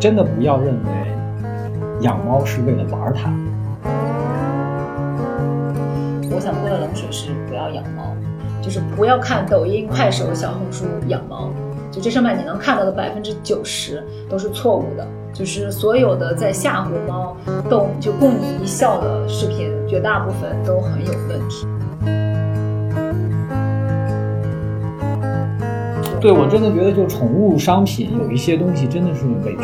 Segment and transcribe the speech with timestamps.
[0.00, 0.90] 真的不要认为
[2.02, 3.32] 养猫是为了玩它。
[6.30, 8.14] 我想泼的冷水是不要养猫，
[8.62, 11.50] 就是不要看抖音、快手、小红书养猫，
[11.90, 17.36] 就这上面你能看到的百分之九十都是错误的，就是所有的在吓唬猫、
[17.68, 21.66] 逗就供你一笑的视频，绝大部分都很有问题。
[26.20, 29.56] 对我真的觉得，就宠物商品有一些东西真的是伪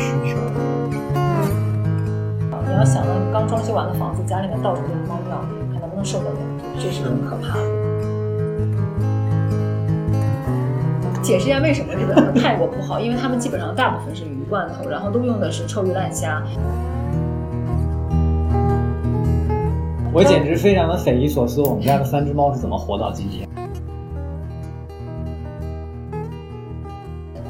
[3.75, 5.37] 完的房子，家里面到处都是猫尿，
[5.75, 6.37] 还能不能受得了？
[6.79, 7.65] 这是很可怕的。
[11.21, 16.43] 解释一下为什么日本和泰国不好，因为他们基本上大部分是鱼罐头，然后都用的是臭鱼烂虾。
[20.13, 23.49] 我简直非常的匪夷所思，我们家的三只猫是怎么活到今天？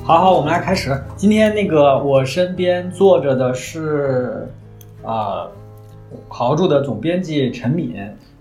[0.05, 0.97] 好好，我们来开始。
[1.17, 4.47] 今天那个我身边坐着的是，
[5.03, 5.51] 呃，
[6.29, 7.95] 好好住的总编辑陈敏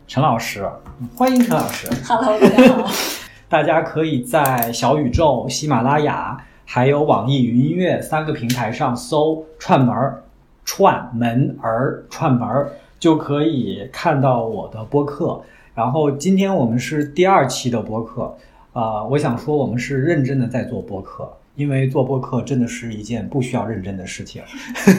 [0.08, 0.70] 陈老师，
[1.16, 1.88] 欢迎陈老师。
[2.08, 2.92] Hello，大家好。
[3.50, 10.24] 大家可以在小宇宙、喜马拉雅还有网易云音乐三个平台上搜“串门儿”，
[10.66, 15.42] 串门儿串门儿就可以看到我的播客。
[15.76, 18.36] 然后今天我们是第二期的播客，
[18.74, 21.32] 啊、我想说我们是认真的在做播客。
[21.56, 24.42] 因为做播客真的是一件不需要认真的事情，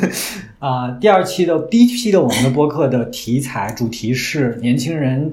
[0.61, 5.33] 啊、第二期的第一期的我们的播客的题材主题是年轻人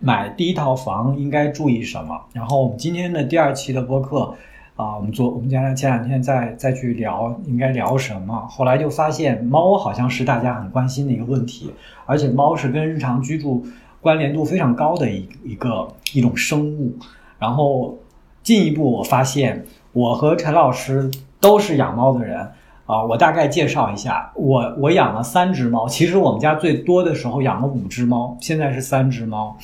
[0.00, 2.20] 买第一套房应该注意什么。
[2.32, 4.34] 然后我们今天的第二期的播客，
[4.74, 11.72] 啊、我们昨我们前前两天再再去聊应该聊什么，后来就发现猫好像是大家很关心的一个问题，
[12.06, 13.64] 而且猫是跟日常居住
[14.00, 16.96] 关联度非常高的一一个一种生物。
[17.38, 17.96] 然后
[18.42, 19.64] 进一步我发现。
[19.96, 22.46] 我和陈老师都是养猫的人
[22.84, 29.56] 啊、我大概介绍一下，我我养了三只猫，其实我们家最多的时候养了五只猫，现在是三只猫，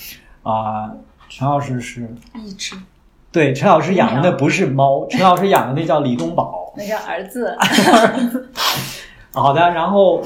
[0.42, 0.90] 啊、
[1.28, 2.74] 陈老师是一只，
[3.30, 7.56] 对，陈老师养的那不是猫， 陈老师养的那叫李东宝，那叫儿子。
[9.34, 10.20] 好的，然后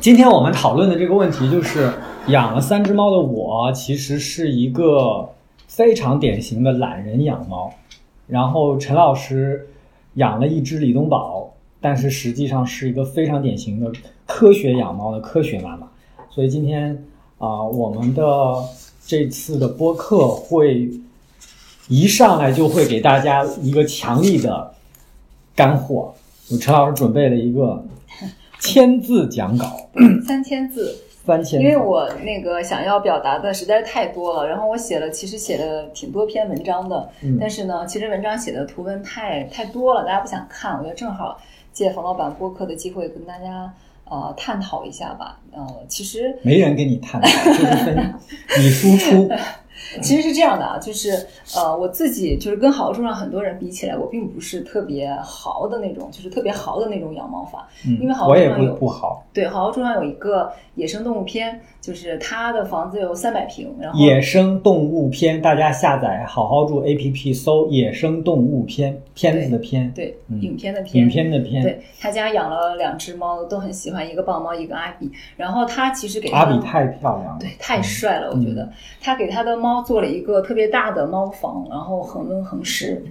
[0.00, 1.92] 今天我们讨论的这个问题就是，
[2.26, 5.28] 养了三只猫的我，其实是一个
[5.68, 7.72] 非常典型的懒人养猫。
[8.30, 9.68] 然后陈老师
[10.14, 13.90] 养了一只李东宝，但是实际上是一个非常典型的
[14.26, 15.88] 科学养猫的科学妈妈。
[16.30, 17.04] 所以今天
[17.38, 18.22] 啊、我们的
[19.06, 20.90] 这次的播客会
[21.88, 24.74] 一上来就会给大家一个强力的
[25.56, 26.12] 干货。
[26.50, 27.82] 我陈老师准备了一个
[28.58, 29.88] 千字讲稿，
[30.26, 30.94] 三千字，
[31.60, 41.40] 因为我那个想要表达的实在是太多了，然后我写了，其实写了挺多篇文章的，嗯但是呢，其实文章写的图文太太多了，大家不想看，我觉得正好
[41.72, 43.72] 借冯老板播客的机会跟大家
[44.04, 45.38] 呃探讨一下吧。
[45.52, 48.14] 呃，其实没人跟你探讨，就是分
[48.58, 49.30] 你输出。
[50.02, 51.10] 其实是这样的啊，就是
[51.56, 57.68] 呃，我自己就是跟好书上很多人比起来，我并不是特别豪的那种，就是特别豪的那种养猫法。
[57.86, 71.62] 嗯因为好我也不像有不好，对，好好书上有一个野生动物篇，就是他的房子有三百平，然后野生动物篇，大家下载好好住 APP 搜“野生动物篇”，片子的片，对、嗯影片的片，影片的片。
[71.62, 75.10] 对他家养了两只猫，都很喜欢，一个豹猫，一个阿比。
[75.36, 78.70] 然后他其实给阿比太漂亮了，对太帅了，我觉得、
[79.00, 83.02] 他给他的猫做了一个特别大的猫房，然后恒温恒湿，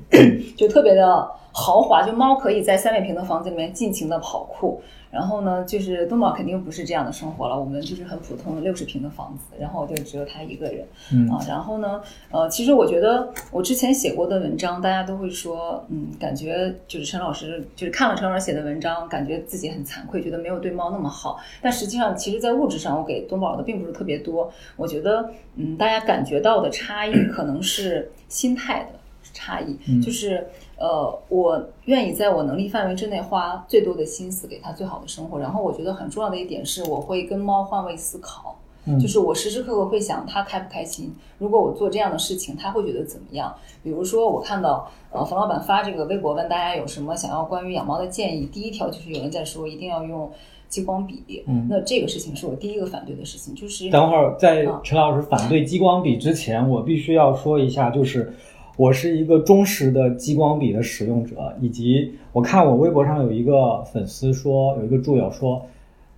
[0.55, 4.79] 就特别的豪华，就猫可以在三百平的房子里面尽情的跑酷。
[5.11, 10.85] 然后呢，就是东宝肯定不是这样的生活了，我们就是很普通的六十平的房子，然后就只有他一个人。
[11.11, 21.39] 嗯啊，然后呢，呃，其实我觉得我之前写过的文章，大家都会说，嗯，感觉就是陈老师就是看了陈老师写的文章，感觉自己很惭愧，觉得没有对猫那么好。
[21.61, 24.51] 但实际上，其实，在物质上，我给东宝的并不是特别多。
[24.75, 28.99] 我觉得，嗯，大家感觉到的差异可能是心态的
[29.33, 30.45] 差异，嗯就是
[30.79, 35.37] 呃，我愿意在我能力范围之内花最多的心思给它最好的生活。
[35.37, 38.55] 然后，我觉得很重要的一点是，我会跟猫换位思考。
[38.85, 41.13] 嗯就是我时时刻刻会想他开不开心。
[41.37, 43.53] 如果我做这样的事情，他会觉得怎么样？
[43.83, 48.45] 比如说，我看到呃冯老板发这个微博，问大家有什么想要关于养猫的建议。
[48.45, 50.31] 第一条就是有人在说一定要用
[50.69, 58.33] 激光笔，嗯那这个事情是我第一个反对的事情，就是等会儿在啊陈老师反对激光笔之前，我必须要说一下，就是
[58.79, 65.61] 我是一个忠实的激光笔的使用者，以及我看我微博上有一个粉丝说，有一个助友说，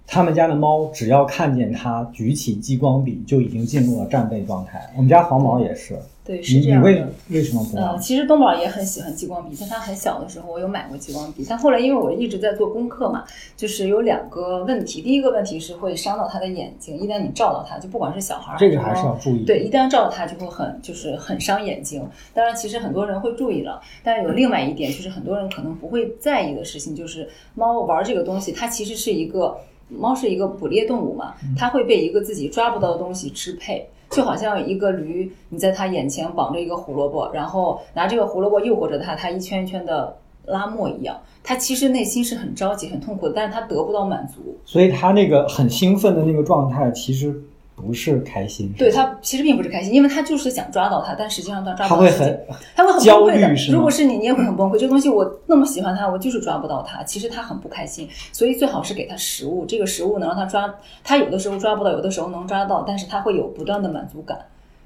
[0.05, 4.79] 他们家的猫只要看见它举起激光笔，就已经进入了战备状态。
[4.95, 5.97] 我们家黄毛也是。
[6.23, 6.89] 对，是这样的。
[6.89, 13.23] 你为为什么不呃，其实东宝也很喜欢激光笔，在他很小的时候，我有买过激光笔，但后来因为我一直在做功课嘛，
[13.57, 15.01] 就是有两个问题。
[15.01, 19.43] 第一个问题是会伤到他的眼睛，一旦你照到他，就不管是小孩儿这个还是要注意。
[19.45, 22.07] 对，一旦照到他就会很就是很伤眼睛。
[22.35, 29.57] 当然，其实很多人会注意了，但是有另外一点，就是很多人可能不会在意的事情，就是猫玩这个东西，它其实是一个
[29.89, 33.89] 猫是一个捕猎动物嘛，它会被一个自己抓不到的东西支配。
[34.11, 41.17] 就好像一个驴，你在他眼前绑着一个胡萝卜，然后拿这个胡萝卜诱惑着他，他一圈一圈的拉磨一样。
[41.43, 44.55] 他其实内心是很着急、很痛苦的，但是他得不到满足。
[44.65, 47.33] 所以他那个很兴奋的那个状态，其实
[47.81, 48.71] 不是开心。
[48.77, 52.01] 对他其实并不是开心，因为他就是想抓到他，但实际上他抓不到。
[52.01, 52.45] 他会很
[52.75, 54.73] 他会很焦崩溃的虑如果是你，你也会很崩溃。
[54.77, 58.07] 这个东西我那么喜欢它，我就是抓不到它，其实他很不开心。
[58.31, 60.73] 所以最好是给他食物，这个食物能让他抓，
[61.03, 64.37] 他有的时候抓不到，有的时候能抓到，但是他会有不断的满足感，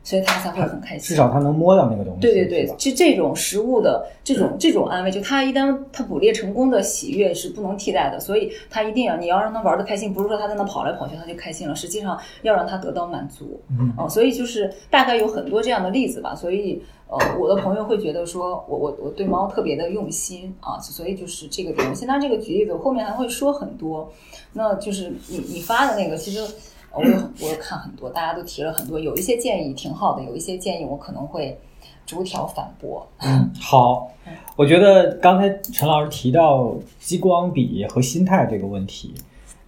[0.05, 1.09] 所以他才会很开心。
[1.09, 2.21] 至少他能摸到那个东西。
[2.21, 13.59] 对对对就这种食物的这种这种安慰，就他一旦他捕猎成功的喜悦是不能替代的，所以他一定要你要让他玩的开心，不是说他在那跑来跑去他就开心了，实际上要让他得到满足。
[13.71, 21.89] 嗯哦，所以就是大概有很多这样的例子吧，所以呃，我的朋友会觉得说我我我对猫特别的用心啊，所以就是这个点。
[21.89, 24.11] 我现在这个举例子，我后面还会说很多，
[24.53, 26.45] 那就是你你发的那个，其实。
[26.95, 31.57] 我有我有看很多，大家都提了很多，有一些建议挺好的，有一些建议我可能会
[32.05, 33.05] 逐条反驳。
[33.19, 34.11] 嗯，好，
[34.55, 39.13] 我觉得刚才陈老师提到激光笔和心态这个问题，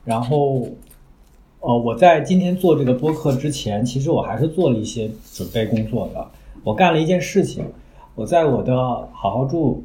[0.05, 0.67] 然后，
[1.59, 6.27] 呃，我在今天做这个播客之前，其实我还是做了一些准备工作的。
[6.63, 7.65] 我干了一件事情，
[8.15, 8.75] 我在我的
[9.11, 9.83] 好好住，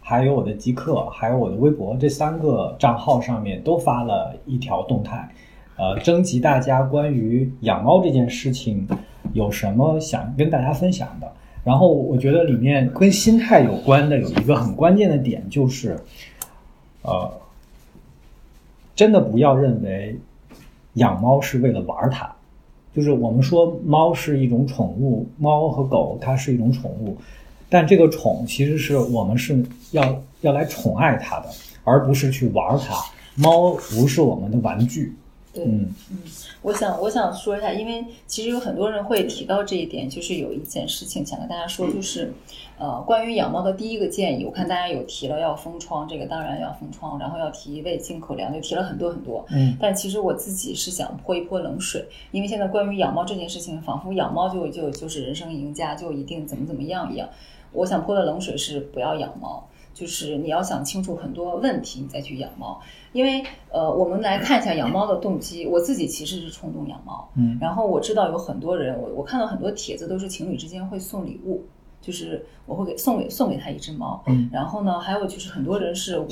[0.00, 5.30] 还有我的极客，还有我的微博这三个账号上面都发了一条动态，
[5.76, 8.88] 呃，征集大家关于养猫这件事情
[9.34, 11.30] 有什么想跟大家分享的。
[11.62, 15.98] 然后我觉得里面跟心态有关的有一个很关键的点，就是，
[17.02, 17.30] 呃，
[18.94, 20.16] 真的不要认为
[20.94, 22.32] 养猫是为了玩它，
[22.94, 27.16] 就是我们说猫是一种宠物，猫和狗它是一种宠物，
[27.68, 31.48] 但这个宠其实是我们是要要来宠爱它的，
[31.82, 32.94] 而不是去玩它。
[33.34, 35.12] 猫不是我们的玩具，
[35.56, 35.92] 对，嗯
[36.60, 42.32] 我想我想说一下，因为其实有很多人会提到这一点，就是有一件事情想跟大家说，就是
[42.78, 49.46] 呃，关于养猫的第一个建议，我看大家有提了要封窗，这个当然要封窗，然后要提喂进口粮，就提了很多很多。
[49.50, 57.28] 嗯但其实我自己是想泼一泼冷水，因为现在关于养猫这件事情，仿佛养猫就就就是人生赢家，就一定怎么怎么样一样。
[57.72, 62.78] 我想泼的冷水是不要养猫，就是你要想清楚很多问题，你再去养猫。
[63.14, 65.66] 因为呃，我们来看一下养猫的动机。
[65.66, 71.64] 我自己其实是冲动养猫，嗯然后我知道有很多人，我我看到很多帖子都是情侣之间会送礼物，
[72.02, 74.22] 就是我会给送给送给他一只猫。
[74.26, 76.28] 嗯然后呢，还有就是很多人是无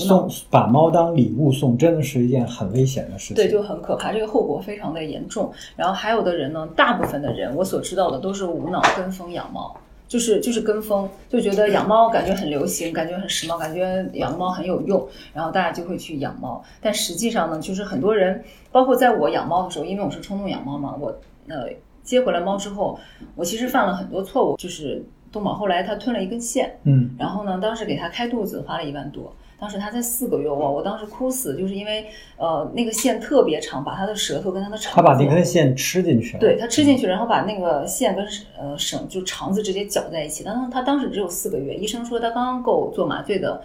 [0.51, 3.37] 把猫当礼物送，真的是一件很危险的事情。
[3.37, 5.51] 对，就很可怕，这个后果非常的严重。
[5.75, 9.75] 然后还有的人呢，大部分的人我所知道的都是无脑跟风养猫，
[10.07, 16.63] 就是就是跟风，就觉得养猫感觉很流行，感觉很时髦，感觉养猫很有用，然后大家就会去养猫。
[16.81, 21.09] 但实际上呢，就是很多人，包括在我养猫的时候，因为我是冲动养猫嘛，我
[21.49, 21.69] 呃
[22.03, 22.99] 接回来猫之后，
[23.35, 25.03] 我其实犯了很多错误，就是
[25.33, 36.39] 东宝后来他吞了一根线，嗯然后呢，当时给他开肚子花了一万多，当时他才四个月哇，我当时哭死，就是因为呃那个线特别长，把他的舌头跟他的肠子，他把那根线吃进去了。
[36.39, 38.23] 对他吃进去，然后把那个线跟
[38.59, 40.43] 呃绳就肠子直接绞在一起。
[40.45, 43.63] 但是他当时只有四个月，医生说他刚刚够做麻醉的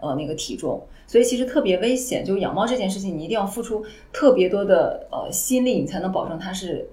[0.00, 2.24] 呃那个体重，所以其实特别危险。
[2.24, 6.88] 就养猫这件事情，你一定要付出特别多的呃心力，你才能保证它是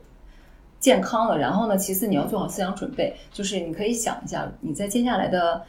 [0.81, 1.37] 健康的。
[1.37, 5.61] 然后呢，其次你要做好思想准备，就是你可以想一下，你在接下来的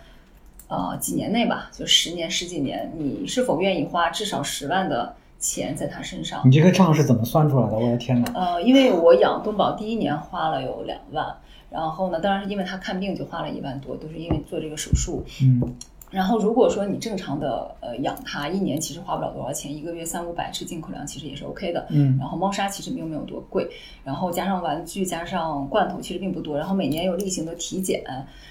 [0.71, 6.41] 呃几年内吧，就十年十几年，你是否愿意花至少十万的钱在他身上？
[6.47, 7.77] 你这个账是怎么算出来的？
[7.77, 8.33] 我的天哪！
[8.35, 11.27] 呃，因为我养东宝第一年花了有两万，
[11.71, 15.25] 然后呢，当然是因为他看病就花了一万多，都是因为做这个手术。
[15.43, 15.75] 嗯
[16.11, 21.87] 然后如果说你正常的呃养它，一年其实花不了多少钱，一个月三五百吃进口粮其实也是 OK 的。
[21.91, 23.69] 嗯然后猫砂其实并没有多贵，
[24.03, 28.03] 然后加上玩具加上罐头其实并不多，然后每年有例行的体检，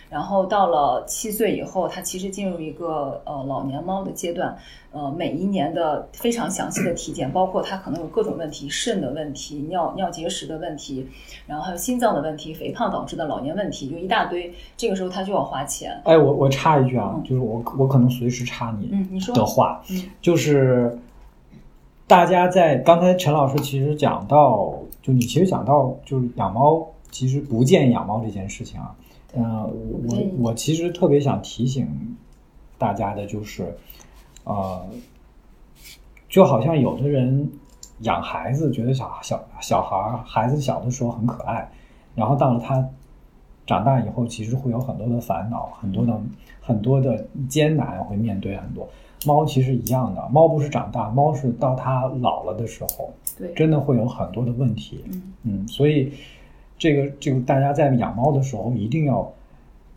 [0.10, 4.58] 然后到了七岁以后，它其实进入一个呃老年猫的阶段，
[4.92, 11.08] 呃每一年的非常详细的体检，包括他可能有各种问题，肾的问题、尿尿结石的问题，
[11.46, 16.02] 然后还有心脏的问题、肥胖导致的老年问题，就一大堆，这个时候他就要花钱。
[16.06, 20.98] 哎，我我插一句啊，嗯就是我我可能随时插你嗯，你说的话，嗯就是
[22.08, 28.96] 大家在刚才陈老师其实讲到，就你其实讲到就是养猫，其实不建议养猫这件事情啊。
[29.36, 29.62] 嗯、
[30.08, 31.88] 我我其实特别想提醒
[32.80, 33.78] 大家的就是，
[34.44, 34.86] 呃，
[36.28, 37.50] 就好像有的人
[38.00, 41.70] 养孩子，觉得小小小孩儿孩子小的时候很可爱，
[42.16, 42.88] 然后到了他
[43.66, 46.20] 长大以后，其实会有很多的烦恼，很多的
[46.62, 48.88] 很多的艰难会面对很多。
[49.26, 55.04] 猫其实一样的，猫不是长大，猫是到它老了的时候，对，真的会有很多的问题。
[55.12, 56.14] 嗯嗯，所以
[56.78, 59.30] 这个这个大家在养猫的时候一定要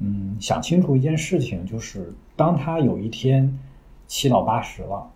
[0.01, 3.57] 嗯想清楚一件事情，就是当它有一天
[4.13, 5.11] 七老八十了，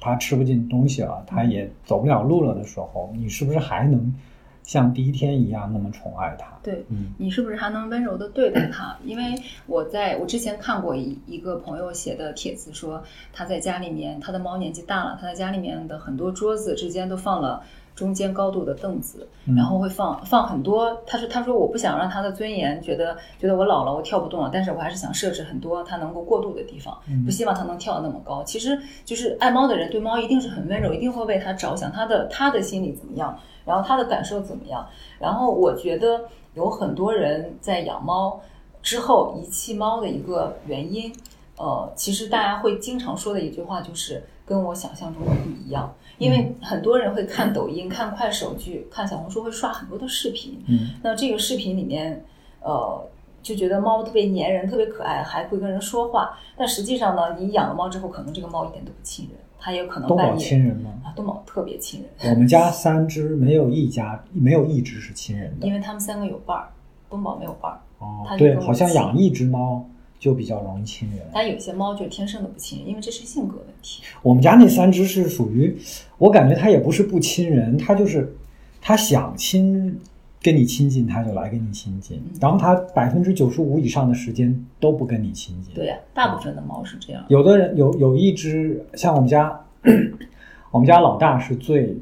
[0.00, 4.14] 它吃不进东西了，它也走不了路了的时候，你是不是还能
[4.62, 6.46] 像第一天一样那么宠爱它？
[6.62, 8.96] 对，嗯你是不是还能温柔的对待它？
[9.04, 9.34] 因为
[9.66, 17.62] 我在我之前看过一一个朋友写的帖子，说他在家里面，他的猫年纪大了，他在家里面的很多桌子之间都放了
[18.00, 20.96] 中间高度的凳子，嗯然后会放放很多。
[21.06, 28.42] 他说他说我不想让他的尊严觉得觉得我老了我跳不动了，但是我还是想设置很多他能够过渡的地方，嗯不希望他能跳得那么高。
[28.42, 34.86] 其实就是爱猫的人对猫一定是很温柔，一定会为他着想，他的他的心里怎么样，然后他的感受怎么样。
[35.18, 36.22] 然后我觉得
[36.54, 38.40] 有很多人在养猫
[38.80, 41.12] 之后遗弃猫的一个原因，
[41.58, 52.22] 呃，其实大家会经常说的一句话就是跟我想象中的不一样，因为很多人会看抖音、看快手剧、看小红书，会刷很多的视频，嗯那这个视频里面，
[52.62, 53.02] 呃，
[53.42, 56.38] 就觉得猫特别粘人、特别可爱，还会跟人说话。
[56.58, 60.90] 但实际上呢，你养了猫之后，可能这个猫一点都不亲人，它也有可能东宝半夜亲人吗？
[61.04, 66.68] 啊，东宝特别亲人，我们家三只没有一家没有一只是亲人的因为他们三个有伴儿，
[67.08, 67.80] 东宝没有伴儿。
[67.98, 69.82] 哦对，好像养一只猫
[70.18, 71.20] 就比较容易亲人。
[71.32, 74.02] 但有些猫就是天生的不亲人，因为这是性格问题。
[74.22, 75.78] 我们家那三只是属于，
[76.20, 78.36] 我感觉它也不是不亲人，它就是
[78.80, 79.98] 它想亲
[80.42, 85.74] 跟你亲近，它就来跟你亲近，嗯然后它百分之九十五以上的时间都不跟你亲近。
[85.74, 87.24] 对呀、大部分的猫是这样。
[87.28, 89.58] 有的人有有一只，像我们家，
[90.70, 91.96] 我们家老大是最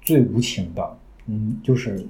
[0.00, 2.06] 最无情的，嗯，就是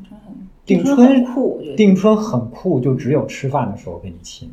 [0.66, 4.50] 定春很酷，定春很酷，就只有吃饭的时候跟你亲。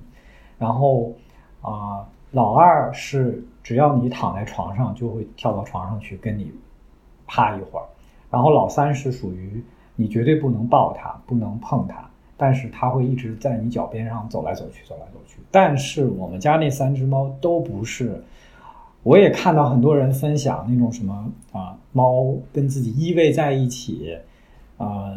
[0.57, 1.13] 然后
[1.61, 6.51] 啊、老二是只要你躺在床上，就会跳到床上去跟你
[7.25, 7.85] 趴一会儿。
[8.29, 9.63] 然后老三是属于
[9.95, 15.39] 你绝对不能抱它，不能碰它，但是它会一直在你脚边上走来走去，走来走去。
[15.49, 18.21] 但是我们家那三只猫都不是。
[19.03, 24.17] 我也看到很多人分享那种什么啊，猫跟自己依偎在一起，
[24.77, 25.15] 啊、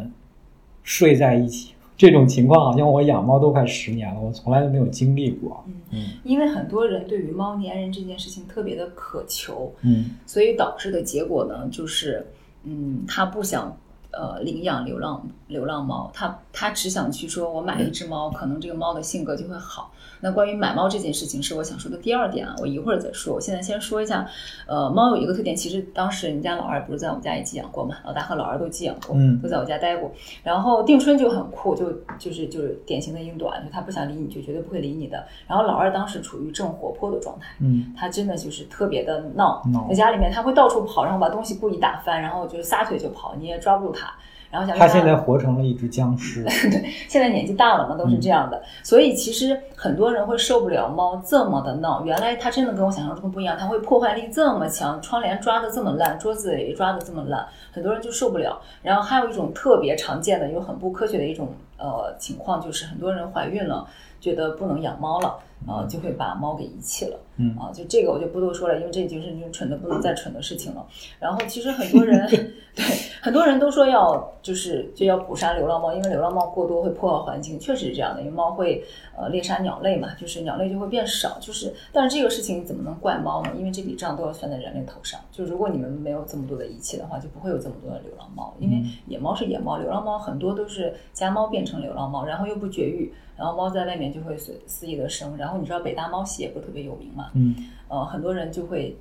[0.81, 5.63] 睡在一起这种情况，好像我养猫都快十年了，我从来都没有经历过。
[5.67, 12.25] 嗯，嗯因为很多人对于猫粘人这件事情特别的渴求，嗯所以导致的结果呢，就是，
[12.63, 13.77] 嗯，他不想
[14.11, 19.91] 呃领养流浪流浪猫，他他只想去说，我买一只猫，可能这个猫的性格就会好。
[20.23, 23.33] 那关于买猫这件事情，是我想说的第二点啊，我一会儿再说。
[23.33, 24.27] 我现在先说一下，
[24.67, 30.11] 呃，猫有一个特点，其实当时人家老二不是在我们家也寄养过嘛，老大和老二都寄养过，嗯都在我家待过。
[30.43, 35.25] 然后定春就很酷，就就是就是典型的英短，就他不想理你，就绝对不会理你的。
[35.47, 44.00] 然后老二当时处于正活泼的状态，嗯他真的就是特别的闹，闹在家里面他会到处跑，然后把东西故意打翻，然后就是撒腿就跑，你也抓不住他。
[44.49, 46.43] 然后想它现在活成了一只僵尸。
[46.69, 52.03] 对现在年纪大了嘛，都是这样嗯的，所以其实很多人会受不了猫这么的闹。
[52.03, 58.61] 原来它真的跟我想象中的不一样，它会破坏力这么强，窗帘抓的这么烂，桌子也抓的这么烂，很多人就受不了。
[58.83, 63.87] 然后还有一种特别常见的又很不科学的一种呃情况，就是很多人怀孕了，
[64.19, 65.37] 觉得不能养猫了，
[65.67, 67.19] 呃，就会把猫给遗弃了。
[67.37, 70.85] 嗯啊，就这个我就不多说了，因为这已经是那种蠢的不能再蠢的事情了。
[71.19, 72.27] 然后其实很多人
[72.75, 72.85] 对
[73.21, 78.83] 很多人都说要就是就要捕杀流浪猫，因为流浪猫过多会破坏环境，确实是这样的，因为猫会
[79.17, 83.51] 呃猎杀鸟类嘛，就是鸟类就会变少，就是但是这个事情怎么能怪猫呢？
[83.57, 85.19] 因为这笔账都要算在人类头上。
[85.31, 95.35] 就如果你们没有这么多的遗弃的话，就不会有这么多的流浪猫，因为嗯野猫是野猫，流浪猫很多都是家猫变成流浪猫，然后又不绝育，然后猫在外面就会随肆意的生。
[95.35, 97.55] 然后你知道北大猫系也不是特别有名嘛，嗯，
[97.87, 98.95] 呃，很多人就会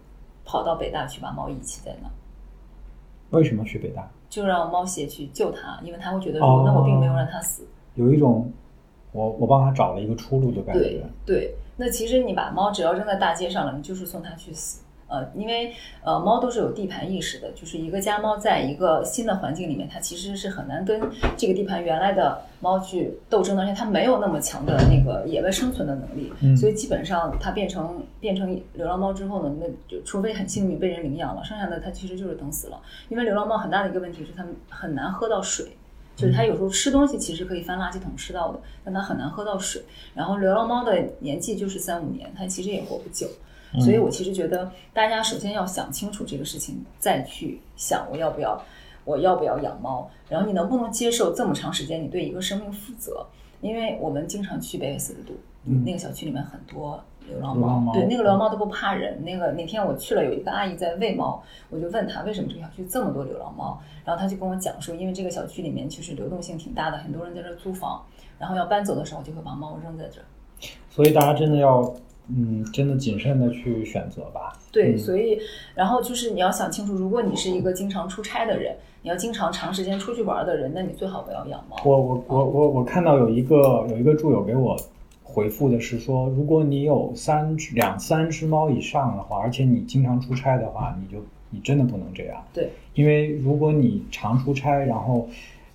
[0.47, 2.09] 跑到北大去把猫遗弃在那，
[3.37, 4.09] 为什么去北大？
[4.31, 7.67] 就让猫协去救它，因为它会觉得说，哦那我并没有让它死。
[7.97, 8.51] 有一种
[9.13, 11.07] 我我帮它找了一个出路的感对觉。
[11.27, 14.83] 对，那其实你把猫只要扔在大街上了，你就是送它去死。
[15.11, 15.75] 呃，因为
[16.05, 21.01] 呃猫都是有地盘意识的，就是一个家猫在一个新的环境里面，它其实是很难跟
[21.37, 32.81] 这个地盘原来的猫去斗争的，而且它没有那么强的那个野外生存的能力，嗯所以基本上它变成变成流浪猫之后呢，那就除非很幸运被人领养了，剩下的它其实就是等死了。
[33.09, 35.67] 因为流浪猫很大的一个问题是它们很难喝到水。
[36.17, 39.81] 就是它有时候吃东西其实可以翻垃圾桶吃到的，但它很难喝到水。
[40.13, 43.27] 然后流浪猫的年纪就是三五年，它其实也活不久。
[43.79, 48.61] 所以我其实觉得大家首先要想清楚这个事情，再去想我要不要
[49.05, 53.27] 我要不要养猫，然后你能不能接受这么长时间你对一个生命负责？
[53.61, 55.35] 因为我们经常去北纬四十度，
[55.67, 56.99] 嗯那个小区里面很多
[57.29, 59.23] 流浪猫，流浪猫对那个流浪猫都不怕人。
[59.23, 68.03] 那个那天我去了，有一个阿姨在喂猫，我就问她为什么这个小区这么多流浪猫，然后她就跟我讲说，因为这个小区里面其实流动性挺大的，很多人在这儿租房，
[68.39, 70.25] 然后要搬走的时候就会把猫扔在这儿。
[70.89, 71.95] 所以大家真的要，
[72.37, 74.53] 嗯，真的谨慎的去选择吧。
[74.73, 75.39] 对，嗯所以
[75.75, 81.77] 然后就是你要想清楚，如果你是一个经常出差的人，你要经常长时间出去玩的人，那你最好不要养猫。
[81.85, 84.77] 我我我我我看到有一个有一个住友给我
[85.23, 92.43] 回复的是说，如果你有三只两三只猫以上的话，而且你经常出差的话，你就你真的不能这样。
[92.53, 95.29] 对，因为如果你常出差，然后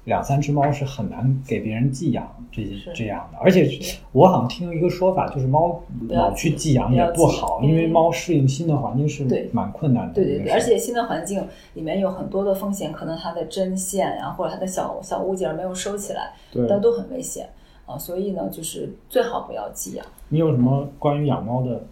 [0.05, 3.37] 两三只猫是很难给别人寄养这这样的。
[3.39, 3.69] 而且
[4.11, 10.51] 我好像听一个说法，就是猫老去寄寄养也不好，因为嗯猫适应新的环境是蛮困难的对对对。
[10.51, 17.49] 而且新的环境里面有很多的风险，可能它的针线呀、或者它的小小物件没有收起来，对但都很危险
[17.85, 17.97] 啊。
[17.97, 20.05] 所以呢，就是最好不要寄养。
[20.29, 21.83] 你有什么关于养猫的，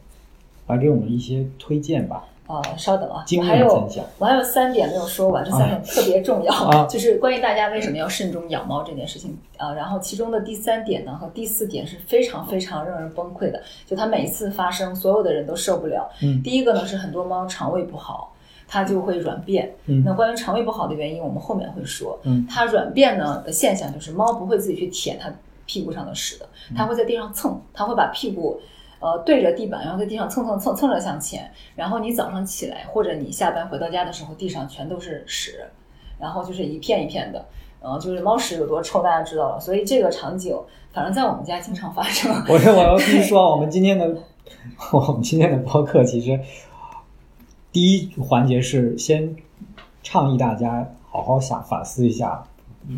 [0.68, 2.26] 来给我们一些推荐吧？
[2.46, 9.74] 啊，稍等啊，我还有我还有三点没有说完，这三点特别重要，啊就是关于大家为什么要慎重养猫这件事情啊。
[9.74, 16.10] 然后其中的第三点呢和第四点是非常非常让人崩溃的，就它每一次发生，所有的人都受不了。
[16.22, 18.36] 嗯第一个呢是很多猫肠胃不好，
[18.68, 19.74] 它就会软便。
[19.86, 22.20] 嗯那关于肠胃不好的原因，我们后面会说。
[22.24, 25.32] 嗯它软便呢的现象就是猫不会自己去舔它
[25.66, 28.60] 屁股上的屎的，嗯它会在地上蹭，它会把屁股。
[29.04, 35.66] 呃，对着地板，然后在地上蹭蹭蹭蹭着向前，然后你早上起来或者你下班回到家的时候，地上全都是屎，
[36.18, 37.46] 然后就是一片一片的，
[37.82, 39.60] 呃，就是猫屎有多臭，大家知道了。
[39.60, 40.58] 所以这个场景，
[40.94, 42.32] 反正在我们家经常发生。
[42.48, 44.08] 我我要跟你说，我们今天的
[44.94, 46.40] 我们今天的播客其实
[47.74, 49.36] 第一环节是先
[50.02, 52.42] 倡议大家好好想反思一下，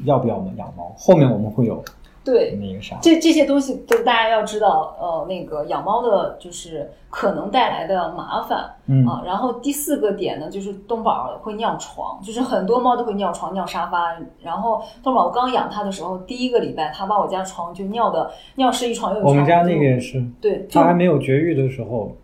[0.04, 0.94] 要不要我们养猫。
[0.96, 1.84] 后面我们会有
[2.26, 9.22] 对，那个啥，这这些东西都大家要知道，呃，那个养猫的就是可能带来的麻烦嗯啊。
[9.24, 14.18] 然后第四个点呢，就是东宝会尿床，就是很多猫都会尿床、尿沙发。
[14.42, 19.32] 然后东宝我刚养它的时候，第一个礼拜它把我家床就尿的尿湿一床又一床。
[19.32, 22.16] 我们家那就个也是，对，就它还没有绝育的时候，嗯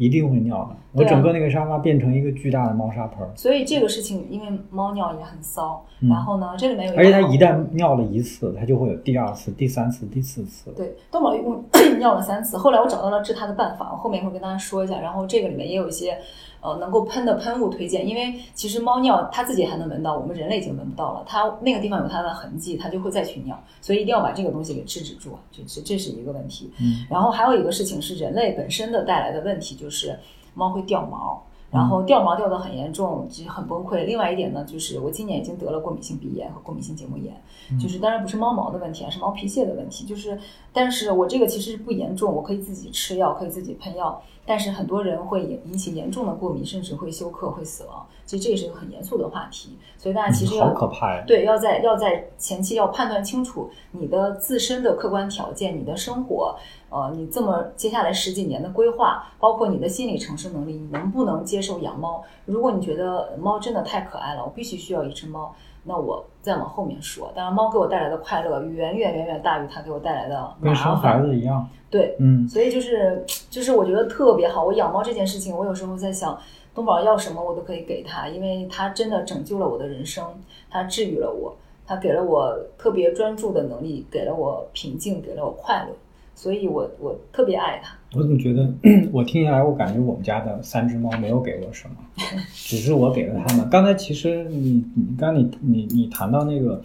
[0.00, 0.76] 一定会尿的。
[0.92, 10.72] 我整个那个沙发变成一个巨大的猫砂盆儿，所以这个事情，因为猫尿也很骚，嗯然后呢，这里面有一而且它一旦尿了一次，它就会有第二次、第三次、第四次。
[10.72, 11.62] 对，东宝一共
[12.00, 14.98] 尿了三次，后来我找到了治它的办法，我后面会跟大家说一下。
[14.98, 16.18] 然后这个里面也有一些
[16.60, 26.70] 呃能够喷的喷雾推荐，因为其实猫尿它自己还能闻到，我们人类已经闻不到了，它那个地方有它的痕迹，它就会再去尿，所以一定要把这个东西给制止住，这这这是一个问题。
[26.80, 30.18] 嗯然后还有一个事情是人类本身的带来的问题，就是
[30.54, 31.42] 猫会掉毛。
[31.70, 34.04] 然后掉毛掉得很严重，其实很崩溃。
[34.04, 37.34] 另外一点呢，就是我今年已经得了过敏性鼻炎和过敏性结膜炎，
[37.80, 40.04] 就是当然不是猫毛的问题，而是猫皮屑的问题。
[40.04, 40.38] 就是，
[40.72, 44.20] 但是我这个其实不严重，我可以自己吃药，可以自己喷药。
[44.46, 48.04] 但是很多人会引引起严重的过敏，甚至会休克、会死亡。
[48.26, 51.22] 其实这也是一个很严肃的话题，所以大家其实要好可怕呀！
[51.26, 56.56] 对，要在要在前期要判断清楚你的自身的客观条件、你的生活，
[56.90, 62.22] 呃，你这么接下来十几年的规划，包括你的心理承受能力，你能不能接受养猫？
[62.44, 67.32] 如果你觉得猫真的太可爱了，我必须需要一只猫，那我再往后面说。
[67.34, 71.20] 当然，猫给我带来的快乐远远远远大于它给我带来的麻跟生孩。
[71.22, 71.68] 子一样。
[71.88, 74.64] 对，嗯，所以就是就是我觉得特别好。
[74.64, 76.38] 我养猫这件事情，我有时候在想，
[76.74, 80.24] 东宝要什么我都可以给他，因为他真的拯救了我的人生，
[80.70, 81.54] 他治愈了我，
[81.86, 85.94] 他给了我特别专注的能力，给了我平静，给了我快乐，
[86.40, 87.94] 所以我我特别爱它。
[88.16, 88.66] 我怎么觉得
[89.12, 91.96] 我听下来，我感觉我们家的三只猫没有给我什么，
[92.54, 93.68] 只是我给了它们。
[93.68, 96.80] 刚才其实你你刚你你你谈到那个，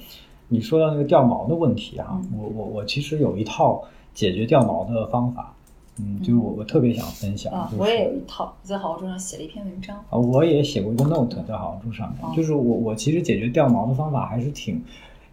[0.50, 3.82] 你说到那个掉毛的问题啊，嗯我我我其实有一套
[4.13, 5.56] 解决掉毛的方法，
[6.02, 9.96] 嗯，就是我我特别想分享，啊就，是我也有一套，在好好桌上写了一篇文章。
[10.10, 14.84] 啊，我也写过一个 note 在好处上哦，就是我我其实解决掉毛的方法还是挺，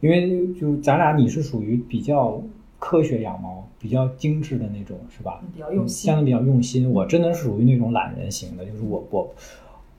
[0.01, 2.41] 因为就咱俩你是属于比较
[2.85, 5.41] 科学养猫，比较精致的那种，是吧？
[5.55, 6.93] 比较用心相对比较用心。
[6.93, 9.31] 我真的是属于那种懒人型的，就是我我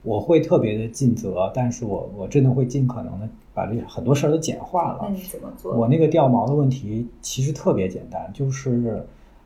[0.02, 4.98] 我会特别的尽责，但是我我真的会尽可能的把这很多事儿都简化了。
[5.00, 5.74] 那你怎么做？
[5.74, 9.02] 我那个掉毛的问题其实特别简单，就是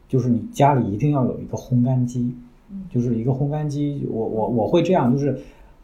[0.09, 2.35] 就是你家里一定要有一个烘干机，
[2.73, 4.05] 嗯就是一个烘干机。
[4.11, 5.41] 我我我会这样，就是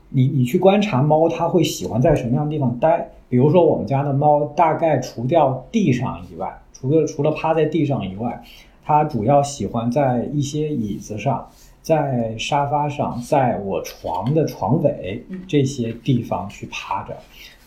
[0.09, 3.13] 你你去观察猫，它会喜欢在什么样的地方待。
[3.29, 8.43] 比如说我们家的猫，大概除掉地上以外，除了除了趴在地上以外，
[8.85, 11.49] 它主要喜欢在一些椅子上。
[11.85, 17.15] 在沙发上，在我床的床尾嗯这些地方去趴着，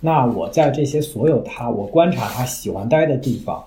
[0.01, 3.63] 那我在这些所有它我观察它喜欢待的地方，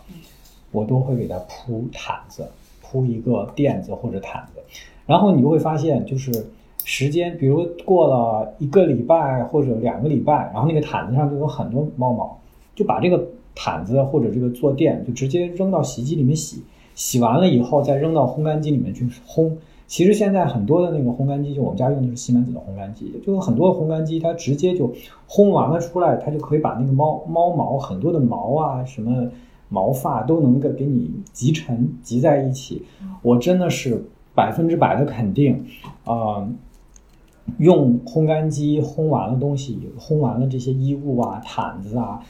[0.72, 2.44] 我都会给它铺毯子，
[2.82, 4.60] 铺一个垫子或者毯子，
[5.06, 6.44] 然后你就会发现，就是
[6.82, 12.36] 时间，比如过了一个礼拜或者两个礼拜，然后那个毯子上就有很多猫毛，
[12.74, 16.62] 就把这个毯子或者这个坐垫就直接扔到洗衣机里面洗，
[16.94, 19.52] 洗完了以后再扔到烘干机里面去烘。
[19.86, 24.92] 其实现在很多的那个烘干机，就我们家用的是西门子的烘干机，就有很多烘干机，它直接就
[25.28, 29.28] 烘完了出来，它就可以把那个猫猫毛很多的毛啊，什么
[29.68, 32.82] 毛发都能够给你集成集在一起。
[33.22, 35.64] 我真的是百分之百的肯定，
[36.04, 36.48] 呃，
[37.58, 42.20] 用烘干机烘完了东西，烘完了这些衣物啊、毯子啊、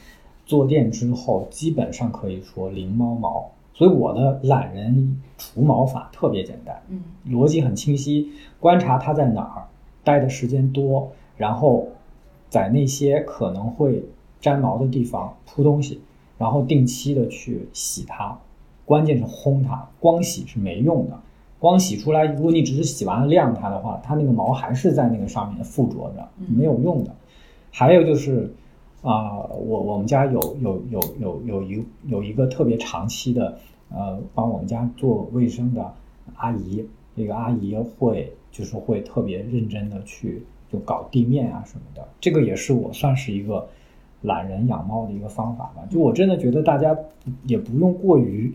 [0.51, 3.49] 坐垫之后，基本上可以说零猫毛。
[3.73, 9.63] 所以我的懒人除毛法特别简单，嗯逻辑很清晰，观察它在哪儿
[10.03, 11.87] 待的时间多，然后
[12.49, 14.03] 在那些可能会
[14.41, 16.01] 粘毛的地方铺东西，
[16.37, 18.37] 然后定期的去洗它，
[18.83, 21.17] 关键是烘它，光洗是没用的。
[21.57, 27.15] 光洗出来，如果你只是洗完了晾它的话，它那个毛还是在那个上面附着着，嗯没有用的。
[27.71, 28.53] 还有就是，
[29.01, 33.57] 啊、我我们家有有有有有一有一个特别长期的，
[33.89, 35.91] 呃，帮我们家做卫生的
[36.35, 36.85] 阿姨，
[37.15, 43.67] 这个阿姨会就是会特别认真的去就搞地面啊什么的，这个也是我算是一个
[44.21, 45.83] 懒人养猫的一个方法吧。
[45.89, 46.95] 就我真的觉得大家
[47.45, 48.53] 也不用过于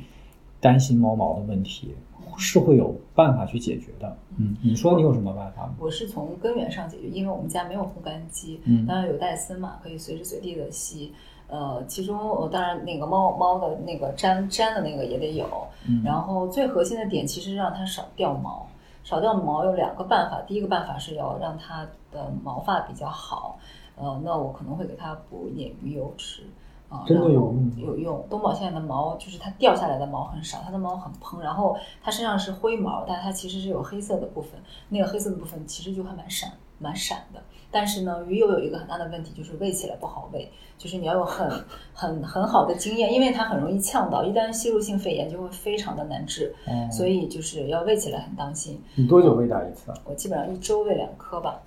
[0.61, 1.93] 担心猫毛的问题，
[2.37, 4.17] 是会有办法去解决的。
[4.39, 5.75] 嗯，你说你有什么办法吗？
[5.79, 11.13] 我是从根源上解决，因为我们家没有烘干机，嗯当然有戴森嘛，可以随时随地的吸。
[11.49, 15.47] 呃，其中呃，当然那个猫猫的那个粘粘的那个也得有，
[15.89, 18.67] 嗯然后最核心的点其实让它少掉毛。
[19.05, 23.57] 少掉毛有两个办法，第一个办法是要让它的毛发比较好，
[23.97, 26.43] 呃，那我可能会给它补一点鱼油吃。
[26.89, 28.27] 啊、真的有用有用。
[28.31, 34.53] 东宝现在的毛就是它掉下来的毛很少，它的毛很蓬，然后它身上是灰毛，但它其实是有黑色的部分，
[34.89, 37.43] 那个黑色的部分其实就还蛮闪蛮闪的。
[37.69, 41.51] 但是呢，鱼油有一个很大的问题，就是喂起来不好喂，就是你要有很
[41.93, 48.81] 很很好的经验，因为它很容易呛到，一旦吸入性肺炎就会非常的难治，哦所以就是要喂起来很当心。
[48.95, 49.99] 你多久喂它一次啊？
[50.05, 51.61] 我基本上一周喂两颗吧，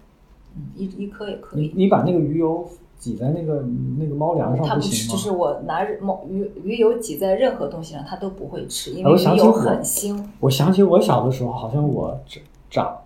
[0.56, 1.64] 嗯，一一颗也可以。
[1.64, 2.68] 你你把那个鱼油
[3.00, 3.64] 挤在那个
[3.98, 5.14] 那个猫粮它不行吗？
[5.14, 10.22] 就是我拿猫鱼鱼油挤在任何东西上，它都不会吃，因为鱼油很腥。
[10.42, 12.98] 我想起我小的时候，好像我长长，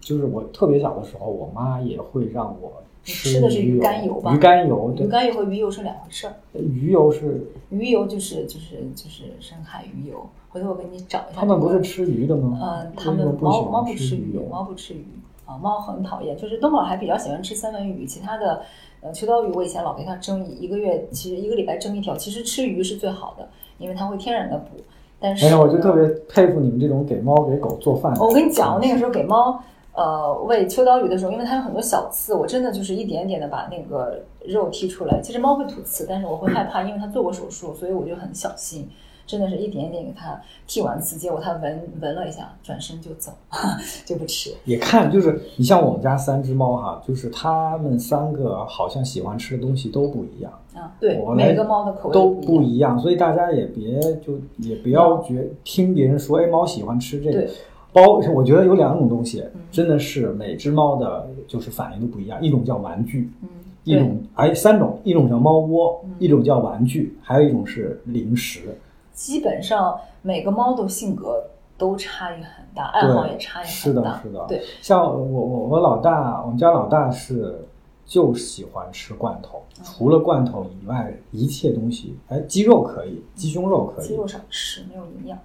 [0.00, 10.24] 就是我特别小的时候，我妈也会让我吃吃的是鱼肝油吧鱼肝油，对，鱼肝油和鱼油是两回事儿，鱼油是鱼油就是就是就是深海鱼油。
[10.52, 11.40] 回头我给你找一下、这个。
[11.40, 12.58] 他们不是吃鱼的吗？
[12.60, 15.04] 嗯，他们猫猫不吃鱼油，猫不吃鱼
[15.44, 16.36] 啊，猫很讨厌。
[16.36, 18.60] 就是东宝还比较喜欢吃三文鱼，其他的
[19.00, 22.16] 呃秋刀鱼我以前老给它蒸一一个月，其实一个礼拜蒸一条。
[22.16, 24.80] 其实吃鱼是最好的，因为它会天然的补。
[25.18, 28.14] 但是哎呀，我就特别佩服你们这种给猫给狗做饭。
[28.18, 29.62] 我跟你讲，那个时候给猫
[29.94, 35.20] 呃喂秋刀鱼的时候，因为它有很多小刺，我真的就是一点点的把那个肉剔出来。
[35.22, 38.88] 其实猫会吐刺，但是我会害怕，因为它做过手术，所以我就很小心。
[39.30, 43.30] 真的是一点一点给它剃完刺，结果它闻闻了一下，转身就走，
[44.04, 44.50] 就不吃。
[44.64, 50.52] 也看就是你像我们家三只猫哈，就是它们三个好像喜欢吃的东西都不一样。
[50.74, 52.98] 啊，对每个猫的口味都不一样。
[52.98, 57.50] 所以大家也别就也不要觉听别人说，哎，猫喜欢吃这个对。
[57.92, 62.40] 包，我觉得有两种东西嗯，真的是每只猫的就是反应都不一样。
[62.42, 63.48] 一种叫玩具，嗯，
[63.84, 68.60] 一种哎三种，一种叫猫窝嗯，一种叫玩具，还有一种是零食。
[69.20, 71.44] 基本上每个猫的性格
[71.76, 74.46] 都差异很大，爱好也差异是的很大。，是的。
[74.48, 77.62] 对，像我我我老大，我们家老大是
[78.06, 85.38] 就喜欢吃罐头，嗯除了罐头以外，一切东西，哎，鸡肉可以，鸡胸肉可以鸡，肉少吃，没有营养，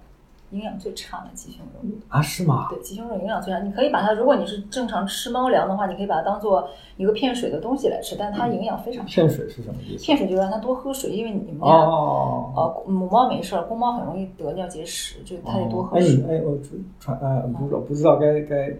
[0.56, 1.96] 营养最差的鸡胸肉。
[2.08, 2.68] 啊，是吗？
[2.70, 3.60] 对，鸡胸肉营养最差。
[3.60, 9.12] 你可以把它，如果你是正常吃猫粮的话，你可以把它当做一个骗水的东西来吃，但它营养非常差。
[9.12, 10.04] 骗水是什么意思？
[10.04, 16.16] 骗水就是让它多喝水，因为你们家哦，呃母猫没事儿，公猫很容易得尿结石，就它得多喝哎，水。
[16.16, 16.58] 你哎，我
[16.98, 18.74] 传哎，不知道不知道该该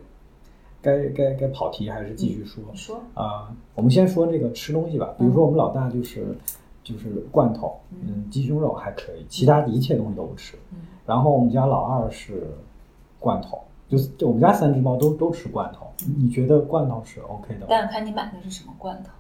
[0.82, 3.52] 该该该跑题还是继续说你说，啊？
[3.74, 6.36] 我们先说这个吃东西吧，比如说我们老大就是
[6.84, 10.56] 就是罐头，嗯，鸡胸肉还可以，其他的一切东西都不吃。
[10.72, 12.50] 嗯然后我们家老二是
[13.18, 15.86] 罐头，就是就我们家三只猫都都吃罐头。
[16.18, 17.66] 你觉得罐头是 OK 的吗？
[17.68, 19.10] 但看你买的是什么罐头。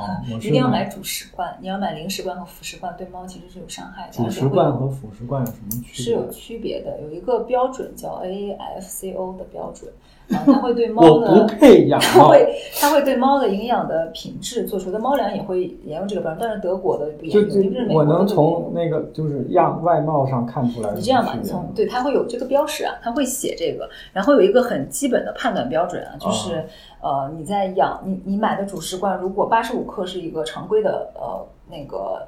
[0.00, 4.12] 啊， 一定要买主食罐，你要买零食罐和辅食罐，对猫其实是有伤害的。
[4.12, 5.94] 主食罐和辅食罐有什么区别？
[6.04, 9.90] 是有区别的，有一个标准叫 AFCO 的标准，
[10.30, 12.06] 啊，它会对猫的不配养猫。
[12.08, 20.92] 它会它会对猫的营养的品质做出的猫粮也会沿用这个标准，但是德国的不沿用，就是美我能从那个就是样外貌上看出来。
[20.94, 26.64] 你这样吧，你从对它会有这个标识啊，它会写这个，然后有一个很基本的判断标准啊，就是、
[27.00, 32.26] 呃你在养你你买的主食罐，如果八十五克是一个常规的呃那个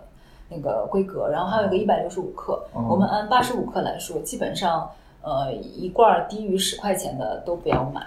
[0.48, 4.88] 那个规格，然后还有一个一百六十五克，哦我们按八十五克来说，基本上
[5.22, 8.02] 呃一罐儿低于十块钱的都不要买，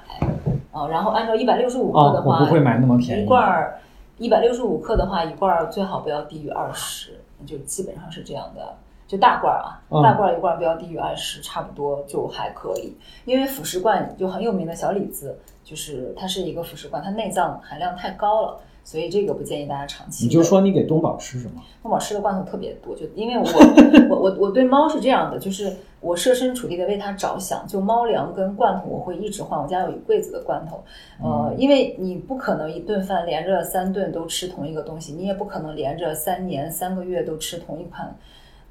[0.71, 3.23] 啊、然后按照一百六十五克哦的，话，我不会买那么便宜。
[3.23, 3.79] 一罐儿
[4.17, 8.75] 一百六十五克的话，一罐儿最好不要低于二十，就基本上是这样的。
[9.07, 12.95] 就大罐儿啊，嗯大罐儿一罐儿不要低于二十，差不多就还可以。
[13.25, 20.23] 因为辅食罐就很有名的小李子，就是它是一个辅食罐，它内脏含量太高了，所以这个不建议大家长期。
[20.23, 21.61] 你就说你给东宝吃什么？
[21.83, 23.45] 东宝吃的罐头特别多，就因为我
[24.15, 30.83] 我我我对猫是这样的，就是我设身处地的为它着想，就猫粮跟罐头我会一直换，我家有一柜子的罐头，
[31.23, 38.13] 呃，因为你不可能一顿饭连着三顿都吃同一个东西，你也不可能连着三年三个月都吃同一款。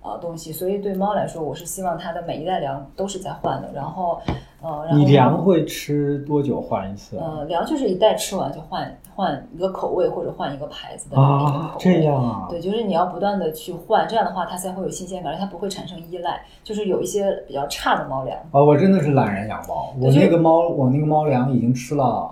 [0.02, 4.18] 呃，东西，所以对猫来说，我是希望它的每一袋粮都是在换的，然后，
[4.62, 7.16] 呃，然后你粮会吃多久换一次？
[7.18, 12.46] 呃，粮就是一袋吃完就换换一个口味或者换一个牌子的啊，这样啊？
[12.50, 16.42] 对，就是你要不断的去换，这样的话它才会有新鲜感，而且它不会产生依赖。
[16.62, 19.92] 就是有一些比较差的猫粮，哦，我真的是懒人养猫。
[20.00, 22.30] 我那个猫，我那个猫粮已经吃了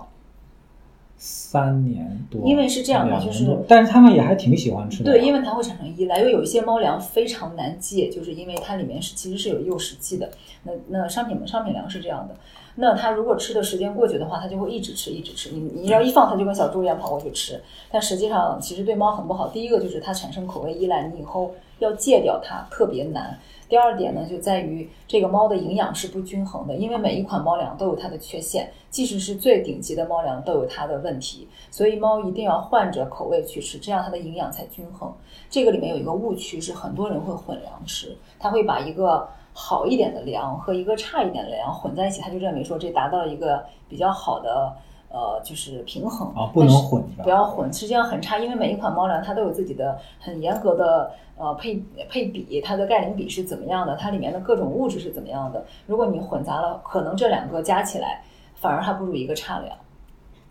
[1.19, 2.41] 三年多。
[2.45, 5.11] 因为是这样的就是但是他们也还挺喜欢吃的。
[5.11, 6.17] 对，因为它会产生依赖。
[6.19, 10.31] 因为有一些猫粮非常难戒，就是因为它里面是其实是有诱食剂的。
[10.63, 12.35] 那那商品商品粮是这样的，
[12.75, 15.51] 那它如果吃的时间过久的话，它就会一直吃一直吃。
[15.51, 17.61] 你你要一放，它就跟小猪一样跑过去吃。
[17.91, 19.49] 但实际上其实对猫很不好。
[19.49, 23.37] 第一个就是它产生口味依赖，你以后要戒掉它特别难。
[23.69, 35.13] 第二点呢，就在于这个猫的营养是不均衡的，因为每一款猫粮都有它的缺陷，即使是最顶级的猫粮都有它的问题，所以猫一定要换着口味去吃，这样它的营养才均衡。
[35.51, 44.73] 这个里面有一个误区是很多人会混粮吃，他会把一个好一点的粮和一个差一点的粮混在一起，他就认为说这达到了一个比较好的。
[45.11, 55.65] 呃，就是平衡啊不能混不要混，实际上很差，因为每一款猫粮它都有自己的很严格的呃配配比，它的钙磷比是怎么样的，它里面的各种物质是怎么样的。
[55.87, 58.21] 如果你混杂了，可能这两个加起来
[58.55, 59.75] 反而还不如一个差粮。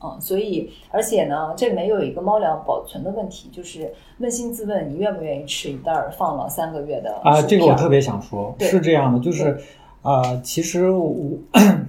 [0.00, 9.60] 嗯，所以而且呢，这里面又有一个猫粮保存的问题，就是扪心自问，你愿不愿意吃一袋儿放了三个月的啊，这个我特别想说，是这样的，就是，
[10.02, 11.36] 呃，其实我，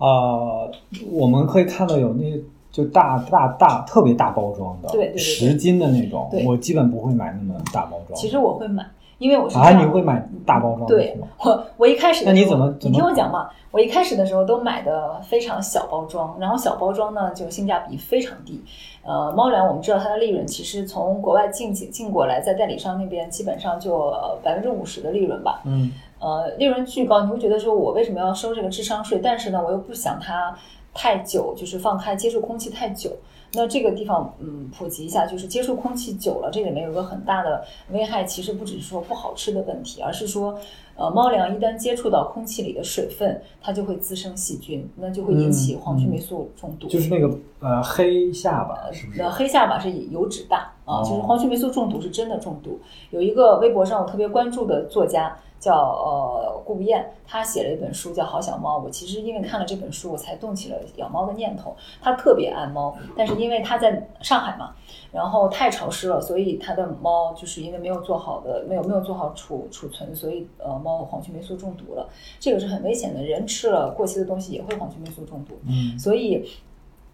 [0.00, 0.70] 呃，
[1.12, 2.24] 我们可以看到有那
[2.72, 8.14] 就大大大特别大包装的，对对对对十斤的那种，我基本不会买那么大包装。
[8.14, 11.18] 其实我会买，因为我是啊，你会买大包装的对？
[11.44, 18.62] 我我一开始那你怎么怎么你听我讲嘛，我一开始的时候都买的非常小包装，然后小包装呢就性价比非常低。
[19.02, 25.62] 呃，猫粮我们知道它的利润其实从国外进进进过来，在代理商那边基本上就百分之五十的利润吧。
[25.64, 29.18] 嗯，呃，利润巨高，你会觉得说我为什么要收这个智商税？
[29.22, 30.54] 但是呢，我又不想它
[30.94, 33.10] 太久，就是放开接触空气太久。
[33.52, 40.56] 那这个地方，嗯，普及一下，就是接触空气久了，这里面有个很大的危害，其实不只是说不好吃的问题，而是说，
[40.94, 46.86] 呃，猫粮一旦接触到空气里的水分，它就会滋生细菌，那就会引起黄曲霉素中毒。
[46.86, 47.28] 就是那个
[47.58, 49.28] 呃黑下巴，是不是那？
[49.28, 52.78] 黑下巴是油脂大啊，哦就是黄曲霉素中毒是真的中毒。
[53.10, 58.78] 有一个微博上我特别关注的作家叫呃顾不厌，他写了一本书叫《好小猫》。
[58.82, 61.76] 我其实因为看了这本书，我才动起了养猫的念头。
[62.00, 64.74] 他特别爱猫，但是因为他在上海嘛，
[65.12, 72.08] 然后太潮湿了，所以他的猫就是因为没有做好的，没有没有做好储储存，所以呃猫黄曲霉素中毒了。
[72.38, 75.54] 这个是很危险的，人吃了过期的东西也会黄曲霉素中毒。
[75.68, 76.48] 嗯，所以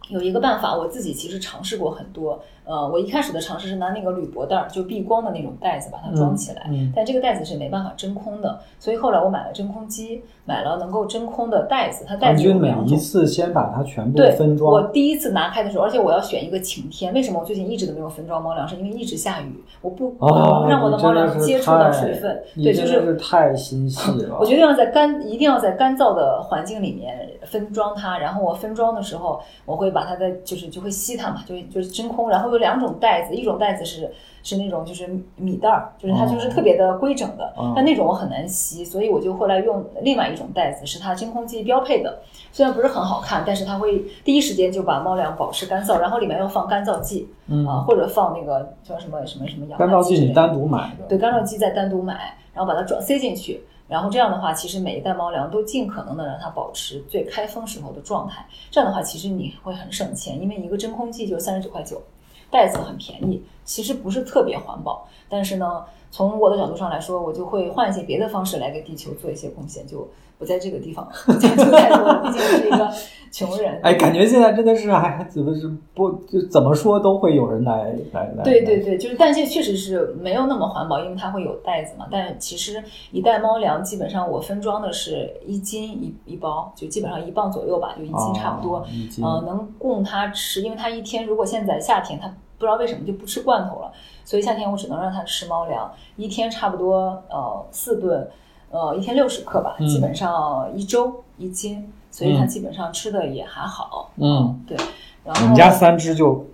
[0.09, 2.41] 有一个办法，我自己其实尝试过很多。
[2.65, 12.75] 呃，我一开始的尝试是拿那个铝箔袋儿，就避光的那种袋子把它装起来，嗯嗯但这个袋子是没办法真空的，所以后来我买了真空机，买了能够真空的袋子，它袋子每。
[12.87, 17.15] 一次先把它全部对，分我，第一次拿开的时候，而且我要选一个晴天。
[17.15, 18.67] 为什么我最近一直都没有分装猫粮？
[18.67, 22.43] 是因为一直下雨，我不、哦，让我的猫粮接触到水分。
[22.57, 24.39] 对，就是是太心细了。
[24.41, 28.19] 我决定要在干，一定要在干燥的环境里面分装它。
[28.19, 32.29] 然后我分装的时候，我会把它的就是就会吸它嘛，就就是真空。
[32.29, 42.21] 然后有两种袋子，一种袋子是是那种就是米袋儿，就是它就是特别的规整的，哦但那种我很难吸，所以我就后来用另外一种袋子，是它真空机标配的。
[42.53, 58.47] 虽然不是很好看，但是它会第一时间就把猫粮保持干燥，然后里面要放干燥剂啊、嗯，或者放那个叫什么什么什么氧干燥剂你单独买的，对，干燥剂再单独买，然后把它装塞进去，然后这样的话，其实每一袋猫粮都尽可能的让它保持最开封时候的状态。
[58.71, 62.03] 这样的话，其实你会很省钱，因为一个真空剂就三十九块九，
[62.51, 65.07] 袋子很便宜，其实不是特别环保。
[65.29, 71.09] 但是呢，从我的角度上来说，我就会换一些别的方式来给地球做一些贡献，就不在这个地方
[71.41, 72.91] 讲究太多了，毕竟是一个
[73.33, 73.81] 穷人。
[73.83, 78.45] 哎，感觉现在真的是还还怎么是不就怎么说都会有人来来来。
[78.45, 82.07] 对对对，就是，但这确实是没有那么环保，因为它会有袋子嘛。
[82.11, 88.79] 但其实一袋猫粮基本上我分装的是一斤一一包，就基本上一磅左右吧，就一斤差不多。
[88.79, 88.87] 哦
[89.23, 93.93] 呃，能供它吃，因为它一天如果现在夏天它不知道为什么就不吃罐头了，
[94.25, 98.27] 所以夏天我只能让它吃猫粮，一天差不多呃四顿，
[98.71, 104.11] 呃一天六十克吧，嗯基本上一周一斤，所以它嗯基本上吃的也还好。
[104.17, 104.77] 嗯，对。
[105.25, 106.47] 然后我们家三只就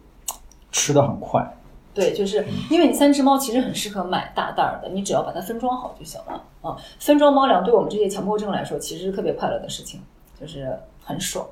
[0.70, 1.56] 吃的很快。
[1.94, 6.74] 对，就是因为你三只猫其实很适合买大袋儿的，你只要把它分装好就行了啊。
[6.98, 10.00] 分装猫粮对我们这些强迫症来说，其实是特别快乐的事情，
[10.40, 11.46] 就是很爽。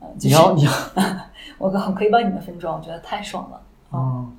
[0.00, 0.72] 嗯、就是你要你要，
[1.58, 3.60] 我可可以帮你们分装，我觉得太爽了。
[3.92, 4.32] 嗯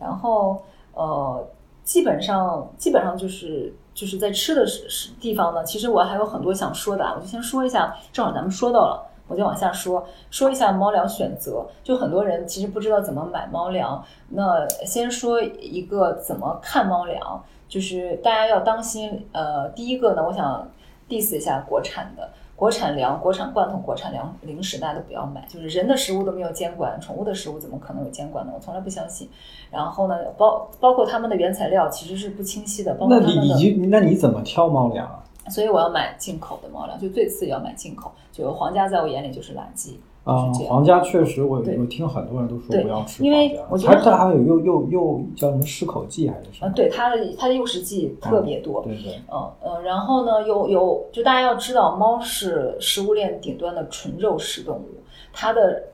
[0.00, 0.62] 然后
[0.94, 1.46] 呃，
[1.84, 9.10] 基本上基本上就是就是在吃的是地方呢，其实我还有很多想说的啊，我就先说一下，正好咱们说到了。
[9.26, 11.66] 我就往下说，说一下猫粮选择。
[11.82, 19.26] 就很多人其实不知道怎么买猫粮，那先说一个怎么看猫粮，就是大家要当心。
[19.32, 20.70] 呃，第一个呢，我想
[21.08, 22.28] diss 一下国产的。
[22.56, 25.44] 国产粮、国产罐头、国产粮零食，大家都不要买。
[25.48, 28.52] 就是人的食物都没有监管，宠物的食物怎么可能有监管呢？
[28.54, 29.28] 我从来不相信。
[29.70, 35.24] 然后呢，包包括他们的原材料其实是不清晰的，包括那你他们的，你就那你怎么挑猫粮啊？
[35.50, 38.12] 所以我要买进口的猫粮，就最次要买进口。
[38.32, 46.72] 就皇家在我眼里就是垃圾，啊皇家确实我，对我听很多人都说对不要吃因为我觉得它还有又又又叫什么适口剂还是什啊，么？
[46.74, 55.84] 对它的它的诱食剂特别多，对对，嗯呃，然后呢，有有，就大家要知道，猫是食物链顶端的纯肉食动物，它的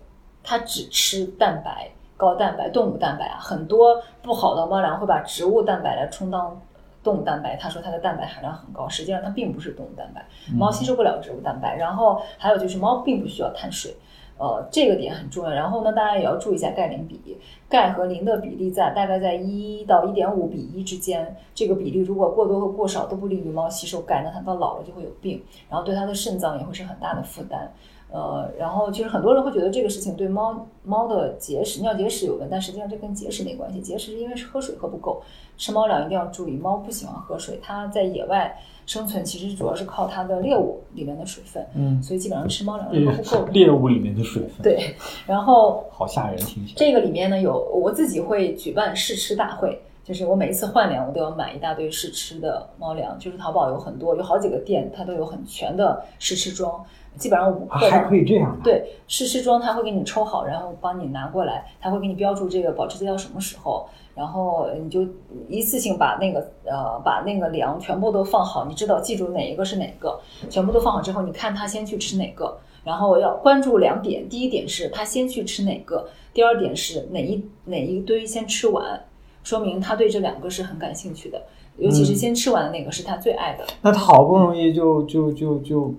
[0.44, 6.56] 它只吃蛋白、高蛋白、动物蛋白啊，很多不好的猫粮会把植物蛋白来充当
[7.02, 10.24] 动物蛋白，他说它的蛋白含量很高，实际上它并不是动物蛋白，
[10.56, 11.74] 猫吸收不了植物蛋白。
[11.76, 13.92] 然后还有就是猫并不需要碳水。
[14.40, 15.50] 呃，这个点很重要。
[15.50, 17.38] 然后呢，大家也要注意一下钙磷比，
[17.70, 21.34] 钙和磷的比例在大概在一到一点五比一之间。
[21.54, 27.72] 这个比例如果过多和过少都不利于猫吸收钙，那它到老了就会有病，然后对它的肾脏也会是很大的负担。
[28.12, 33.80] 呃，然后其实很多人会觉得这个事情对猫猫的结石、尿结石有关，但实际上这跟结石没关系。
[33.80, 35.22] 结石是因为是喝水喝不够，
[35.56, 38.52] 吃猫粮一定要注意，猫不喜欢喝水，它在野外
[38.84, 43.52] 生存其实主要是靠它的猎物里面的水分，嗯，所以基本上吃猫粮是喝不够的。
[43.52, 44.92] 猎物里面的水分，，对，
[45.24, 46.74] 然后好吓人，听起来。
[46.76, 56.84] 这个里面呢有我自己会举办试吃大会，就是我每一次换粮我都要买一大堆试吃的猫粮，就是淘宝有很多有好几个店它都有很全的试吃装，
[57.16, 65.06] 基本上五克还可以这样的，对，试吃装它会给你抽好，然后帮你拿过来，它会给你标注这个保质期到什么时候，然后你就
[65.48, 79.04] 一次性把那个呃把那个粮全部都放好，你知道记住哪一个是哪个，全部都放好之后，你看他先去吃哪个，然后要关注两点，第一点是他先去吃哪个，第二点是哪一哪一堆先吃完，
[79.44, 81.42] 说明他对这两个是很感兴趣的，
[81.76, 83.64] 尤其是嗯先吃完的那个是他最爱的。
[83.82, 85.94] 那他好不容易就就就就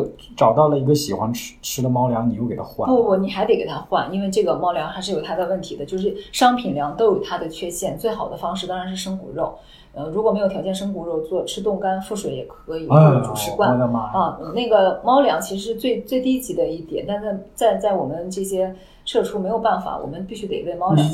[0.00, 7.96] 的找到了一个喜欢吃吃的猫粮，你又给它换，不不，你还得给它换，因为这个猫粮还是有它的问题的，就是商品粮都有它的缺陷。
[7.96, 9.54] 最好的方式当然是生骨肉，
[9.94, 13.78] 呃，如果没有条件生骨肉做吃冻干复水也可以，或哎呦，者煮食我罐。
[13.78, 14.00] 的妈！
[14.00, 21.06] 啊，那个猫粮其实是最最低级的一点，但在在在我们这些社畜没有办法，我们必须得喂猫粮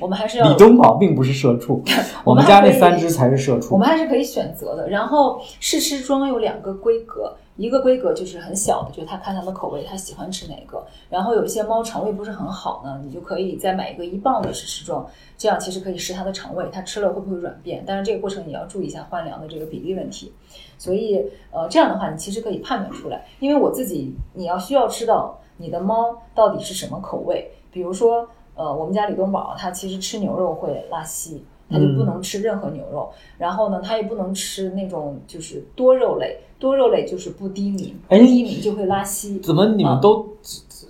[0.00, 1.82] 我们还是要李东宝并不是社畜，
[2.24, 3.74] 我们家那三只才是社畜。
[3.74, 4.88] 我们还是可以选择的。
[4.88, 10.82] 然后试吃装有两个规格，一个规格就是很小的，就是它看它的口味，它喜欢吃哪个。
[11.10, 17.84] 然后有一些猫肠胃不是很好呢，你就可以再买一个一磅的试吃装，这样其实可以试它的肠胃，它吃了会不会软便。
[17.86, 20.32] 但是这个过程你要注意一下换粮的这个比例问题。
[20.78, 27.50] 所以呃，这样的话你其实可以判断出来，因为我自己你要需要知道你的猫到底是什么口味。
[27.70, 31.44] 比如说呃，我们家李东宝他其实吃牛肉会拉稀。
[31.72, 33.08] 他就不能吃任何牛肉，
[33.38, 39.40] 然后呢，他也不能吃那种就是多肉类，多肉类就是不低敏，不低敏就会拉稀。
[39.40, 40.88] 怎么你们都怎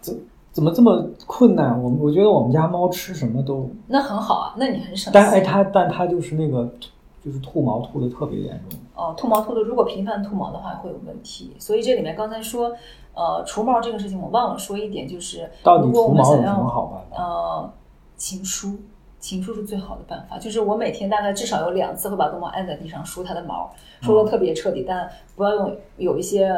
[0.00, 0.20] 怎
[0.52, 1.80] 怎么这么困难？
[1.80, 5.10] 我我觉得我们家猫吃什么都那很好啊，那你很省。
[5.14, 6.68] 但哎，它但它就是那个
[7.24, 8.78] 就是吐毛吐的特别严重。
[8.94, 11.54] 哦，吐毛吐的，如果频繁吐毛的话会有问题。
[11.58, 12.72] 所以这里面刚才说
[13.14, 17.16] 呃除毛这个事情，我忘了说一点，就是到底除毛有什么好办法？
[17.22, 17.72] 呃，
[18.16, 18.76] 勤梳。
[19.28, 23.70] 勤梳是最好的办法，就是我每天大概至少有两次会把东猫按在地上梳它的毛，
[24.00, 25.06] 梳的特别彻底，但
[25.36, 26.48] 不要用有一些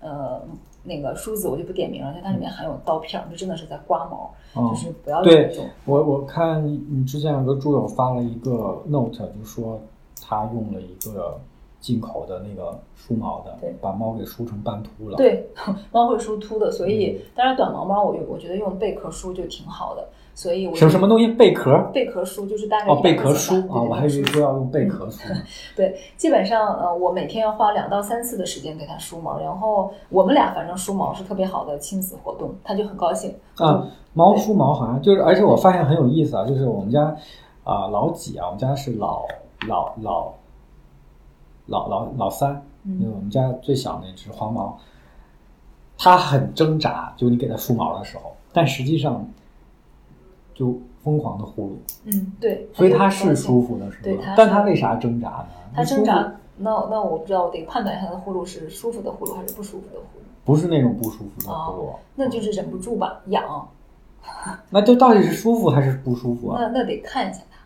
[0.00, 0.42] 呃
[0.84, 4.30] 那个梳子，我就不点名了，因为它里面含有刀片，就真的是在刮毛，
[4.68, 5.50] 就是不要对
[5.86, 9.80] 我我看你之前有个猪友发了一个 note，就说
[10.20, 11.40] 他用了一个
[11.80, 15.16] 进口的那个梳毛的，对，把猫给梳成半秃了。
[15.16, 15.48] 对，
[15.90, 20.06] 猫会梳秃的，所以当然短毛猫我我觉得用贝壳梳就挺好的。
[20.36, 21.74] 所以什么什么东西贝壳？
[21.94, 25.22] 贝壳梳就是大概哦，贝壳梳啊，我还以为说要用贝壳梳。
[25.74, 33.88] 对，基本上呃，我每天要花两到三次的时间给它梳毛，然后我们俩反正梳毛是特别好的亲子活动，它就很高兴啊。
[34.12, 37.16] 毛梳毛好像就是，而且我发现很有意思啊，就是我们家
[37.64, 39.24] 啊老几啊，我们家是老
[39.66, 40.34] 老老
[41.64, 44.78] 老老老三，因为我们家最小那只黄毛，
[45.96, 49.26] 它很挣扎，就你给它梳毛的时候，但实际上。
[50.56, 51.72] 就疯狂的呼噜，
[52.06, 54.34] 嗯，对，所以它是舒服的，是吧？
[54.34, 55.46] 但它为啥挣扎呢？
[55.74, 60.22] 它挣扎，那那我不知道，我得判断一下它的呼噜是舒服的呼噜还是不舒服的呼噜。
[60.46, 63.68] 不是那种不舒服的呼噜，那就是忍不住吧，痒。
[64.70, 66.58] 那就到底是舒服还是不舒服啊？
[66.58, 67.58] 那那得看一下它，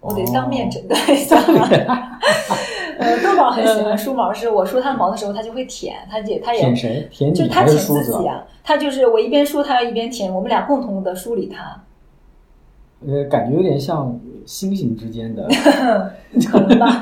[0.00, 1.36] 我得当面诊断一下。
[2.98, 7.08] 呃，豆宝很喜欢梳毛，是我梳它的毛的时候，它就会舔，它也它也舔谁？
[7.10, 11.82] 舔就是它舔自己啊，它就是我一边梳它一边舔，我们俩共同的梳理它。
[13.06, 15.48] 呃，感觉有点像猩猩之间的，
[16.50, 17.00] 可能吧，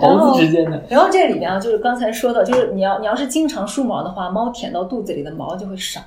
[0.00, 0.82] 猴子之间的。
[0.88, 6.00] 然后这里面啊，就是刚才说的，就是你要你要是经常梳毛的话，猫舔到肚子里的毛就会少。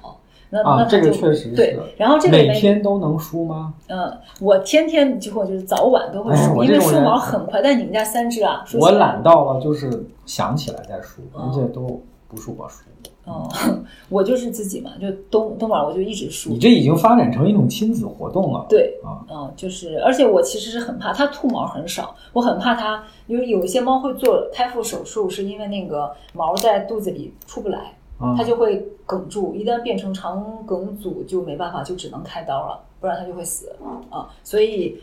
[0.54, 1.80] 那那这个确实对。
[1.96, 3.74] 然后这个每天都能梳吗？
[3.88, 7.62] 嗯，我天天几乎就是早晚都会梳，因为梳毛很快。
[7.62, 12.86] 但你们家三只啊，我懒到了，就是想起来再梳，而且都不是我输。
[13.26, 13.48] 哦，
[14.10, 16.50] 我就是自己嘛，就东东宝我就一直输。
[16.50, 18.66] 你这已经发展成一种亲子活动了。
[18.70, 27.96] 对，啊，嗯，就是，而且我其实是很怕它吐毛很少，我很怕它，因为有一些猫会做开腹手术，是因为那个毛在肚子里出不来，
[28.38, 33.76] 它就会梗住，一旦变成肠梗阻就没办法，就只能开刀了，不然它就会死
[34.10, 35.00] 啊，所以。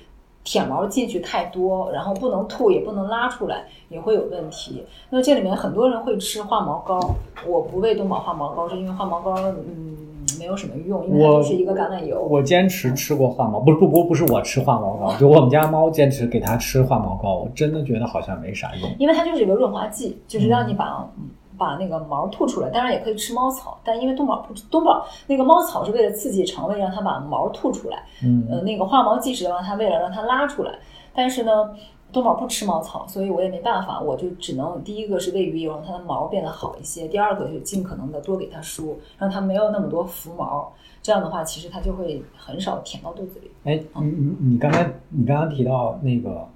[0.49, 4.83] 舔毛进去太多，然后不能吐也不能拉出来，也会有问题。
[5.11, 6.99] 那这里面很多人会吃化毛膏，
[7.47, 9.95] 我不喂东宝化毛膏，是因为化毛膏嗯
[10.39, 12.23] 没有什么用，因为它就是一个橄榄油。
[12.23, 18.91] 我坚持吃过化毛，不不不不是我吃化毛膏，就我们家猫坚持给它吃化毛膏，我真的觉得好像没啥用。
[18.99, 21.07] 因为它就是一个润滑剂，就是让你把。
[21.59, 28.05] 把那个毛吐出来，当然也可以吃猫草，但因为冬宝不冬宝那个猫草是为了刺激肠胃，让它把毛吐出来。
[28.23, 30.79] 嗯，呃，那个化毛剂是让它为了让它拉出来。
[31.13, 31.75] 但是呢，
[32.13, 40.73] 冬宝不吃猫草，所以我也没办法，我就只能第一个是喂鱼油，让它的毛变得好一些；第二个就尽可能的多给它梳，让它没有那么多浮毛。
[41.03, 43.51] 这样的话，其实它就会很少舔到肚子里。
[43.65, 46.47] 哎，你你你刚才你刚刚提到那个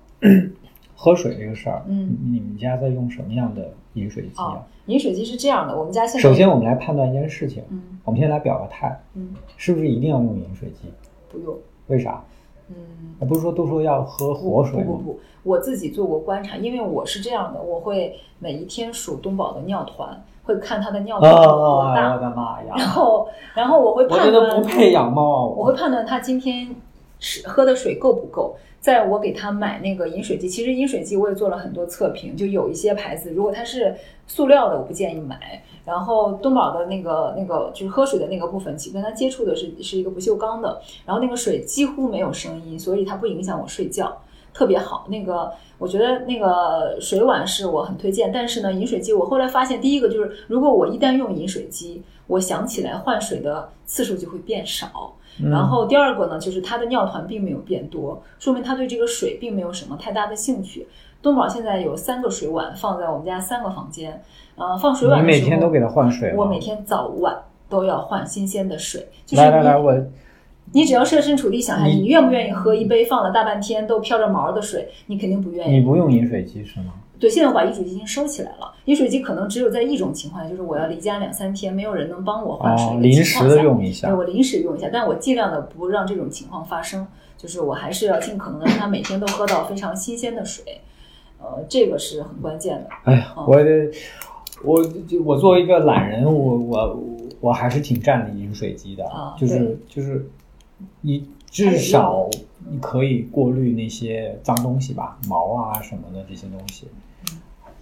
[1.03, 4.65] 喝水这个事儿，嗯，你们家在用什么样的饮水机啊？
[4.87, 10.93] 饮水机是这样的，我们家现在首先我们来判断一件事情，嗯，我们先来表个态，嗯，是不是一定要用饮水机？
[11.29, 11.57] 不用，
[11.89, 12.23] 为啥？
[12.69, 14.87] 嗯，不是说都说要喝活水吗？
[14.87, 22.75] 不不不，我自己做过观察，因为我是这样的，我会每一天数东宝的尿团，会看它的尿团有多大，我的妈呀！
[22.79, 26.77] 然后然后我会判断，觉得不配养猫，我会判断它今天
[27.19, 28.55] 吃喝的水够不够。
[28.83, 33.95] 在我给他买那个饮水机，其实饮水机我也做了很多测评，就有一些牌子，如果它是
[34.27, 35.63] 塑料的，我不建议买。
[35.85, 44.21] 然后东宝的那个那个就是喝水的那个部分，其实跟它接触的是是一个不锈钢的，然后那个水几乎没有声音，所以它不影响我睡觉，
[44.53, 45.07] 特别好。
[45.09, 55.15] 那个我觉得那个水碗是我很推荐，但是呢，饮水机我后来发现，第一个就是如果我一旦用饮水机，我想起来换水的次数就会变少。
[55.39, 60.87] 然后第二个呢，就是它的尿团并没有变多，说明它对这个水并没有什么太大的兴趣。
[61.23, 64.23] 东宝现在有三个水碗放在我们家三个房间，
[64.57, 66.37] 呃，放水碗你的时候，每天都给它换水吗？
[66.39, 67.37] 我每天早晚
[67.69, 69.09] 都要换新鲜的水。
[69.25, 69.95] 就是你来来来，我
[70.73, 74.89] 你只要设身处地想一下，你你愿不愿意喝一杯放了大半天都飘着毛的水？
[75.07, 75.79] 你肯定不愿意。
[75.79, 76.93] 你不用饮水机是吗？
[77.23, 78.75] 对，现在我把饮水机已经收起来了。
[78.87, 84.17] 饮水机可能只有在一种情况下，就是我要离家两三天，没有人能帮我换水哦，临时的用一下对。
[84.17, 87.07] 我临时用一下，但我尽量的不让这种情况发生，
[87.39, 90.81] 就是我还是要尽可能的让他每天都喝到非常新鲜的水，
[91.39, 92.89] 呃，这个是很关键的。
[93.05, 93.57] 哎呀，嗯我
[94.65, 94.85] 我
[95.25, 97.05] 我作为一个懒人，我我
[97.41, 100.29] 我还是挺占理饮水机的，啊就是就是
[101.03, 102.29] 你至少
[102.69, 106.89] 你可以过滤那些脏东西吧，毛啊什么的这些东西。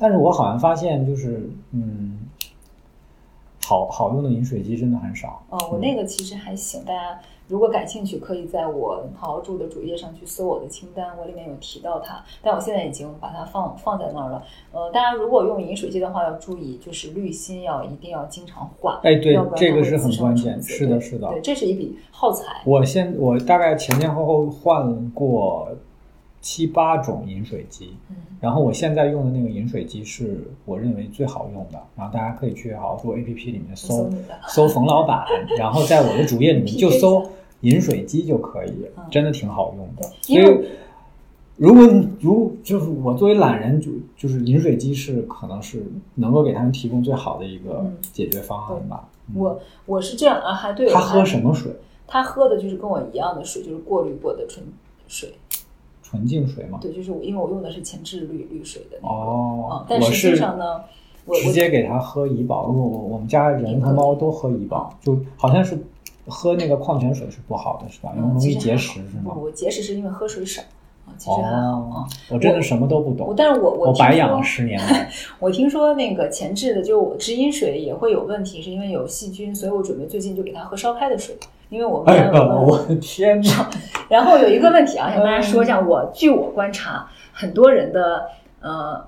[0.01, 2.18] 但是我好像发现，就是嗯，
[3.66, 5.42] 好好用的饮水机真的很少。
[5.51, 14.42] 哦，我那个其实还行，大家如果感兴趣，可以在我好好住的主页上去搜我的清单，我里面有提到它，但我现在已经把它放放在那儿了。
[14.72, 20.62] 呃，大家如果用饮水机的话，要注意，就是滤芯要一定要经常换，哎，对这个是很关键。
[20.62, 21.28] 是的，是的。
[21.28, 22.62] 对，这是一笔耗材。
[22.64, 25.68] 我现我大概前前后后换过
[26.41, 34.11] 七八种饮水机，嗯，然后我现在用的那个饮水机是我认为最好用的，然后大家可以去好好做 APP 里面搜
[34.49, 35.24] 搜搜冯老板，
[35.59, 37.22] 然后在我的主页里面就搜
[37.61, 40.11] 饮水机就可以嗯，真的挺好用的。
[40.28, 40.68] 因为所以
[41.57, 45.84] 如果你如就是我作为懒人，就就是饮水机是可能是
[46.14, 49.07] 能够给他们提供最好的一个嗯解决方案吧。
[49.28, 51.70] 嗯我我是这样啊，还对他喝什么水？
[52.07, 54.64] 他喝的就是跟我一样的水，就是过滤过的纯
[55.07, 55.32] 水。
[56.11, 56.79] 纯净水吗？
[56.83, 59.15] 对，就是我因为我用的是前置滤滤水的那个。
[59.15, 60.81] 哦嗯，，但我实际是上呢，
[61.25, 65.79] 我直接给他喝怡宝，我我我们家人和猫都喝怡宝，就好像是
[66.27, 68.13] 喝那个矿泉水是不好的，是吧？
[68.17, 69.43] 因为嗯，容易结石是吗不？
[69.43, 70.61] 我结石是因为喝水少
[71.07, 75.07] 啊，其实还好啊哦。，我真的什么都不我懂，但是我我我白养了十年了。
[75.39, 81.37] 我听说那个前置的，就直饮水也会有问题，是因为有细菌，所以我准备最近就给他喝烧开的水，
[81.71, 83.71] 因为我们哎我的天哪！
[84.11, 88.27] 然后有一个问题啊，想 跟大家说一嗯下，我据我观察，很多人的
[88.61, 89.03] 呃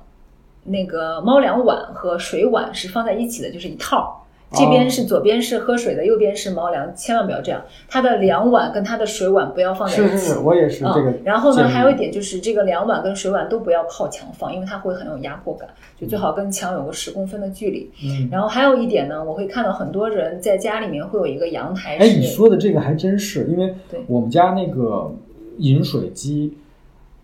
[0.65, 4.07] 那个猫粮碗和水碗是放在一起的，就是一套儿。
[4.55, 7.63] 这边是左边是喝水的，右边是猫粮，千万不要这样。
[7.89, 10.19] 它的粮碗跟它的水碗不要放在一起。
[10.19, 11.21] 是是，我也是这个嗯。
[11.25, 17.91] 然后呢，还有一点就是这个粮碗跟水碗都不要靠墙放，因为它会很有压迫感，就最好跟墙有个十公分的距离。
[18.05, 23.75] 嗯，然后还有一点呢，我会看到很多人在家里面会有一个阳台哎，你，说的这个还真是，因为
[24.07, 25.11] 我们家那个
[25.59, 26.57] 饮水机，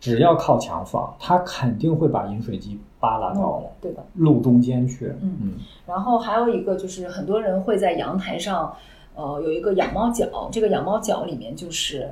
[0.01, 4.03] 只要靠墙放，它肯定会把饮水机扒拉到弄的，对吧？
[4.15, 5.07] 路中间去。
[5.23, 5.53] 嗯嗯，
[5.87, 8.75] 然后还有一个就是很多人会在阳台上，
[9.15, 12.11] 呃，有一个养猫角，这个养猫角里面就是，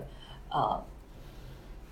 [0.50, 0.80] 呃，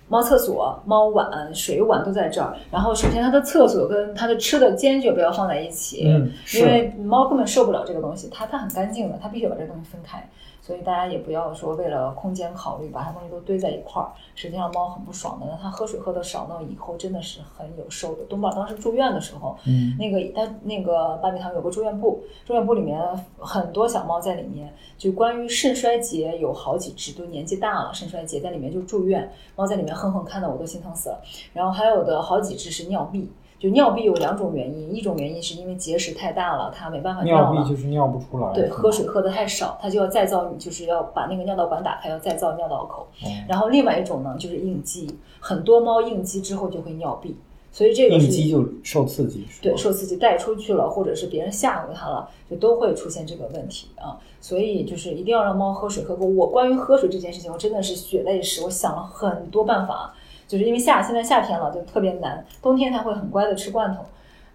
[0.07, 2.55] 猫厕所、猫碗、水碗都在这儿。
[2.71, 10.29] 然后首先它的厕所跟它的吃的坚决不要放在一起，嗯因为猫根本受不了这个东西，它它很干净的，它必须把这个东西分开。
[10.65, 15.45] 所以大家也不要说为了空间考虑把它东西都堆在一块儿，实际上猫很不爽的。
[15.45, 18.23] 那它喝水喝的少那，以后真的是很有受的。
[18.23, 22.99] 东宝当时住院的时候，嗯那个他那个八米堂有个住院部，住院部里面
[23.37, 31.21] 很多小猫在里面，就关于肾衰竭有好几只，都年纪大了，肾衰竭在里面就住院，猫在里面哼哼，看到我都心疼死了。
[31.53, 33.31] 然后还有的好几只是尿闭，
[33.65, 37.63] 就尿闭有两种原因，一种原因是因为结石太大了，它没办法尿了。
[37.63, 38.53] 闭就是尿不出来。
[38.53, 43.07] 对，喝水喝的太少，它就要再造，就是要把那个尿道管打开，要再造尿道口。
[43.23, 45.09] 哦然后另外一种呢，就是应激，
[45.39, 47.35] 很多猫应激之后就会尿闭，
[47.71, 54.19] 所以这个是应激就受刺激，对，受刺激带出去了，或者是别人吓唬它了，就都会出现这个问题啊。
[54.39, 56.23] 所以就是一定要让猫喝水喝够。
[56.23, 60.13] 我关于喝水这件事情，我真的是血泪史，我想了很多办法，
[60.47, 64.05] 就是因为夏现在夏天了，就特别难，冬天它会很乖的吃罐头，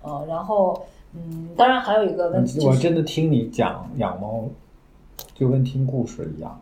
[0.03, 4.45] 呃，然后嗯，当然还有一个问题就是，我真的听你讲养猫，
[5.35, 6.61] 就跟听故事一样，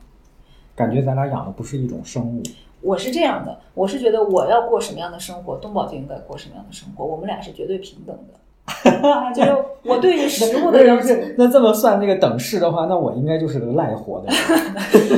[0.74, 2.43] 感觉咱俩养的不是一种生物。
[2.81, 8.39] 我是这样的，我是觉得我要过什么样的生活，东宝就应该过什么样的生活，我们俩是绝对平等的。
[9.35, 14.37] 就是我对于食物的要求，那这么算那个等式的话，那我应该就是个赖活的人。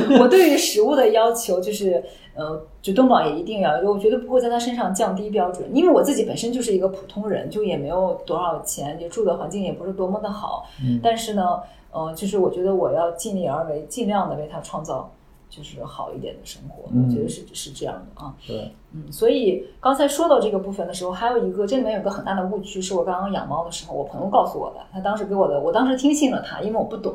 [0.19, 2.03] 我对于食物的要求就是，
[2.35, 11.59] 呃，就东宝也一定要，我绝对不会在他身上降低标准，因为我自己本身就是一个普通人，就也没有多少钱，就住的环境也不是多么的好，嗯但是呢，
[11.91, 15.11] 呃，就是我觉得我要尽力而为，尽量的为他创造
[15.49, 18.33] 就是好一点的生活，嗯我觉得是是这样的啊。
[18.47, 24.79] 对，嗯，所以刚才说到这个部分的时候，还有一个这里面有一个很大的误区，是我刚刚养猫的时候，我朋友告诉我的。
[24.93, 27.13] 他当时给我的，我当时听信了他，因为我不懂，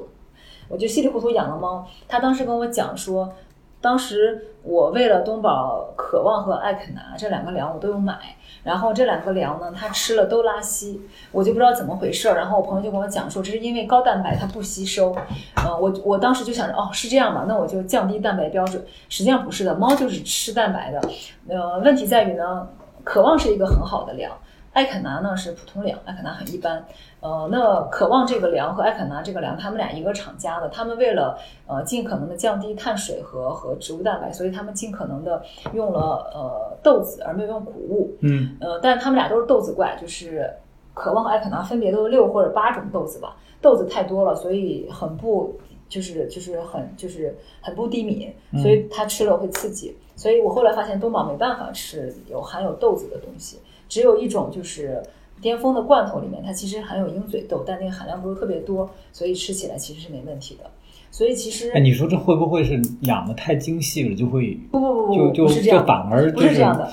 [0.69, 1.87] 我就稀里糊涂养了猫。
[2.09, 3.33] 他当时跟我讲说，
[3.81, 8.19] 当时我为了东宝渴望和艾肯拿这两个粮我都有买，
[8.65, 11.01] 然后这两个粮呢，它吃了都拉稀，
[11.31, 12.37] 我就不知道怎么回事儿。
[12.37, 15.15] 然后我朋友就跟我讲说，这是因为高蛋白它不吸收。
[15.57, 18.85] 呃，我我当时就想着，哦，是这样吧，那我就降低蛋白标准。
[19.09, 21.01] 实际上不是的，猫就是吃蛋白的。
[21.49, 22.67] 呃，问题在于呢，
[23.05, 24.33] 渴望是一个很好的粮。
[24.73, 26.85] 艾肯拿呢是普通粮，艾肯拿很一般。
[27.27, 38.17] 呃，那渴望这个粮和艾肯拿这个粮，他们俩一个厂家的，他们为了呃尽可能的降低碳水和和植物蛋白，所以他们尽可能的用了呃豆子，而没有用谷物。
[38.21, 40.49] 嗯，呃，但是他们俩都是豆子怪，就是
[40.95, 45.59] 渴望和艾肯拿分别都是六或者八种豆子吧，豆子太多了，所以很不
[45.89, 49.97] 就是就是很就是很不低敏，所以他吃了会刺激。
[50.15, 53.59] 所以我后来发现东宝没办法吃有含有豆子的东西。
[53.89, 55.03] 只有一种就是
[55.41, 60.71] 巅峰的罐头里面，它其实含有鹰嘴豆，但那个含量不是特别多，所以吃起来其实是没问题的。
[61.11, 66.91] 所以其实，哎，你说这会不会是养的太精细了，就会不不不不就就不是这样就反而不就是这样的，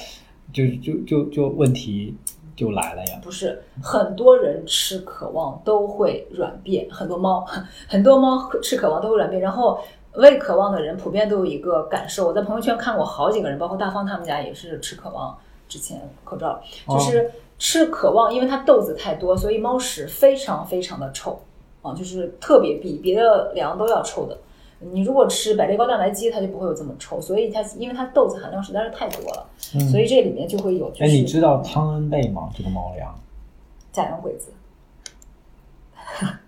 [0.52, 2.16] 就就就就问题
[2.56, 3.20] 就来了呀？
[3.24, 7.46] 不是很多人吃渴望都会软便，很多猫
[7.88, 9.80] 很多猫吃渴望都会软便，然后。
[10.16, 15.36] 喂渴望的人普遍都有一个感受，我在朋友圈看过好几个人，包括大方他们家也是吃渴望
[15.68, 17.32] 之前口罩，就是
[17.64, 21.40] 吃渴望，因为它豆子太多，所以猫屎非常非常的臭
[21.82, 24.38] 啊，就是特别比别的粮都要臭的。
[24.80, 29.48] 你如果吃百利高蛋白鸡，它就不会有这么臭，所以它因为它豆子含量实在是太多了，
[29.90, 30.92] 所以这里面就会有。
[30.92, 32.50] 就哎，你知道汤恩贝吗？
[32.54, 33.18] 这个猫粮
[33.94, 34.52] 假洋鬼子？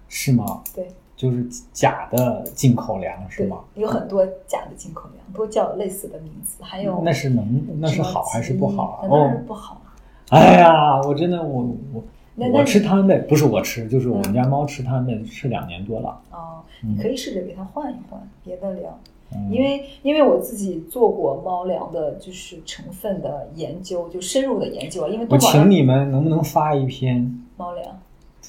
[0.09, 0.61] 是吗？
[0.76, 8.99] 对，就是假的进口粮是吗？，有很多假的进口粮，都叫类似的名字，还有那是能那是好还是不好啊？
[9.03, 9.82] 那当然哦，不好。
[10.30, 12.03] 哎呀，我真的我我
[12.51, 16.19] 我吃汤恩贝不是我吃，就是我们家猫吃汤恩贝吃两年多了。
[16.32, 16.93] 哦，嗯。
[16.95, 18.99] 你可以试着给它换一换别的粮，
[19.34, 19.51] 嗯。
[19.51, 25.07] 因为因为我自己做过猫粮的，就是成分的研究，就深入的研究啊。
[25.07, 27.86] 因为我请你们能不能发一篇猫粮。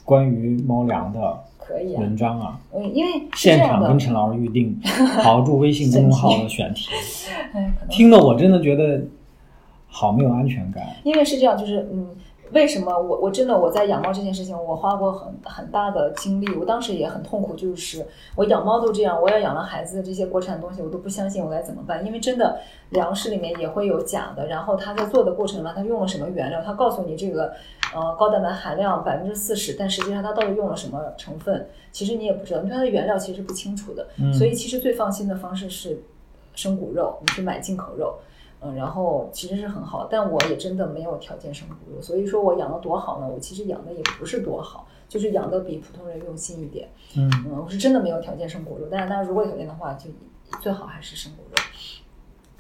[0.04, 2.60] 关于猫粮的可以啊，文章啊？
[2.72, 4.78] 嗯，因为现场跟，陈老师预定，
[5.22, 6.90] 好注微信公众号的选题，
[7.90, 9.02] 听得我真的觉得
[9.97, 10.84] 好没有安全感。
[11.05, 12.14] 因为是这样，就是嗯，
[12.53, 27.53] 为什么我我真的我在养猫这件事情，我花过很很大的精力，我当时也很痛苦，就是我养猫都这样，我要养了孩子，这些国产东西我都不相信我该怎么办，因为真的粮食里面也会有假的，然后他在做的过程中，他用了什么原料，他告诉你这个
[27.94, 35.99] 呃高蛋白含量百分之四十，但实际上他到底用了什么成分，其实你也不知道，因为它的原料其实不清楚的，嗯所以其实最放心的方式是
[36.55, 38.14] 生骨肉，你去买进口肉。
[38.18, 38.22] 嗯，
[38.74, 43.28] 然后其实是很好，但我也真的没有条件生骨肉，所以说我养的多好呢？
[43.28, 46.88] 我其实养的也不是多好，就是养的比普通人用心一点。
[47.16, 50.10] 嗯嗯，我是真的没有条件生骨肉，但是大家如果有条件的话，就
[50.60, 51.56] 最好还是生骨肉。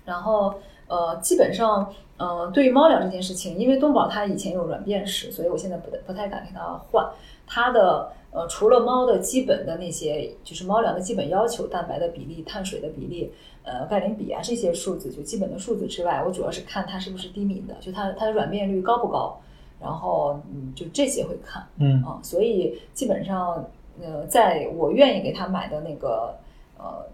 [0.04, 0.54] 然后
[0.86, 7.04] 呃，基本上呃，对于猫粮这件事情，因为东宝它以前有软便史，所以我现在不不太敢给它换。
[7.46, 13.32] 它的呃，除了猫的基本的那些，就是猫粮的基本要求，蛋白的比例、碳水的比例。
[13.66, 19.38] 呃，钙磷比啊这些数字，就基本的数字之外，我主要是看它是不是低敏的，就它它的软便率高不高，
[19.80, 23.64] 然后嗯，就这些会看嗯啊、所以基本上
[24.00, 26.38] 呃，在我愿意给他买的那个
[26.78, 27.04] 呃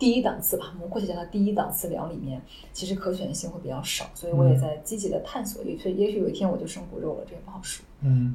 [0.00, 7.84] 第一档次吧，我们过去叫它第一档次粮里面，其实可选性会比较少，所以我也在积极的探索，也许也许有一天我就生骨肉了，这也不好说。
[8.02, 8.34] 嗯，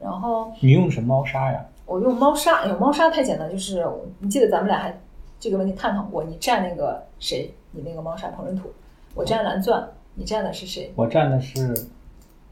[0.00, 1.64] 然后你用什么猫砂呀？
[1.86, 3.86] 我用猫砂，有猫砂太简单，就是
[4.20, 5.00] 你记得咱们俩还
[5.42, 8.72] 这个问题探讨过，你站那个谁，你那个猫砂烹饪土，
[9.12, 9.84] 我站蓝钻，
[10.14, 10.92] 你站的是谁？
[10.94, 11.66] 我站的是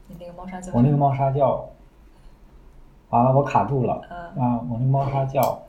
[0.09, 0.73] 你那个猫砂叫？
[0.73, 1.69] 我那个猫砂叫，
[3.11, 4.59] 完了我卡住了嗯啊！
[4.69, 5.63] 我那个猫砂叫，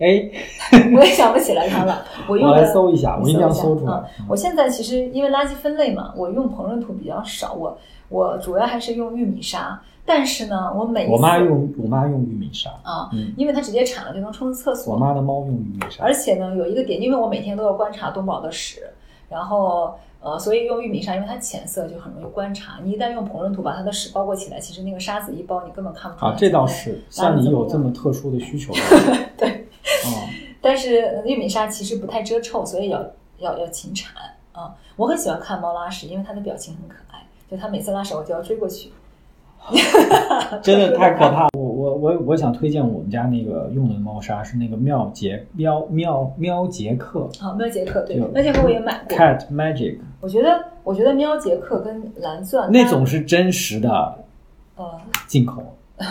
[0.00, 0.30] 哎，
[0.94, 2.04] 我也想不起来它了。
[2.28, 4.02] 我用我来搜一下，我一定要搜搜出来。
[4.28, 7.78] 我现在其实因为垃圾分类嘛，我用烹饪土比较少，我
[8.10, 9.82] 我主要还是用玉米砂。
[10.04, 14.94] 但是呢，我每次我妈用我妈用玉米沙，啊，嗯，因为它直接铲了就能冲厕所。
[14.94, 18.82] 我妈的猫用玉米沙而，且呢，有一个点，因为我每天都要观察东宝的屎，
[19.28, 22.80] 然后呃，所以用玉米沙，因为它浅色就很容易观察。
[22.82, 26.32] 你一旦用膨润土把它的屎包裹起来，其实那个沙子一包，你根本看不出来。
[26.32, 28.72] 啊，这倒是，像你有这么特殊的需求
[29.38, 30.26] 对，啊，
[30.60, 33.04] 但是玉米沙其实不太遮臭，所以要
[33.38, 34.12] 要要勤铲
[34.52, 34.74] 啊。
[34.96, 38.92] 我很喜欢看猫拉屎，因为它的表情很可爱，就它每次拉屎我就要追过去。
[40.62, 41.48] 真的 太可怕了。
[41.54, 49.16] 我我我我想推荐我们家那个用的猫砂是那个妙杰喵喵喵杰克啊，喵杰克对，喵杰克我也买过。
[49.16, 53.90] Cat Magic，我觉得我觉得喵杰克跟蓝钻那种是真实的
[54.76, 55.62] 呃进口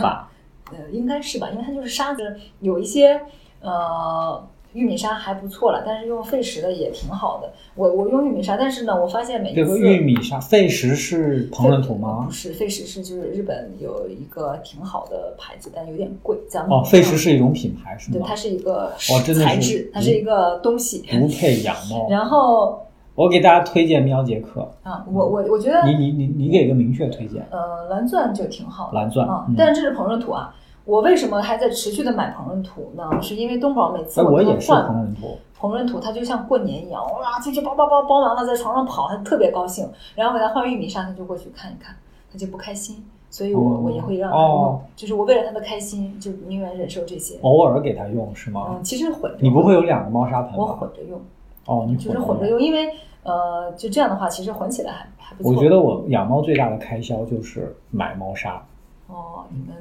[0.01, 0.29] 吧？
[0.71, 3.19] 呃，应该是吧，因为它就是沙子，有一些
[3.61, 4.41] 呃
[4.73, 7.51] 玉米沙还不错了，但是用费石的也挺好的。
[7.75, 12.31] 我我用玉米沙，但是呢，我发现每一这个次玉米沙费石是膨润土吗不？
[12.31, 16.37] 是，费石是就是日本有一个挺好的牌子，但有点贵。
[16.49, 18.35] 咱们哦，费石是一种品牌是吗对，吗它？
[18.35, 21.03] 是一个材质，它是一个东西。
[21.11, 22.07] 不配养猫。
[22.11, 22.81] 然后
[23.15, 27.45] 我给大家推荐喵杰克，啊，我我我觉得你你你你给个明确推荐。
[27.51, 30.55] 呃蓝钻就挺好的，蓝钻啊嗯，但是这是膨润土啊。
[30.85, 33.09] 我为什么还在持续的买膨润土呢？
[33.21, 35.37] 是因为东宝每次哎，我给他也是换膨润土。
[35.59, 39.87] 膨润土，它就像过年一样，哇，进去包包包包完了，在床上跑，他特别高兴。
[40.15, 41.95] 然后给他换玉米沙，他就过去看一看，
[42.31, 43.05] 他就不开心。
[43.29, 47.37] 所以我、哦我也会让他用，哦就是我为了他的开心，就宁愿忍受这些。
[47.43, 48.69] 偶尔给它用是吗？
[48.71, 50.65] 嗯，其实混着，你不会有两个猫砂盆我？
[50.65, 51.21] 混着用，
[51.65, 52.89] 哦，你就是混混着用，因为
[53.23, 55.51] 呃，就这样的话，其实混起来还还不错。
[55.53, 58.61] 我觉得我养猫最大的开销就是买猫砂。
[59.07, 59.77] 哦，你们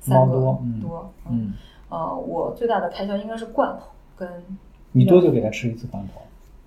[0.00, 1.52] 三个猫多嗯多，嗯，
[1.88, 3.86] 呃，我最大的开销应该是罐头
[4.16, 4.28] 跟
[4.92, 6.20] 你多久给它吃一次罐头？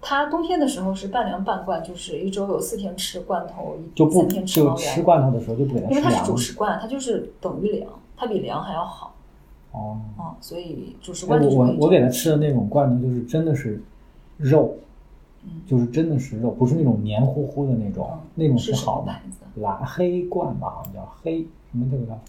[0.05, 9.13] 它冬天的时候是半凉半罐，就是一周有四天吃罐头，一就不三天吃就吃罐头的时候就不给它因为它是主食罐，它就是等于粮，它比粮还要好
[9.71, 9.97] 哦。
[10.17, 13.81] 啊、所以主食哎罐我我我给它吃的那种罐头就是真的是
[14.37, 14.75] 肉，
[15.45, 19.21] 嗯就是真的是肉，不是那种黏糊糊的那种，嗯那种是好的牌。
[19.31, 19.37] 子？
[19.61, 22.19] 蓝黑罐吧，好像叫黑什么这个叫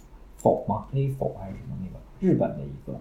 [0.44, 2.92] 否吗？，A 否还是什么那个日本的一个，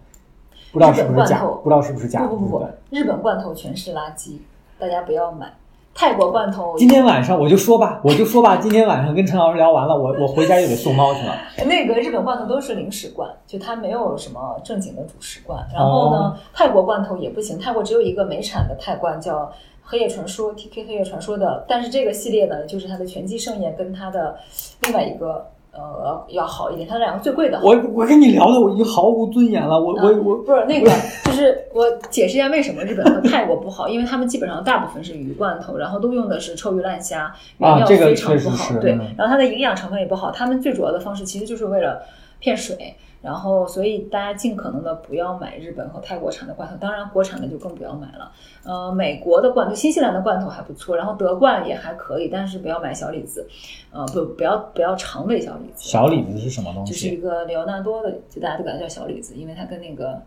[0.71, 2.21] 不知道是不是假，不知道是不是假。
[2.21, 4.37] 不不不不日本，罐头全是垃圾，
[4.79, 5.51] 大家不要买。
[5.95, 11.37] 泰国罐头今天晚上我就说吧，我就说吧，今天晚上跟陈老师聊完了，我我回家又得送猫去了。
[11.67, 15.63] 那个日本罐头都是零食罐，就它没有什么正经的主食罐。
[15.71, 19.51] 然后呢，哦泰国罐头也不行，泰国只有一个美产的泰罐叫
[19.83, 24.39] 黑夜传说 TK 黑夜传说的，但是这个系列呢，就是它的拳击盛宴跟它的
[24.81, 27.59] 另外一个呃要好一点，它两个最贵的。
[27.63, 30.91] 我我跟你聊的我已经毫无尊严了，我我我不是那个，
[31.25, 42.03] 就是我解释一下为什么日本和泰国不好，因为他们基本上大部分是鱼罐头，然后都用的是臭鱼烂虾，原料非常不好，对然后它的营养成分也不好，他们最主要的方式其实就是为了
[42.39, 42.95] 骗水。
[43.23, 48.31] 然后，所以大家尽可能的不要买日本和泰国产的罐头，当然国产的就更不要买了。
[48.63, 53.47] 呃，美国的罐头，新西兰的罐头还不错，然后德罐也还可以，但是不要买小李子，
[53.91, 55.89] 呃，不不要不要常备小李子。
[55.89, 57.17] 小李子是什么东西就是一？
[57.17, 60.21] 个里奥纳多的，就大家都管它叫小李子，因为它跟那个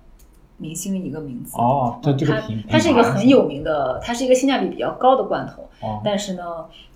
[0.58, 1.56] 明星一个名字。
[1.56, 6.42] 哦，这这个它品它是一个很有名的，它是一个性价比比较高的罐头，哦但是呢，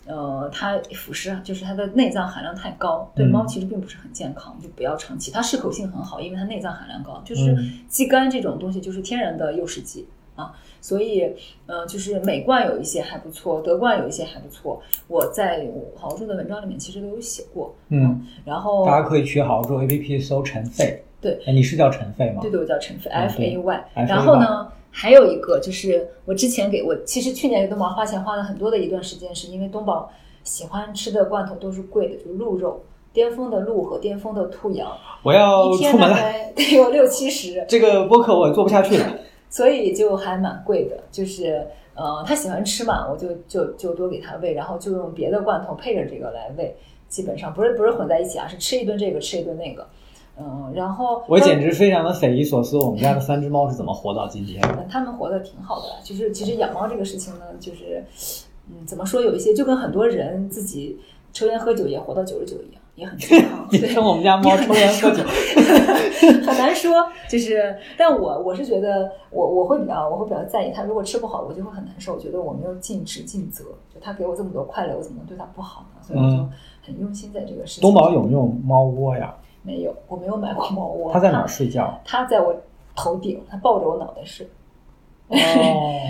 [0.06, 5.30] 呃，它腐蚀就是它的内脏含量太高，对嗯猫其实并不是很健康，就不要长期。
[5.30, 10.06] 它适口性很好，因为它内脏含量高，就是嗯鸡肝这种东西就是天然的诱食剂
[10.36, 11.34] 啊，所以
[11.66, 14.80] 呃，就是美罐有一些还不错，德冠有一些还不错。
[15.06, 21.04] 我在我好住的文章里面其实都有写过，嗯，然后大家可以去豪猪 APP 搜陈费。
[21.20, 22.40] 对哎，你是叫陈飞吗？
[22.40, 23.84] 对对，我叫陈飞嗯 F A Y。
[23.94, 30.10] FAY 然后呢，还有一个就是我之前给我，其实去年给东宝花钱花了很多的一段时间，是因为东宝
[30.42, 34.90] 喜欢吃的罐头都是贵的，就是鹿肉，巅峰的鹿和巅峰的兔羊，
[35.22, 36.16] 我要出门了，
[36.54, 39.06] 得有六七十， 这个播客我做不下去了。
[39.50, 40.96] 所以就还蛮贵的。
[41.10, 46.74] 就是呃，他喜欢吃嘛，我就就就多给他喂，然后就用别的罐头配着这个来喂，
[47.08, 49.86] 基本上不是不是混在一起啊，是吃一顿这个吃一顿那个。
[50.40, 54.68] 嗯，然后我简直非常的匪夷所思，我们家的三只猫是怎么活到今天的？
[54.78, 55.86] 嗯他们活得挺好的。
[56.02, 58.02] 就是其实养猫这个事情呢，就是
[58.70, 60.98] 嗯，怎么说，有一些就跟很多人自己
[61.32, 63.66] 抽烟喝酒也活到九十九一样，也很健康。
[63.70, 65.22] 你对跟我们家猫抽烟喝酒，
[66.46, 66.92] 很难说，
[67.28, 76.00] 就是，但我我是觉得我我会比较我会比较在意它，如果吃不好，我就会很难受，我觉得我没有尽职尽责，就它给我这么多快乐，我怎么能对它不好呢？
[76.02, 76.50] 所以我就嗯
[76.82, 77.82] 很用心在这个事情。
[77.82, 79.34] 东宝有没有猫窝呀？
[79.62, 79.94] 没有？
[80.08, 81.12] 我没有买过猫窝。
[81.12, 82.00] 它在哪儿睡觉？
[82.04, 82.54] 它在我
[82.96, 84.48] 头顶，它抱着我脑袋睡。
[85.28, 85.36] 哦，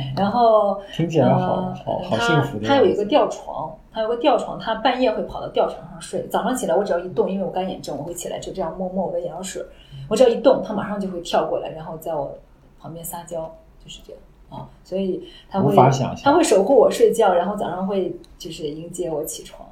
[0.17, 2.69] 然后听起来好呃好幸福的样子。
[2.69, 6.27] 它有一个吊床，它有个吊床，它半夜会跑到吊床上睡。
[6.29, 9.63] 早上起来，我只要一动，因为我干眼症，我会起来就这样摸摸我的眼药水。
[10.09, 12.33] 我只要一动，它马上就会跳过来，然后在我
[12.81, 13.43] 旁边撒娇，
[13.85, 14.67] 就是这样啊。
[14.83, 19.69] 所以它会无法想象它会守护我睡觉，然后早上会就是迎接我起床，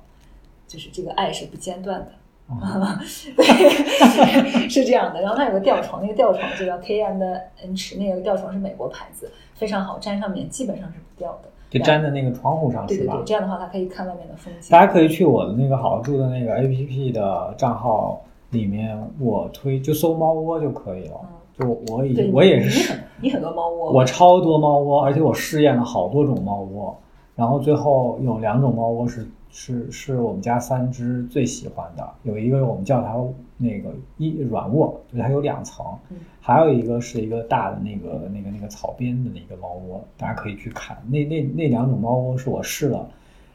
[0.66, 2.08] 就是这个爱是不间断的。
[2.48, 2.56] 哦
[3.36, 5.20] 对，是这样的。
[5.20, 11.48] 然后它有个吊床，那个吊床就叫 K and N 池，那个吊床是美国牌子，非常好，粘上面基本上是不掉的。
[11.70, 13.24] 就粘在那个窗户上是吧对对对，？
[13.26, 14.70] 这样的话它可以看外面的风景。
[14.70, 18.18] 大家可以去我的那个好住的那个 APP 的账号
[18.50, 21.20] 里面，我推就搜猫窝就可以了。
[21.58, 26.96] 就我我也是你很多猫窝，我超多猫窝，而且我试验了好多种猫窝，
[27.36, 33.14] 然后最后有两种猫窝是是是我们家三只最喜欢的，有一个我们叫它
[33.56, 40.96] 那个一软卧，就是它有两层，嗯还有一个是一个大的那个那个那个草编的那个猫窝，大家可以去看。
[41.08, 43.08] 那那那两种猫窝是我试了，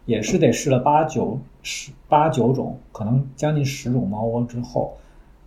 [0.05, 4.97] 也是得试了八九十八九种，可能将近十种猫窝之后，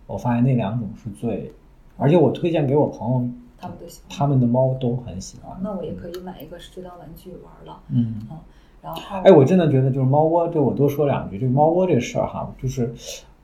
[0.07, 1.51] 我发现那两种是最，
[1.97, 4.17] 而且我推荐给我朋友，他们都喜欢。
[4.17, 5.57] 他们的猫都很喜欢。
[5.61, 7.81] 那我也可以买一个是就当玩具玩了。
[7.89, 8.21] 嗯。
[8.87, 11.37] 然后，哎，我真的觉得就是猫窝，对我多说两句。
[11.37, 12.89] 这个猫窝这事儿哈，就是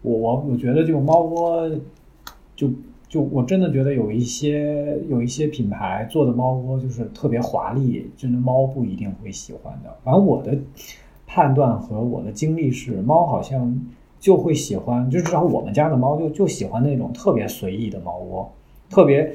[0.02, 1.70] 我我我觉得这个猫窝，
[2.56, 2.70] 就
[3.10, 9.94] 就我真的觉得有一些有一些品牌做的猫窝就是特别华丽，真的猫不一定会喜欢的。
[10.02, 10.58] 反正我的
[11.28, 13.78] 判断和我的经历是，猫好像
[14.22, 18.50] 就会喜欢，就至少我们家的猫就就喜欢那种特别随意的猫窝，
[18.90, 19.30] 特别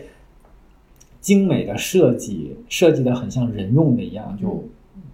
[1.21, 4.65] 精美的设计，设计的很像人用的一样，就。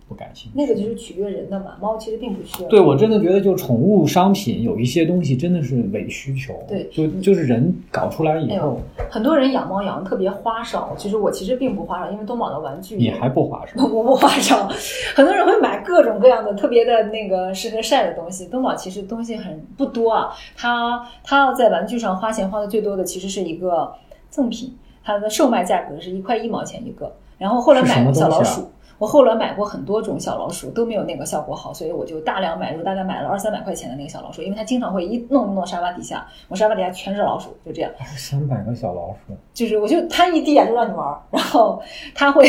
[0.08, 1.76] 不感兴趣，那个就是取悦人的嘛。
[1.80, 2.68] 猫其实并不需要。
[2.68, 6.54] 对我真的觉得，就宠物商品有一些东西真的是伪需求。
[6.68, 8.78] 对，就就是人搞出来以后，
[9.10, 10.94] 很多人养猫养的特别花哨。
[10.98, 14.68] 其实我其实并不花哨，因为东宝的玩具你还不花哨， 我不花哨。
[15.14, 18.46] 很多人会买各种各样的特别的那个适合晒的东西。
[18.46, 23.92] 东宝其实东西很不多啊，他他要在玩具上花钱花的最多的其实是一个
[24.28, 27.10] 赠品，它的售卖价格是一块一毛钱一个。
[27.38, 28.68] 然后后来买了小老鼠。
[28.98, 37.90] 我后来买过很多种小老鼠，都没有那个效果好，所以我就大量买入，大概买了二三百块钱的那个小老鼠，因为它经常会一弄弄沙发底下，我沙发底下全是老鼠，就这样。
[37.98, 41.82] 二三百个小老鼠，就是我就它一滴眼就让你玩，然后
[42.14, 42.44] 它会，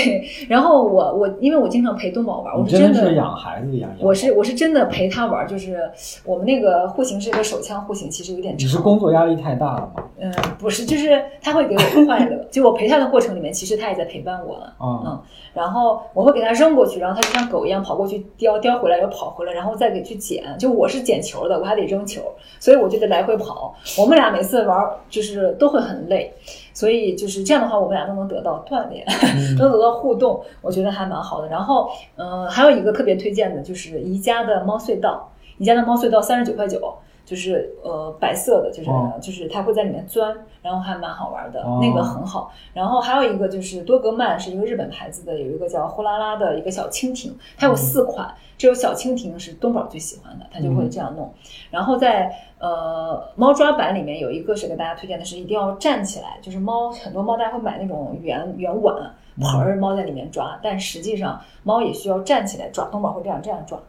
[0.48, 3.90] 然后我我因为我经常陪东宝玩，我是真的是养孩子一样。
[4.00, 5.90] 我是我是真的陪他玩，就是
[6.24, 8.68] 我们那个户型是一个手枪户型，其实有点长。
[8.68, 10.04] 你是工作压力太大了吗？
[10.20, 14.74] 嗯，不是，就是他会给我快乐，就我陪他的过程里面，其实他也在陪伴我了。
[14.80, 15.22] 嗯嗯，
[15.54, 20.44] 然后我会给它扔过去，然后它就像狗一样跑过去叼，叼回来又跑回来，然后再给去捡。
[20.60, 22.22] 就我是捡球的，我还得扔球，
[22.60, 23.74] 所以我就得来回跑。
[23.98, 26.32] 我们俩每次玩就是都会很累，
[26.74, 29.04] 所以就是这样的话，我们俩都能得到锻炼，
[29.58, 31.48] 能得到互动，我觉得还蛮好的。
[31.48, 36.94] 然后，嗯，还有一个特别推荐的就是宜家的猫隧道，宜家的猫隧道三十九块九。
[37.26, 42.52] 就是呃白色的，就是、哦、就是它会在里面钻，然后还蛮好玩的，哦、那个很好。
[42.74, 51.26] 然后还有一个就是多格曼，是一个日本牌子的，有一个叫呼啦啦的一个小蜻蜓，它有四款，只有小蜻蜓是东宝最喜欢的，它就会这样弄。
[51.26, 51.34] 嗯、
[51.72, 58.96] 然后在呃猫抓板里面有一个是给大家推荐的是一定要站起来，就是猫很多猫大家会买那种圆圆碗
[59.42, 63.80] 盆儿，猫在里面抓，但实际上猫也需要站起来抓，东宝会这样这样抓。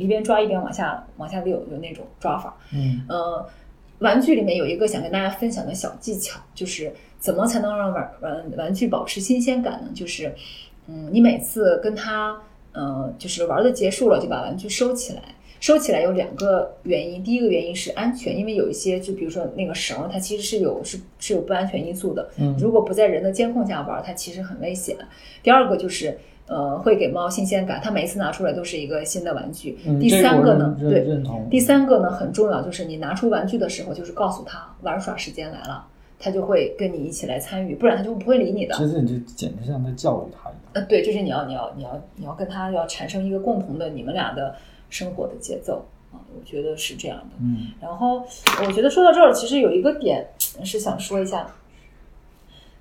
[0.00, 2.56] 一边抓一边往下往下溜，有那种抓法。
[2.72, 3.46] 嗯，呃，
[3.98, 9.90] 玩具里面有一个想跟大家分享的小技巧，就是怎么才能让玩玩玩具保持新鲜感呢？
[9.94, 10.34] 就是，
[10.86, 12.34] 嗯，你每次跟他，
[12.72, 15.22] 呃，就是玩的结束了，就把玩具收起来。
[15.60, 22.30] 收起来有两个原因，第一个原因是安全，因为有一些就比如说那个绳，它其实是有是是有不安全因素的。
[22.38, 24.96] 嗯，如果不在人的监控下玩，它其实很危险。
[25.42, 26.18] 第二个就是。
[26.50, 29.78] 呃，会给猫新鲜感，它每一次拿出来都是一个新的玩具。
[29.86, 31.06] 嗯、第三个呢，对，
[31.48, 35.86] 第三个呢很重要，就是你拿出玩具的时候，就是告诉它玩耍时间来了，
[36.18, 38.74] 它就会跟你一起来参与，不然它就不会理你的。
[38.74, 40.62] 其实你就简直像在教育它一样。
[40.72, 44.56] 呃，对，就是你要你要你要你要跟它要产生一个共同的你们俩的
[44.88, 47.36] 生活的节奏啊，我觉得是这样的。
[47.40, 48.24] 嗯，然后
[48.66, 50.26] 我觉得说到这儿，其实有一个点
[50.64, 51.46] 是想说一下。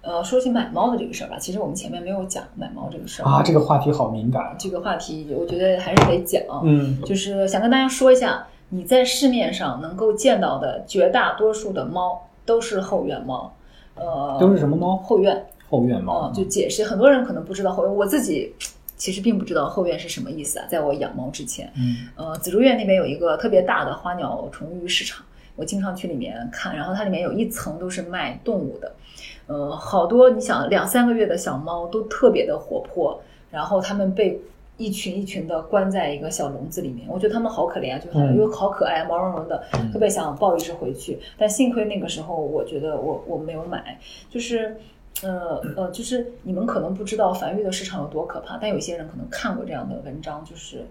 [0.02, 4.56] 呃，说起买猫的这个事儿吧，其实我们前面没有讲买猫这个事儿啊，这个话题好敏感。
[4.58, 13.54] 这个话题我觉得还是得讲，嗯，就是想跟大家说一下，你在市面上能够见到的绝大多数的猫都是后院猫，
[13.95, 14.95] 呃，都是什么猫？
[14.97, 16.32] 后院，后院猫。
[16.32, 18.56] 嗯，就解释，很多人可能不知道后院，我自己
[18.95, 25.26] 其实并不知道后院是什么意思啊，在我养猫之前，嗯，呃，紫竹院那边有一个特别大的花鸟虫鱼市场，
[25.58, 28.89] 我经常去里面看，然后它里面有一层都是卖动物的。
[29.50, 33.20] 呃，好多你想两三个月的小猫都特别的活泼，
[33.50, 34.39] 然后它们被
[34.78, 41.20] 一群一群的关在一个小笼子里面，我觉得它们好可怜啊，就很因为好可爱，毛茸茸的，特别想抱一只回去。
[41.36, 44.78] 但幸亏那个时候，我觉得我我没有买，就是
[45.24, 50.86] 呃呃，就是你们可能不知道繁育的市场有多可怕，但有些人可能看过这样的文章，就是。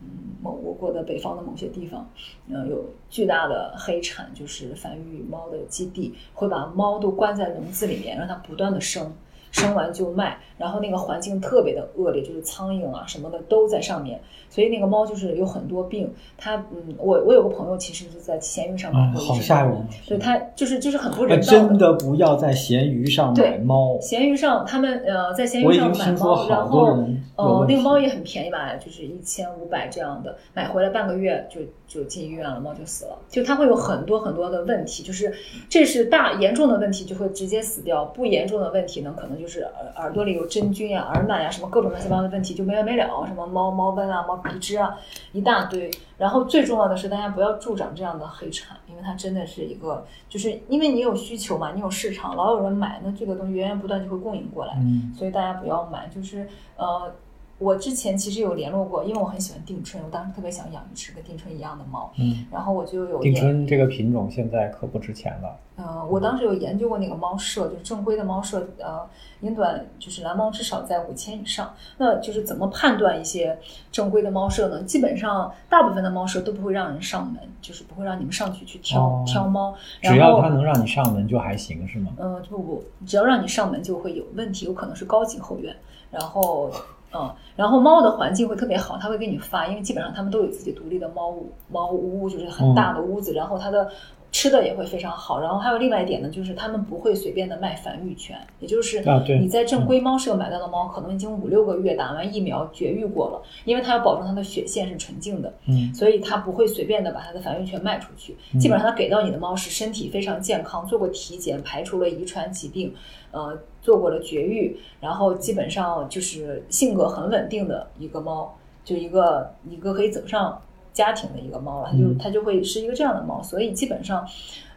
[0.00, 0.06] 嗯，
[0.42, 2.08] 某我国的北方的某些地方，
[2.48, 9.12] 嗯，有巨大的黑产，就是繁育猫的基地，会把猫都关在笼子里面，让它不断的生，
[9.54, 16.12] 生完就卖，然后那个环境特别的恶劣，就是苍蝇啊什么的都在上面，所以那个猫就是有很多病。
[16.36, 23.96] 它嗯，我我有个朋友其实是在闲鱼上买好吓人啊对它就是就是很不人道真的不要在闲鱼上买猫。
[24.00, 26.98] 闲鱼上，他们呃在闲鱼上买猫，然后
[27.36, 31.60] 呃那个猫也很便宜吧，就是一千五百这样的，买回来半个月就
[31.94, 33.18] 就进医院了，猫就死了。
[33.28, 35.32] 就它会有很多很多的问题，就是
[35.68, 44.96] 这是大严重的问题就会直接死掉，不严重的问题呢，可能就是耳耳朵里有真菌呀、耳螨呀什么各种乱七八糟的问题就没完没了，什么猫猫瘟啊、猫皮脂啊
[45.32, 45.90] 一大堆。
[46.16, 54.74] 然后最重要的是，大家不要助长这样的黑产，因为它真的是一个，就是因为你有需求嘛，你有市场，老有人买，那这个东西源源不断就会供应过来。
[54.78, 56.08] 嗯所以大家不要买。
[56.14, 57.12] 就是呃，
[57.58, 65.56] 我之前其实有联络过，因为我很喜欢定春，我当时特别想养一只跟定春一样的猫，嗯，然后我就有定研春这个品种现在可不值钱了。
[65.76, 69.00] 呃，我当时有研究过那个猫舍，就是正规的猫舍，呃，
[69.40, 71.72] 英短就是蓝猫至少在五千以上。
[71.98, 73.58] 那就是怎么判断一些
[73.90, 74.82] 正规的猫舍呢？
[74.82, 79.74] 基本上大部分的猫舍都不会让人上门，就是不会让你们上去去挑、哦挑猫。
[80.02, 82.12] 只要后它能让你上门就还行，是吗？
[82.18, 85.74] 呃，不不，只要让你上门就会有问题，有可能是高级后院。
[86.10, 86.70] 然后，
[87.14, 93.88] 嗯，然后猫的环境会特别好，它会给你发，因为基本上它们都有自己独立的猫屋，猫屋就是很大的屋子，然后它的
[94.32, 95.38] 吃的也会非常好。
[95.40, 99.00] 然后还有另外一点呢，就是它们不会随便的卖繁育权，也就是
[99.40, 105.52] 你在正规猫舍买到的猫，可能已经五六个月打完疫苗绝育过了，因为它要保证它的血线是纯净的。
[105.66, 108.36] 嗯所以它不会随便的把它的繁育权卖出去。
[108.58, 112.92] 基本上它给到你的猫是身体非常健康，做过体检，排除了遗传疾病，
[113.30, 118.52] 呃，做过了绝育，然后基本上就是性格很稳定的一个猫，
[118.84, 120.60] 就一个一个可以走上
[120.92, 123.40] 家庭的一个猫了，它就嗯它就会是一个这样的猫。
[123.40, 124.26] 所以基本上。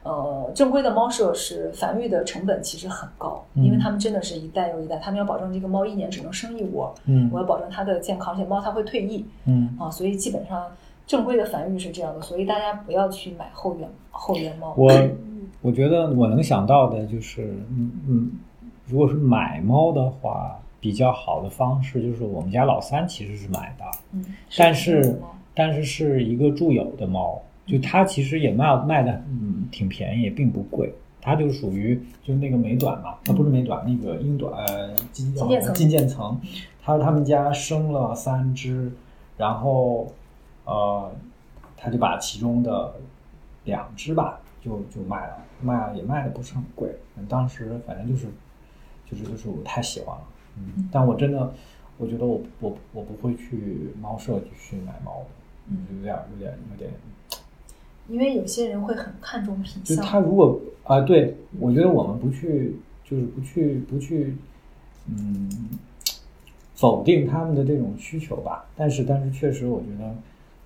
[0.03, 10.65] 呃，正规的猫舍是繁育的成本其实很高，因为嗯他们真的是一代又一代，他们要保证这个猫一年只能生一窝，嗯我要保证它的健康，而且猫它会退役，嗯啊，所以基本上
[11.05, 14.73] 正规的繁育是这样的，所以大家不要去买后院后院猫。
[14.77, 14.89] 我
[15.61, 18.31] 我觉得我能想到的就是，嗯嗯，
[18.87, 24.25] 如果是买猫的话，比较好的方式就是我们家老三其实是买的，嗯，
[24.57, 25.19] 但是
[25.53, 30.93] 但是是一个住友的猫，就它其实也卖卖的嗯挺便宜，也并不贵。
[31.19, 36.39] 它就属于就是那个美短嘛，它不是美短，那个英短呃金金渐层金渐层，
[36.81, 38.89] 它他们家生了三只，
[39.35, 40.07] 然后
[40.63, 41.11] 呃
[41.75, 42.93] 他就把其中的
[43.65, 46.95] 两只吧就就卖了，卖了也卖的不是很贵，
[47.27, 48.27] 当时反正就是
[49.09, 50.23] 就是就是我太喜欢了，
[50.57, 51.53] 嗯，但我真的
[51.97, 55.27] 我觉得我我我不会去猫舍去买猫的，
[55.69, 56.91] 嗯有点有点有点，
[58.07, 64.37] 因为有些人会很看重品就他如果啊、对我觉得我们不去就是不去不去
[65.07, 65.49] 嗯
[66.75, 70.15] 否定他们的这种需求吧，但是但是确实我觉得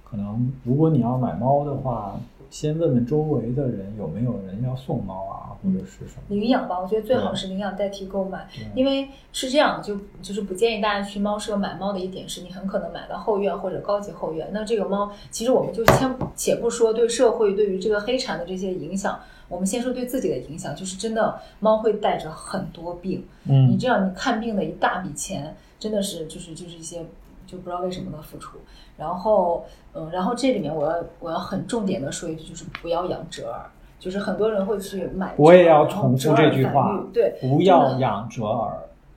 [0.04, 2.20] 可能如果你要买猫的话，
[2.52, 6.24] 先问问周围的人有没有人要送猫啊，或者是什么。
[6.28, 8.46] 领养吧，我觉得最好是领养代替购买，
[8.76, 14.50] 因为是这样，就就是不建议大家去猫舍买猫的一点是，你很可能买到后院或者高级后院。
[14.52, 27.06] 那这个猫，其实我们就先且不说对社会对于这个黑产的这些影响，我们先说对自己的影响，就是真的猫会带着很多病，嗯你嗯这样你看病的一大笔钱，真的是就是就是一些
[27.48, 28.58] 就不知道为什么的付出。
[29.02, 33.60] 然后嗯，然后这里面我要我要很重点的说一句，就是不要养折耳。
[34.00, 38.74] 就是很多人会去买，我也要重复这句话对，不要养折耳，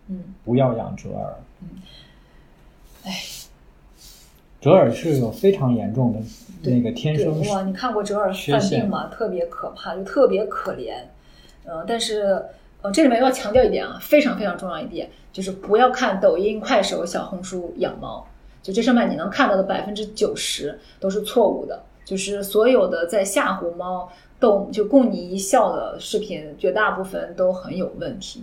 [0.09, 1.35] 嗯，不要养折耳。
[3.05, 3.12] 哎，
[4.61, 6.18] 折耳是有非常严重的
[6.70, 9.09] 那个天生对哇，你看过折耳犯病吗？
[9.11, 10.97] 特别可怕，就特别可怜。
[11.64, 12.45] 呃，但是
[12.82, 18.26] 呃，这里面要强调一点啊，非常非常重要一点，就是不要看抖音、快手、小红书养猫，
[18.65, 24.11] 就这上面你能看到的百分之九十都是错误的，就是所有的在吓唬猫、
[24.41, 28.43] 逗就供你一笑的视频，绝大部分都很有问题。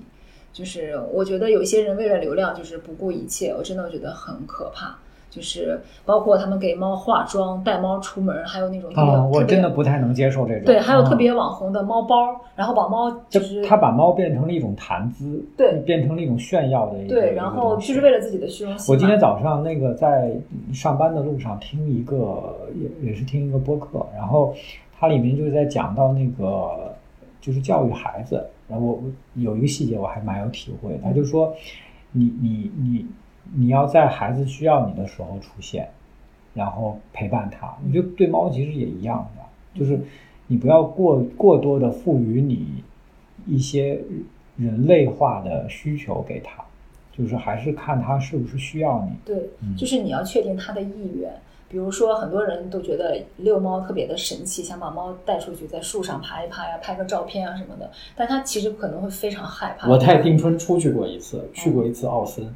[0.53, 4.99] 就是我觉得有些人为了流量就是不顾一切，我真的觉得很可怕。
[5.32, 10.65] 就是包括他们给猫化妆、带猫出门，还有那种特别、啊，我真的不太能接受这种。
[10.65, 17.15] 对，还有特啊别网红的猫包，然后把猫就就是他把猫变成了一种谈资，对变成了一种炫耀的一个。
[17.15, 18.93] 对，然后就是为了自己的虚荣心。
[18.93, 20.29] 我今天早上那个在
[20.73, 24.53] 上班的路上听一个，也也是听一个播客，然后
[24.99, 26.93] 它里面就是在讲到那个
[27.39, 28.99] 就是教育孩子，然后
[29.36, 31.53] 有一个细节我还蛮有体会，他就说
[32.11, 33.05] 你你你
[33.54, 35.89] 你要在孩子需要你的时候出现，
[36.54, 39.99] 然后陪伴他，我觉得对猫其实也一样的，就是
[40.47, 42.84] 你不要过过多的赋予你
[43.45, 43.99] 一些
[44.58, 46.64] 人类化的需求给他，
[47.18, 49.12] 就是还是看他是不是需要你。
[49.26, 51.32] 对，嗯就是你要确定他的意愿。
[51.68, 57.89] 比如说，很多人都觉得遛猫特别的神奇，想把猫带出去，在树上爬一爬呀，拍个照片啊什么的。
[58.14, 59.88] 但他其实可能会非常害怕。
[59.88, 62.54] 我带丁春出去过一次，去过一次奥森，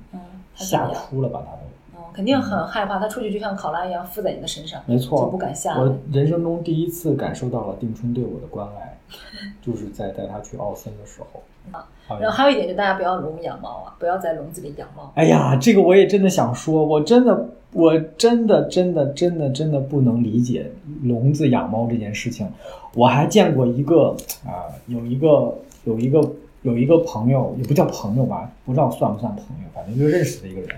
[0.55, 0.87] 吓？
[0.87, 1.59] 哭了吧他都。
[1.97, 2.97] 嗯，肯定很害怕。
[2.99, 8.97] 他出去就像考拉一样附在你的身上，没错，就不敢下来我人生中第一次感受到了定春对我的关爱，
[9.61, 11.41] 就是在带他去奥森的时候。
[11.71, 15.11] 啊然后还有一点，就大家不要笼养猫啊，不要在笼子里养猫。
[15.15, 22.47] 哎呀，这个我也真的想说，我真的，我真的，真的，真的，真的不能理解笼子养猫这件事情。
[22.93, 26.21] 我还见过一个啊、有一个，有一个，
[26.65, 30.69] 有一个朋友，也不叫朋友吧，不知道算不算朋友，反正就认识的一个人，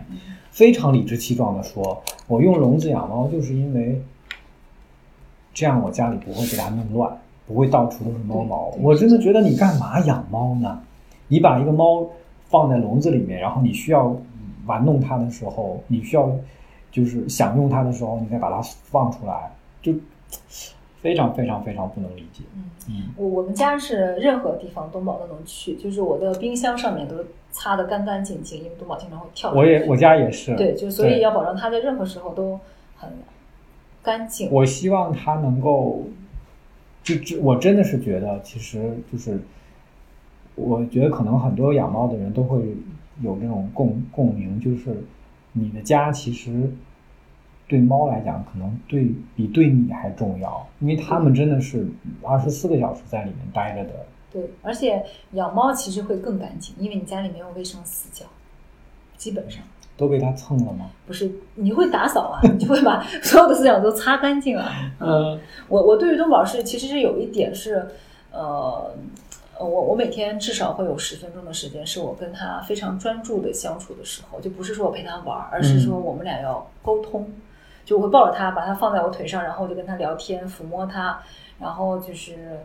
[0.51, 4.01] 非常理直气壮的说，我用笼子养猫就是因为
[5.53, 7.17] 这样我家里不会给它弄乱，
[7.47, 8.65] 不会到处都是猫毛。
[8.81, 10.77] 我真的觉得你干嘛养猫呢？
[11.29, 12.05] 你把一个猫
[12.49, 14.13] 放在笼子里面，然后你需要
[14.65, 16.29] 玩弄它的时候，你需要
[16.91, 18.61] 就是享用它的时候，你再把它
[18.91, 19.49] 放出来，
[19.81, 19.93] 就
[21.07, 22.43] 非常非常非常不能理解。
[22.53, 27.15] 嗯，嗯，我我们家是任何地方东宝都能去，就是我的冰箱上面都
[27.49, 29.53] 擦的干干净净，因为东宝经常会跳。
[29.53, 30.53] 我也我家也是。
[30.57, 32.59] 对，就所以要保证它在任何时候都
[32.97, 33.09] 很
[34.03, 34.51] 干净。
[34.51, 36.03] 我希望它能够，
[37.01, 39.39] 就就我真的是觉得，其实就是，
[40.55, 42.59] 我觉得可能很多养猫的人都会
[43.21, 45.05] 有这种共共鸣，就是
[45.53, 46.69] 你的家其实
[47.67, 51.85] 对猫来讲，可能对比对你还重要，因为它们真的是
[52.23, 54.05] 二十四个小时在里面待着的。
[54.31, 58.25] 对，而且养猫其实会更干净，因为你家里没有卫生死角，
[59.17, 59.61] 基本上
[59.95, 60.89] 都被它蹭了吗？
[61.05, 64.91] 不是你会打扫啊， 你就会把所有的死角都擦干净啊。
[64.99, 67.87] 嗯我我对于东宝是其实是有一点是，
[68.31, 68.93] 呃，
[69.57, 77.29] 呃我我每天至少会有十分钟的时间是我跟他非常专注的相处的时候，就不是说我陪他玩儿，而是说我们俩要沟通。
[77.87, 81.19] 就我会抱着他，把他放在我腿上，然后我就跟他聊天，抚摸他，
[81.59, 82.59] 然后就是。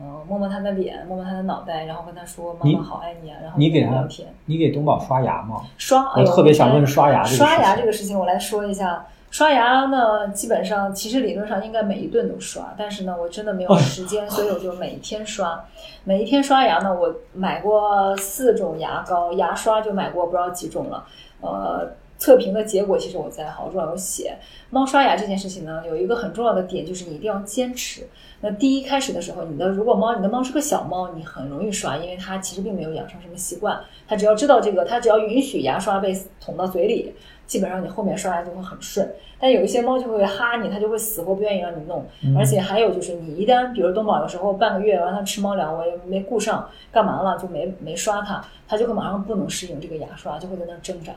[0.00, 4.26] 嗯，摸摸他的脸，摸摸他的脑袋，然后跟他说：“妈妈好爱你啊！”然后你给它聊天。
[4.46, 5.60] 你给东宝刷牙吗？
[5.76, 9.04] 刷，我特别想问我刷牙这个刷牙这个事情，我来说一下。
[9.30, 15.62] 刷牙呢，基本上其实理论上应该每一顿都刷，但是呢，我真的没有时间，所以我就每一天刷。
[16.04, 21.04] 每一天刷牙呢，我买过四种牙膏，牙刷就买过不知道几种了。
[21.42, 21.86] 呃，
[22.22, 24.36] 测评的结果其实我在好状有写。
[24.70, 28.06] 猫刷牙这件事情呢，有一个很重要的点就是你一定要坚持。
[28.42, 33.80] 那第一开始的时候，你的如果猫，你的猫是个小猫，你很容易刷，因为它其实并没有养成什么习惯。
[34.06, 37.12] 它只要知道这个，它只要允许牙刷被捅到嘴里，
[37.44, 39.12] 基本上你后面刷牙就会很顺。
[39.40, 42.06] 但有一些猫就会哈你，它就会死活不愿意让你弄。
[42.38, 51.12] 而且还有就是，你一旦比如东宝有时候半个月让它吃猫粮，我也没顾上，干嘛了就没没刷它，它就会马上不能适应这个牙刷，就会在那儿挣扎。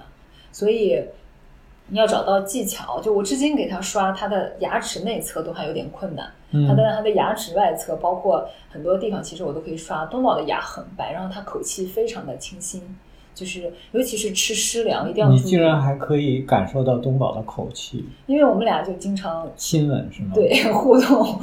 [0.56, 1.03] 所以
[1.89, 3.01] 你要找到技巧。
[3.01, 6.26] 就我至今给他刷，他的牙齿内侧都还有点困难。
[6.49, 10.06] 它嗯的他的牙齿外侧，包括很多地方，其实我都可以刷。
[10.06, 12.82] 东宝的牙很白，然后他口气非常的清新，
[13.34, 21.41] 就是尤其是吃湿粮一定要注意你竟，然还可以感受到东宝的口气，因为我们俩就经常亲吻是吗？，对 互动，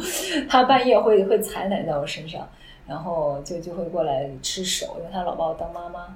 [0.49, 2.49] 他半夜会会踩奶在我身上，
[2.87, 6.07] 然后就就会过来吃手，因为他老把我当妈妈，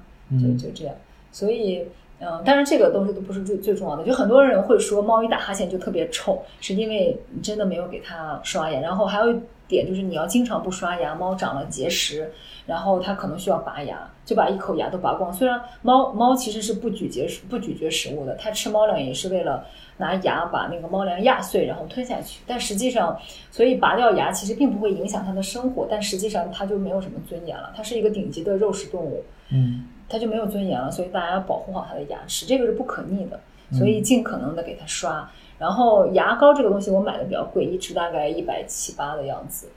[0.41, 0.95] 就嗯就这样。
[1.31, 1.85] 所以，
[2.19, 4.03] 嗯，但是这个东西都不是最最重要的。
[4.03, 8.79] 就很多人会说猫一打哈欠就特别臭，是因为你真的没有给它刷牙。
[8.79, 12.31] 然后还有一点就是你要经常不刷牙，猫长了结石，
[12.65, 15.31] 然后它可能需要拔牙，就把一口牙都拔光。
[15.31, 19.63] 虽然猫猫其实是不咀嚼食不咀嚼食物的，它吃猫粮也是为了
[19.97, 22.41] 拿牙把那个猫粮压碎然后吞下去。
[22.47, 23.15] 但实际上，
[23.51, 27.71] 所以拔掉牙其实并不会影响它的生活，但实际上它就没有什么尊严了。
[27.77, 29.23] 它是一个顶级的肉食动物。
[29.49, 33.39] 嗯它就没有尊严了，所以大家要保护好它的牙齿，这个是不可逆的，
[33.71, 35.29] 所以尽可能的给它刷。
[35.59, 39.69] 然后牙膏这个东西我买的比较贵，一支大概一百七八的样子，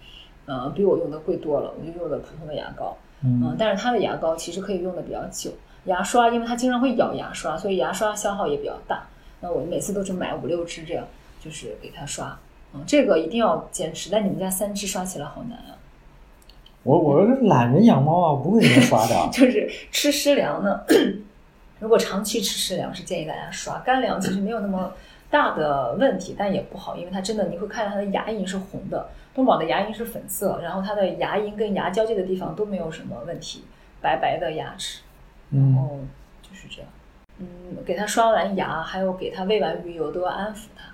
[0.47, 5.51] 呃，比我用的贵多了，我就用的普通的牙膏，嗯、嗯但是它的牙膏其实可以用的比较久。
[5.85, 9.07] 牙刷因为它经常会咬牙刷，所以牙刷消耗也比较大。
[9.41, 11.07] 那我每次都是买五六支这样，
[11.43, 12.39] 就是给它刷。
[12.75, 14.11] 嗯，这个一定要坚持。
[14.11, 15.73] 但你们家三支刷起来好难啊。
[16.83, 19.15] 我我是懒人养猫啊，不会给它刷的。
[19.33, 20.81] 就是吃湿粮呢，
[21.79, 24.93] 如果长期吃湿粮，是建议大家刷干粮，其实没有那么
[25.31, 33.65] 大的问题，但也不好，因为它真的你会看到它的牙龈是红的，东宝的牙龈是粉色，然后它的牙龈跟牙交界的地方都没有什么问题，
[34.01, 35.01] 白白的牙齿，
[35.51, 35.99] 然嗯后
[36.43, 36.91] 就是这样。
[37.39, 37.47] 嗯，
[37.87, 40.85] 给它刷完牙，还有给它喂完鱼油，都要安抚它，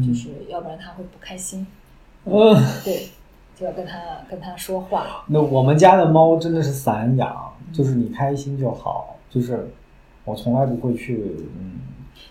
[0.00, 1.66] 就嗯是要不然它会不开心。
[2.24, 2.32] 嗯，
[2.84, 3.08] 对，
[3.60, 3.98] 就要跟它
[4.30, 5.22] 跟它说话。
[5.26, 9.68] 那我们家的猫真的是散养，就是你开心就好，就是
[10.24, 11.80] 我从来不会去嗯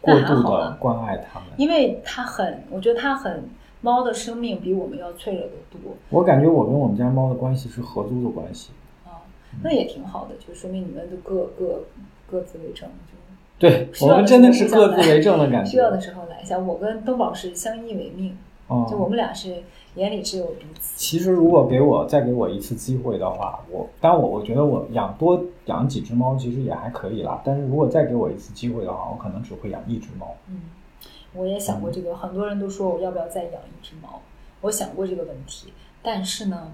[0.01, 1.49] 过度的关爱它们。
[1.57, 3.47] 因为它很，我觉得它很
[3.81, 8.71] 猫的生命比我们要脆弱的多我感觉我跟我们家猫的关系是合租的关系。
[9.05, 9.21] 啊，
[9.61, 11.83] 那也挺好的，就说明你们都各各
[12.25, 13.13] 各自为政，就
[13.59, 15.69] 对我们真的是各自为政的感觉。
[15.69, 16.57] 需要的时候来一下。
[16.57, 18.35] 我跟东宝是相依为命，
[18.89, 19.61] 就我嗯，们俩是
[19.99, 20.93] 眼里只有彼此。
[20.97, 27.41] 其实如果给我再给我一次机会的话，我当然我我觉得我养多养几只猫其实也还可以啦。
[27.43, 30.35] 但是如果再给我一次机会的话，我可能只会养一只猫。
[30.47, 30.61] 嗯，
[31.33, 34.21] 我也想过这个，很多人都说我要不要再养一只猫，
[34.61, 36.71] 我想过这个问题，但是呢，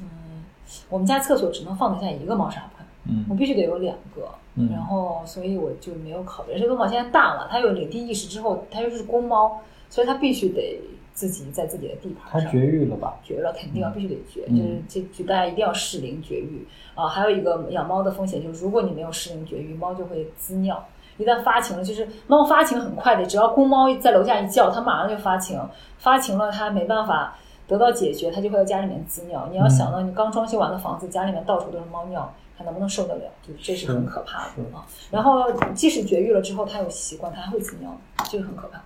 [0.00, 0.44] 嗯，
[0.90, 6.58] 我们家厕所只能放得下一个猫砂盆，嗯我嗯必须得有两个，嗯然后所以我就没有考虑。
[6.58, 10.80] 这个猫现在大了，它有领地意识之后，它又是公猫，所以它必须得
[11.16, 12.44] 自己在自己的地盘上。
[12.44, 13.16] 它绝育了吧？
[13.24, 17.08] 绝了，肯定要必须得绝，嗯就是这就大家一定要适龄绝育啊。
[17.08, 20.84] 还有一个养猫的风险就是，如果你没有适龄绝育，猫就会滋尿。
[21.16, 25.58] 一旦发情了，就是猫发情很快的，只要公猫在楼下一叫，它马上就发情，
[25.96, 27.34] 发情了它没办法
[27.66, 29.48] 得到解决，它就会在家里面滋尿。
[29.50, 33.22] 你要想到你刚装修完的房子，家里面到处都是猫尿，它能不能受得了？
[33.42, 34.84] 就这是很可怕的啊。
[35.10, 37.98] 然后即使绝育了之后，它有习惯，它还会滋尿，
[38.28, 38.78] 这个很可怕。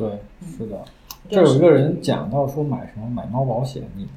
[0.00, 0.08] 对，
[0.40, 0.78] 嗯是的。
[1.28, 4.08] 这有一个人讲到说买什么买猫保险，你你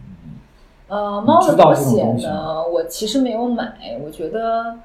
[0.87, 4.77] 呃，猫的保险呢，我其实没有买，我觉得，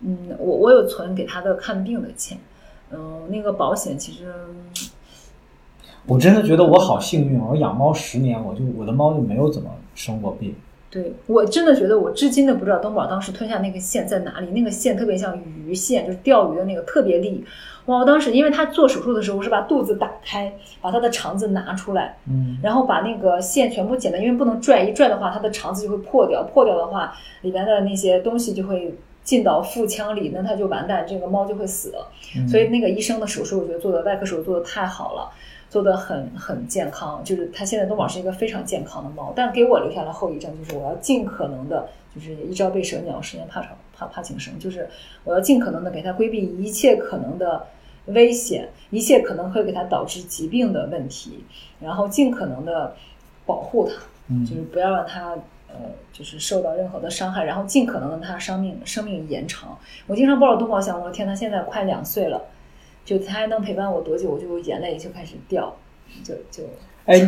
[0.00, 2.38] 嗯，我我有存给他的看病的钱，
[2.90, 4.34] 嗯、那个保险其实，
[6.06, 10.54] 我真的觉得我好幸运，我养猫十年，我就我的猫就没有怎么生过病。
[10.90, 17.44] 对我真的觉得，我至今都不知道东宝当时吞下那个线在哪里，那个线特别像鱼线，就是钓鱼的那个特别利。
[17.90, 28.94] 哇，我当时因为他做手术的时候，我是把肚子打开，把他的肠子拿出来，嗯然后把那个线全部剪了，因为不能拽，一拽的话，它的肠子就会破掉，破掉的话，里边的那些东西就会
[29.24, 32.06] 进到腹腔里，那它就完蛋，这个猫就会死了。
[32.36, 35.28] 嗯所以那个医生的手术，我觉得做的外科手术做的太好了，
[35.68, 44.88] 做的很很健康，就是它现在东宝是一个非常健康的猫，但给我留下了后遗症，就是我要尽可能的，就是一朝被蛇咬，十年怕草怕怕井绳，就是
[45.24, 47.66] 我要尽可能的给它规避一切可能的
[48.06, 51.44] 危险，一切可能会给它导致疾病的问题，
[51.80, 52.94] 然后尽可能的
[53.46, 53.94] 保护它，
[54.28, 55.30] 嗯就是不要让它
[55.68, 55.76] 呃，
[56.12, 59.78] 就是受到任何的伤害，然后尽可能的让它生命生命延长。
[60.06, 62.42] 我经常抱着东宝想，我的天，他现在快两岁了，
[63.04, 64.30] 就他还能陪伴我多久？
[64.30, 65.76] 我就眼泪就开始掉，
[66.24, 66.64] 就就
[67.06, 67.20] 哎，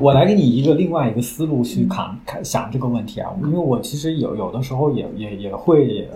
[0.00, 6.08] 我来给你一个另外一个思路去看看想这个问题啊，因为我其实有有的时候也也也会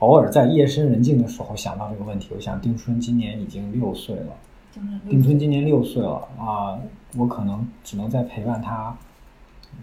[0.00, 2.30] 偶尔在夜深人静的时候想到这个问题。
[2.34, 4.36] 我想丁春今年已经六岁了，
[4.74, 6.78] 就是定春今年六岁了啊，
[7.16, 8.96] 我可能只能再陪伴他，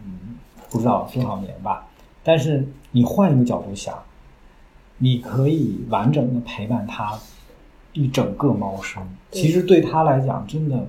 [0.06, 0.38] 嗯，
[0.70, 1.88] 不知道多少年吧。
[2.22, 3.98] 但是你换一个角度想，
[4.98, 7.18] 你可以完整的陪伴他
[7.94, 10.86] 一整个猫生，其实对他来讲真的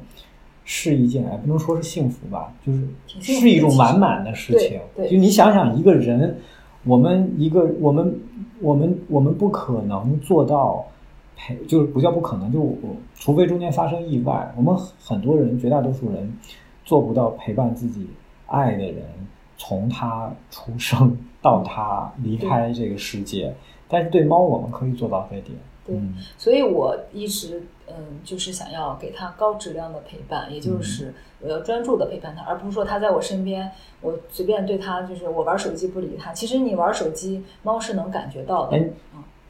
[0.73, 2.79] 是一件，哎，不能说是幸福吧，就是
[3.19, 4.79] 是一种其实完满的事情。
[4.95, 6.37] 对对就你想想，一个人，
[6.85, 8.21] 我们一个我们
[8.61, 10.87] 我们我们不可能做到
[11.37, 12.77] 陪，就是不叫不可能，就我
[13.17, 14.73] 除非中间发生意外，我们
[15.05, 16.33] 很多人，绝大多数人
[16.85, 18.07] 做不到陪伴自己
[18.47, 19.03] 爱的人，
[19.57, 23.53] 从他出生到他离开这个世界。
[23.89, 25.59] 但是对猫，我们可以做到这点。
[25.85, 27.61] 对嗯所以我一直
[27.97, 36.33] 嗯，就是想要给他高质量的陪伴，也就是我要专注的陪伴他，而不是说他在我身边，我随便对他就是我玩手机不理他。
[36.33, 38.79] 其实你玩手机，猫是能感觉到的。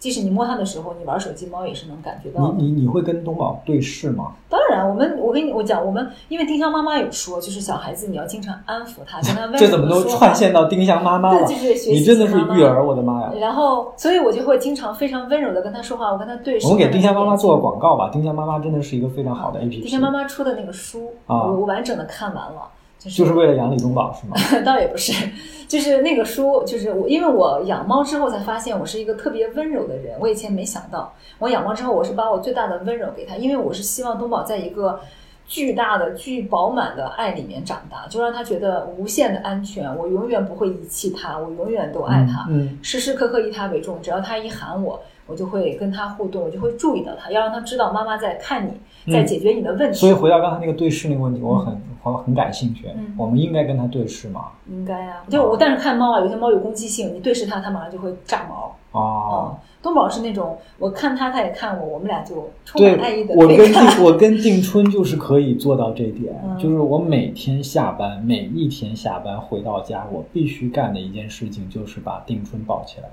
[0.00, 2.52] 即使你摸它的时候，你玩手机，猫也是能感觉到。
[2.58, 4.32] 你你你会跟东宝对视吗？
[4.48, 11.46] 当然，我们我跟你我讲，我们因为丁香妈妈有说，就是小孩子你要经常安抚他， 跟他这怎么都串线到丁香妈妈了？
[11.46, 13.32] 对就是学习你真的是育儿，我的妈呀！
[13.38, 16.66] 然后，所以我就会经常非常温柔的跟他说话，我跟他对视。
[16.66, 19.82] 我们给丁香妈妈做个广告吧，丁香妈妈真的是一个非常好的 APP。
[19.82, 22.62] 丁香妈妈出的那个书，啊我我完整的看完了，
[23.00, 24.36] 就是就是为了养李东宝是吗？
[24.62, 25.26] 倒也不是，
[25.66, 30.14] 就是那个书，就是我，因为我养猫之后才发现我是一个特别温柔的人。
[30.20, 35.00] 我以前没想到，我养猫之后，我是把我最大的温柔给它，因为我是希望东宝在一个
[35.46, 39.96] 巨大的、巨饱满的爱里面长大，就让他觉得无限的安全。
[39.96, 44.00] 我永远不会遗弃他，我永远都爱他，嗯，时时刻刻以他为重。
[44.02, 49.98] 只要他一喊我，我就会跟他互动，我就会注意到他，要让他知道妈妈在看你，在解决你的问题。
[49.98, 53.14] 所以回到刚才那个对视那个问题，我很我很感兴趣嗯。
[53.16, 54.48] 我们应该跟他对视吗？
[54.68, 58.76] 应该啊，就我但是看猫啊，有些猫有攻击性，你对视它，它马上就会炸毛。
[58.92, 63.56] 哦，东宝是那种我看它，它也看我，我们俩就充满爱意的，我跟。
[63.56, 73.08] 定我跟定春就是可以做到这点，嗯就是我每天下班，每一天下班回到家，我必须干的一件事情就是把定春抱起来，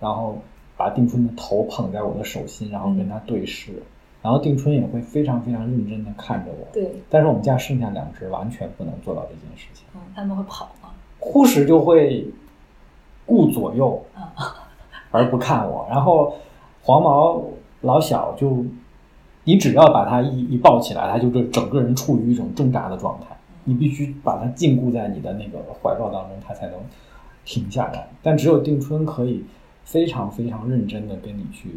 [0.00, 0.38] 然后
[0.80, 3.82] 把定春的头捧在我的手心，然后跟他对视，
[4.22, 6.66] 然后定春也会非常非常认真的看着我。
[6.72, 9.84] 对，但是我们家剩下两只完全不能做到这件事情。
[9.94, 10.88] 嗯，他们会跑吗？
[11.18, 12.26] 护士就会
[13.26, 14.32] 顾左右啊，
[15.12, 15.86] 而不看我。
[15.90, 16.32] 然后
[16.80, 17.44] 黄毛
[17.82, 18.64] 老小就，
[19.44, 23.36] 你只要把它一一抱起来，它就这整个人处于一种挣扎的状态。
[23.64, 26.76] 你必须把它禁锢在你的那个怀抱当中，它才能
[27.44, 28.08] 停下来。
[28.22, 29.44] 但只有定春可以
[29.84, 31.70] 非常非常认真的跟你去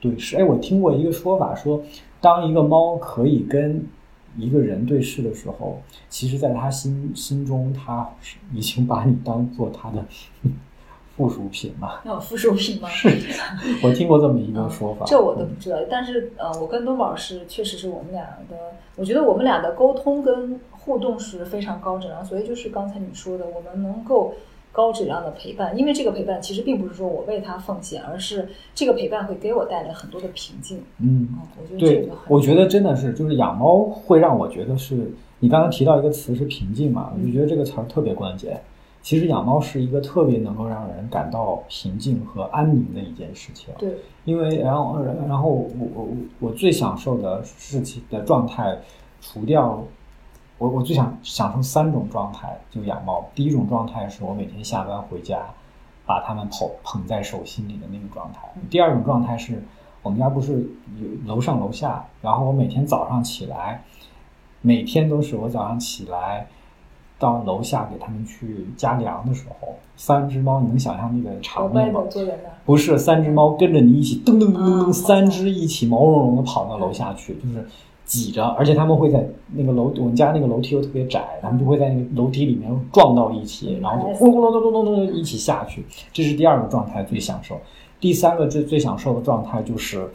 [0.00, 0.36] 对视。
[0.36, 1.82] 哎，我听过一个说法，说
[2.20, 3.84] 当一个猫可以跟
[4.36, 8.08] 一个人对视的时候，其实在他心心中，他
[8.52, 10.04] 已经把你当做他的
[11.16, 12.00] 附属品了。
[12.06, 12.88] 有附属品吗？
[12.88, 13.08] 是，
[13.82, 15.04] 我听过这么一个说法。
[15.04, 15.76] 这我都不知道。
[15.90, 18.56] 但是呃，我跟东宝是确实是我们俩的，
[18.96, 22.24] 我觉得我们俩的沟通跟互动是非常高质量。
[22.24, 24.32] 所以就是刚才你说的，我们能够
[24.72, 30.82] 高质量的陪伴，因为这个陪伴其实并不是说我为他奉献，而是这个陪伴会给我带来很多的平静。
[30.98, 31.28] 嗯，
[31.60, 35.10] 我觉得这个很，我觉得真的是，就是养猫会让我觉得是，
[35.40, 38.60] 你刚刚提到一个词是平静嘛，我就觉得这个词儿特别关键。
[39.02, 43.72] 其实养猫是一个特别能够让人感到平静和安宁的一件事情。
[43.78, 43.94] 对，
[44.26, 48.78] 因为然后然后我我我最享受的事情的状态，
[49.22, 49.82] 除掉
[50.60, 53.24] 我我最想享受三种状态，就养猫。
[53.34, 55.38] 第一种状态是我每天下班回家，
[56.04, 58.40] 把它们捧捧在手心里的那个状态。
[58.68, 59.64] 第二种状态是
[60.02, 60.70] 我们家不是
[61.00, 63.82] 有楼上楼下，然后我每天早上起来，
[64.60, 66.46] 每天都是我早上起来。
[67.18, 72.00] 到楼下给它们去加粮的时候，三只猫，你能想象那个场面吗？
[72.64, 77.68] 不是，三只猫跟着你一起噔噔噔噔噔，三只一起毛茸茸的跑到楼下去，就是
[78.10, 79.24] 挤着，而且他们会在
[79.54, 85.84] 那个楼，我们家那个楼梯又特别窄，他们就会在那个楼梯里面撞到一起，然后就轰隆隆隆隆隆一起下去。
[86.12, 87.56] 这是第二个状态，最享受。
[88.00, 90.10] 第三个最最享受的状态就是，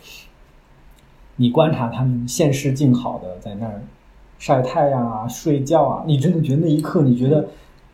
[1.37, 3.81] 你观察他们现世静好的在那儿。
[4.37, 7.47] 晒太阳啊，睡觉啊，你真的觉得那一刻，你觉得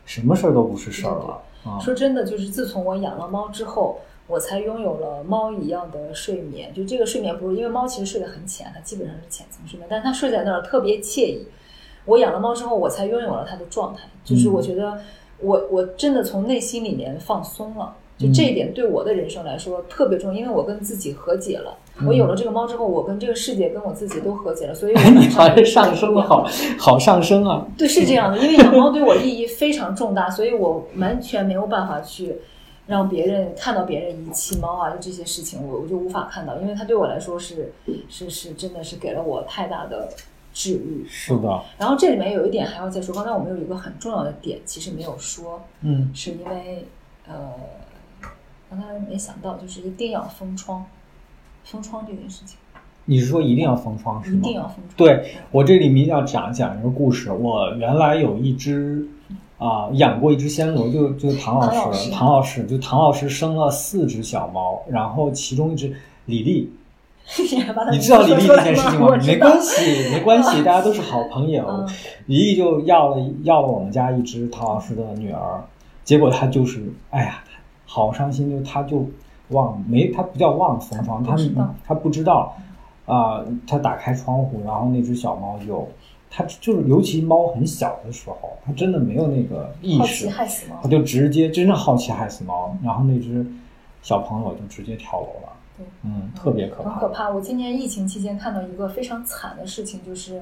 [0.04, 1.78] 什么事儿都不是事儿了啊！
[1.78, 6.72] 说真的，就是自从我养了猫之后，我才拥有了猫一样的睡眠。
[6.74, 11.46] 就这个睡眠不是因为猫其实睡得很浅，它基本上是浅层睡眠，但是它睡在那儿特别惬意。
[12.04, 14.98] 我养了猫之后，我才拥有了它的状态，就是我觉得
[15.38, 17.96] 我我真的从内心里面放松了。
[18.18, 21.76] 就这一点对我的人生来说特别重要，因为我跟自己和解了。
[22.06, 24.74] 我有了这个猫之后，我跟这个世界、跟我自己都和解了。
[24.74, 26.46] 所以， 你好像上升了好
[26.78, 27.66] 好上升啊！
[27.76, 28.38] 对，是这样的。
[28.38, 32.36] 因为养猫对我意义非常重大，所以我完全没有办法去
[32.86, 37.72] 让别人看到别人遗弃猫啊，就这些事情，我我就无法看到，因为它对我来说是
[38.08, 40.08] 是是，真的是给了我太大的
[40.52, 41.06] 治愈。
[41.08, 41.62] 是的。
[41.78, 46.86] 然后这里面有一点还要再说，刚才我们有一个很重要的点，其实没有说，嗯，是因为
[47.26, 47.52] 呃，
[48.68, 50.84] 刚才没想到，就是一定要封窗。
[51.64, 52.58] 封窗这件事情，
[53.04, 54.38] 你是说一定要封窗是吗？
[54.40, 54.88] 一定要封窗。
[54.96, 57.30] 对我这里面要讲讲一个故事。
[57.30, 59.06] 我原来有一只
[59.62, 65.94] 啊，养过一只暹罗，就就唐老师，唐老师就唐老师生了四只小猫，然后其中一只
[66.24, 66.72] 李丽，
[67.92, 69.16] 你知道李丽这件事情吗？
[69.24, 71.86] 没关系，没关系， 大家都是好朋友。
[72.26, 75.62] 李丽就要了要了我们家一只唐老师的女儿，
[76.02, 77.44] 结果她就是哎呀，
[77.86, 79.06] 好伤心，就她就。
[79.48, 81.36] 忘没，她不叫忘封窗，她
[81.86, 82.56] 她不知道，
[83.04, 85.86] 啊，它打开窗户，然后那只小猫就，
[86.34, 90.26] 它就是，尤其猫很小的时候，它真的没有那个意识，
[90.82, 93.44] 它就直接真的好奇害死猫，然后那只
[94.00, 97.28] 小朋友就直接跳楼了，对嗯，特别可怕，很可怕。
[97.28, 100.40] 我今年疫情期间看到一个非常惨的事情，就是，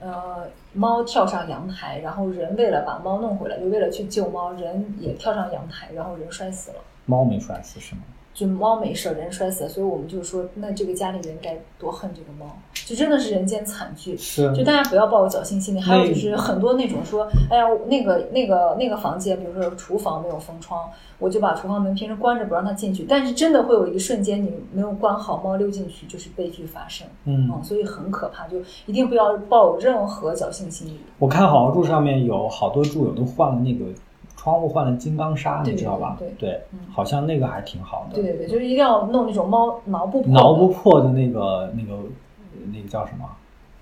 [0.00, 6.76] 呃，猫跳上阳台，然后人为了把猫弄回来，就为了去救猫，人也跳上阳台，然后人摔死了。
[7.06, 8.02] 猫没摔死是吗？
[8.34, 14.16] 就猫没事，人摔死了，所以我们就说，那这个家里人该多恨这个猫，就真的是人间惨剧。
[14.16, 15.80] 是，就大家不要抱有侥幸心理。
[15.80, 20.88] 还有就是很多那种说，哎呀，那个那个那个房间，比如说厨房没有封窗，
[21.18, 23.04] 我就把厨房门平时关着不让它进去。
[23.06, 27.06] 但是真的会有一瞬间，你没有关好，猫溜进去，就是悲剧发生。
[27.24, 28.56] 嗯，所以很可怕，就
[28.86, 30.98] 一定不要抱有任何侥幸心理。
[31.18, 33.84] 我看好住上面有好多住友都换了那个。
[34.42, 36.16] 窗户换了金刚砂，你知道吧？
[36.18, 36.60] 对对，
[36.90, 38.16] 好像那个还挺好的。
[38.16, 42.02] 对对对，就是一定要弄那种猫挠不破、挠不破的那个那个
[42.72, 43.24] 那个叫什么？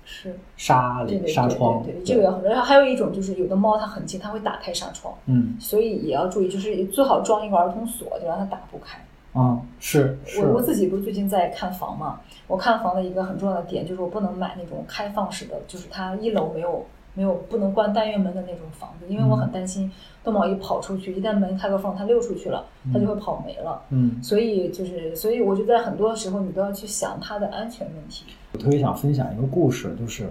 [0.05, 1.81] 是纱纱窗。
[1.83, 2.43] 对对，这个要很。
[2.43, 5.11] 重要还有一种就是有的猫它很近，它会打开纱窗。
[5.25, 9.03] 嗯，所以也要注意，就是最好装一个儿童锁，就让它打不开。
[9.33, 10.19] 啊，是。
[10.39, 12.19] 我我自己不是最近在看房嘛？
[12.45, 16.85] 我看房的一个很重要的点就是我不能买那种开放式的，就是它一楼没有。
[17.13, 19.91] 没有不能关单元门的那种房子，因为我很担心
[20.23, 23.81] 逗猫一跑出去，一旦门开个缝，它溜出去了，它就会跑没了。
[23.89, 28.25] 嗯，所以就是，所以我觉得在很多时候你都要去想它的安全问题。
[28.53, 30.29] 我特别想分享一个故事，就是，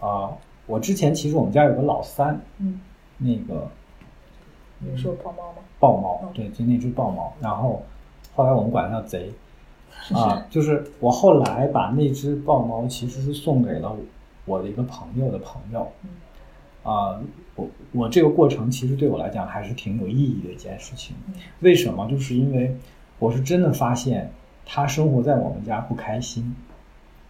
[0.00, 0.30] 啊、
[0.66, 2.80] 我之前其实我们家有个老三，嗯，
[3.18, 3.68] 那个
[4.80, 5.58] 你说豹猫吗？
[5.78, 7.32] 豹猫嗯，对，就那只豹猫。
[7.40, 7.82] 然后
[8.34, 9.30] 后来我们管它叫贼，
[10.12, 13.94] 啊， 就是我后来把那只豹猫其实是送给了
[14.44, 16.10] 我的一个朋友的朋友，嗯
[16.82, 17.20] 啊，
[17.54, 21.14] 我我这个过程其实对我来讲还是挺有意义的一件事情。
[21.28, 22.08] 嗯为什么？
[22.10, 22.76] 就是因为
[23.18, 24.32] 我是真的发现
[24.66, 26.56] 它生活在我们家不开心，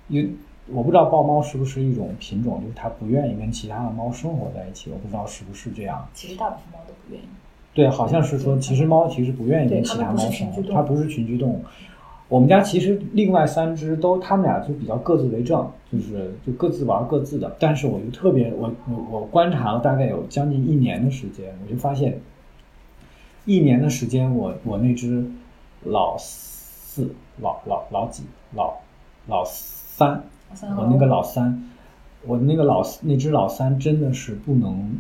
[0.09, 0.31] 因为
[0.69, 6.09] 我不知道豹猫是不是一种品种，就是它不愿意跟其他的猫生活在一起，我不知道是不是这样。
[6.15, 7.27] 其实大部分猫都不愿意。
[7.75, 11.65] 对，好像是说，其实猫其实不愿意跟其他猫生活，它不是群居动物。
[12.33, 17.55] 我们家其实另外三只都，它们俩就比较各自为政，就是就各自玩各自的。
[17.59, 22.19] 但是我就特别，我我我观察了大概有将近一年的时间，我就发现，
[23.45, 25.27] 一年的时间我，我那只
[25.85, 28.23] 老四、老老老几、
[28.55, 28.79] 老
[29.27, 30.25] 老三，
[30.79, 31.69] 我那个老三，
[32.27, 34.99] 我那个老那只老三真的是不能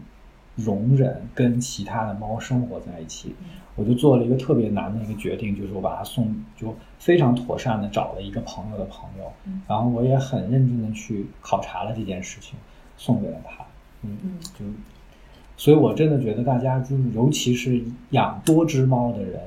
[0.56, 3.34] 容忍跟其他的猫生活在一起，
[3.74, 9.32] 我就做了一个特别难的一个决定，就是我把它送，就非常妥善的找了一个朋友的朋友，
[9.66, 12.58] 然后我也很认真的去考察了这件事情，
[12.96, 13.64] 送给了他，
[14.02, 14.16] 嗯，
[14.58, 14.64] 就，
[15.56, 19.40] 所以我真的觉得大家就是，尤其是养多只猫的人。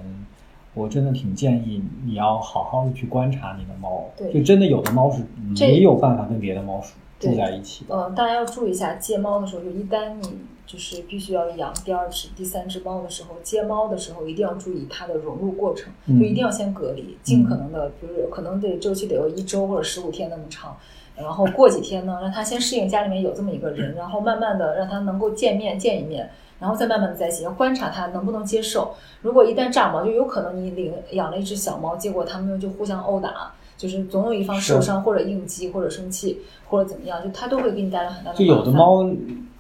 [0.74, 5.24] 我真的挺建议你要好好的去观察你的猫，就真的有的猫是
[5.58, 6.82] 没有办法跟别的猫
[7.20, 7.86] 住在一起。
[7.88, 20.76] 呃，大家要注意一下，接猫的时候，就一旦你就是必须要养第二只、第三只猫的时候，接猫的时候一定要注意它的融入过程，嗯、就一定要先隔离，尽可能的，比如可能得周期得有一周或者十五天那么长。
[21.18, 26.30] 然后过几天呢，让它先适应家里面有这么一个人，然后慢慢的让它能够见面见一面，
[26.60, 28.94] 然后再慢慢的在一起，要观察它能不能接受。
[29.22, 38.38] 如果一旦炸毛，就有可能你领养了一只小猫，结果它们就互相殴打，就是总有一方受伤或者应激或者生气或者怎么样，就它都会给你带来很大的。
[38.38, 39.10] 就有的猫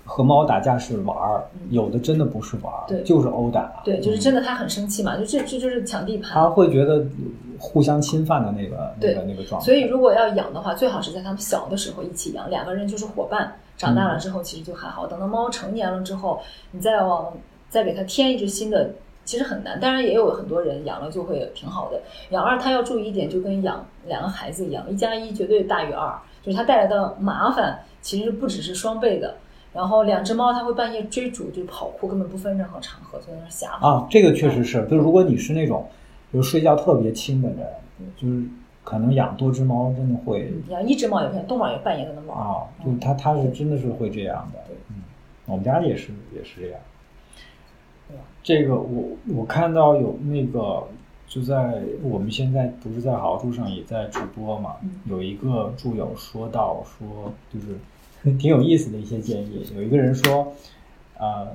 [0.03, 3.81] 和猫打架是玩儿，有的真的不是玩儿，对，就是殴打。
[3.83, 6.31] 对，就是真的它很生气嘛，就这这就是抢地盘。
[6.33, 7.05] 它会觉得
[7.57, 9.65] 互相侵犯的那个那个那个状态。
[9.65, 13.55] 所以如果要养的话，最好是在它们小的时候一起养，两个人就是伙伴。
[13.77, 16.39] 长大了之后其实就还好，等到猫成年了之后，
[16.71, 17.33] 你再往
[17.69, 18.89] 再给它添一只新的，
[19.25, 19.77] 其实很难。
[19.79, 21.99] 当然也有很多人养了就会挺好的。
[22.29, 29.35] 养二它要注意一点，就跟养两个孩子一样，一加一绝对大于二，就是它带来的麻烦其实不只是双倍的。
[29.73, 33.89] 然后两只猫它会半夜追逐，就跑酷，根本不分任何场合，就在那瞎跑。
[33.89, 35.85] 啊，这个确实是，就如果你是那种，
[36.31, 37.67] 就是睡觉特别轻的人，
[38.15, 38.43] 就是。
[38.85, 45.01] 可能养多只猫真的会，养一只猫也不行，动物也半夜在那玩啊，就它它是真的是会这样的，嗯，
[45.47, 46.79] 我们家也是也是这样。
[48.45, 49.03] 这个我
[49.35, 50.83] 我看到有那个
[51.27, 57.75] 就在我们现在不是在好书上也在直播嘛，有一个助友说到说就是
[58.37, 60.53] 挺有意思的一些建议，有一个人说，
[61.17, 61.47] 呃，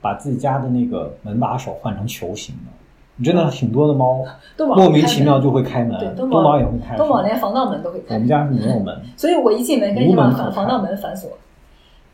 [0.00, 3.22] 把自己家的那个门把手换成球形的。
[3.22, 4.24] 真的挺多的猫，
[4.56, 5.98] 莫名其妙就会开门。
[5.98, 6.96] 对，多毛也会开。
[6.96, 8.14] 东宝连防盗门都会开。
[8.14, 11.36] 我们家是没有门，所以我一进门赶紧把防防盗门反锁。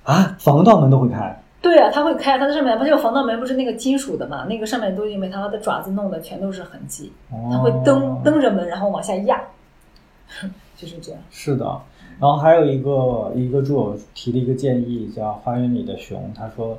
[0.02, 1.43] 啊，防盗门都会开？
[1.64, 4.44] 对啊，它会开，它在上面，它这个防盗门不是那个金属的嘛？
[4.44, 7.10] 那个上面都因为它的爪子弄的全都是痕迹，
[7.50, 9.42] 它会蹬蹬着门，然后往下压，
[10.76, 11.20] 就是这样。
[11.30, 11.64] 是的，
[12.20, 16.78] 然后还有一个一个助友提了一个建议，叫《花园里的熊》，他说。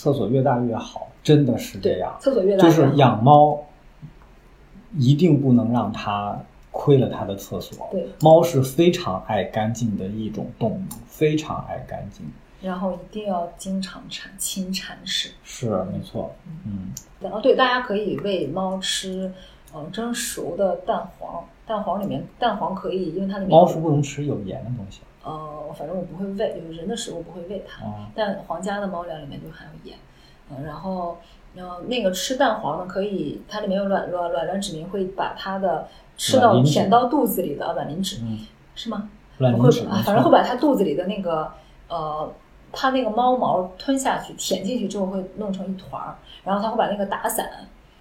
[0.00, 2.16] 厕所越大越好，真的是这样。
[2.20, 3.58] 厕所越大就是养猫，
[4.96, 6.40] 一定不能让它
[6.70, 7.88] 亏了它的厕所。
[7.90, 12.24] 对，猫是非常爱干净的一种动物，非常爱干净。
[12.60, 15.30] 然后一定要经常铲清铲屎。
[15.44, 16.34] 是，没错。
[16.66, 16.92] 嗯。
[17.20, 19.32] 然后对，大家可以喂猫吃，
[19.72, 21.44] 呃，蒸熟的蛋黄。
[21.66, 25.00] 蛋黄里面，蛋黄可以，因为它里面猫是不能吃有盐的东西。
[25.22, 29.98] 呃，反正我不会喂，就是人的食物不会喂它，哦、但皇家的猫粮里面就含有盐。
[30.50, 31.18] 嗯，然后，
[31.54, 35.86] 呃，那个吃蛋黄呢，可以，它里面有卵卵卵磷脂肪，会把它的
[36.16, 38.38] 吃到舔到肚子里的卵磷脂，嗯、
[38.74, 39.10] 是吗？
[39.36, 41.52] 卵磷脂，反正会把它肚子里的那个
[41.88, 42.32] 呃，
[42.72, 47.48] 它那个猫毛吞下去，舔进去之后会弄成一团儿，然后它会把那个打散，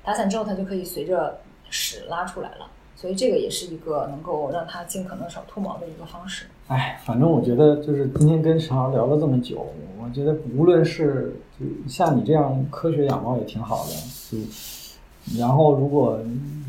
[0.04, 1.40] 打散之后它就可以随着
[1.70, 2.68] 屎拉出来了。
[2.96, 6.48] 所以这个也是一个能够让它尽可能少脱毛的一个方式。
[6.68, 9.68] 哎，反正我觉得就是今天跟陈老聊了这么久，
[10.04, 13.92] 我觉得无论是就像你这样科学养猫也挺好的，
[14.32, 14.38] 就
[15.38, 16.20] 然后如果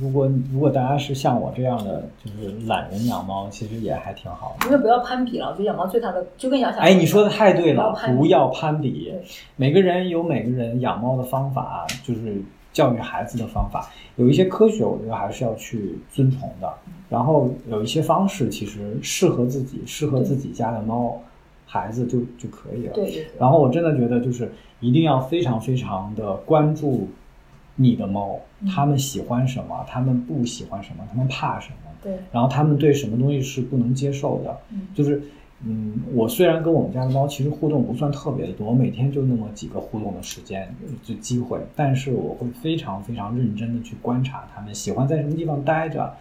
[0.01, 4.67] 如果如果大家是像我这样的，就是懒人养猫，其实也还挺好的。
[4.67, 6.91] 因为不要攀比了，我觉得养猫最大的就跟养小孩。
[6.91, 9.13] 哎，你说的太对了，不要攀比。
[9.57, 12.41] 每个人有每个人养猫的方法，就是
[12.73, 13.89] 教育孩子的方法。
[14.17, 16.73] 有一些科学，我觉得还是要去遵从的。
[17.09, 21.21] 然后有一些方式，其实适合自己，适合自己家的猫
[21.67, 22.93] 孩子就就可以了。
[22.93, 27.09] 对对对，然后我真的觉得，就是一定要非常非常的关注
[27.79, 28.69] 你的猫，嗯。
[28.69, 34.55] 它们喜欢什么，它们不喜欢什么，它们怕什么，对，然后它们对什么东西是不能接受的。
[34.71, 34.83] 嗯。
[34.95, 35.23] 就是，
[35.65, 40.73] 嗯，我虽然跟我们家的猫其实互动不算特别的多，我每天就那么几个互动的时间
[41.03, 46.15] 就机会，但是我会非常非常认真的去观察它们喜欢在什么地方待着，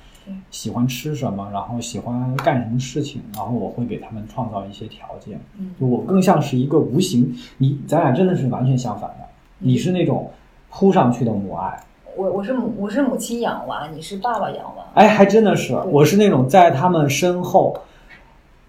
[0.50, 5.40] 喜欢吃什么，然后喜欢干什么事情，然后我会给它们创造一些条件。
[5.58, 5.72] 嗯。
[5.80, 9.26] 就我更像是一个无形，你咱俩真的是完全相反的，
[9.60, 9.70] 嗯。
[9.70, 10.32] 你是那种
[10.70, 11.84] 扑上去的母爱，
[12.16, 14.84] 我我是母我是母亲养娃，你是爸爸养娃。
[14.94, 17.78] 哎，还真的是，我是那种在他们身后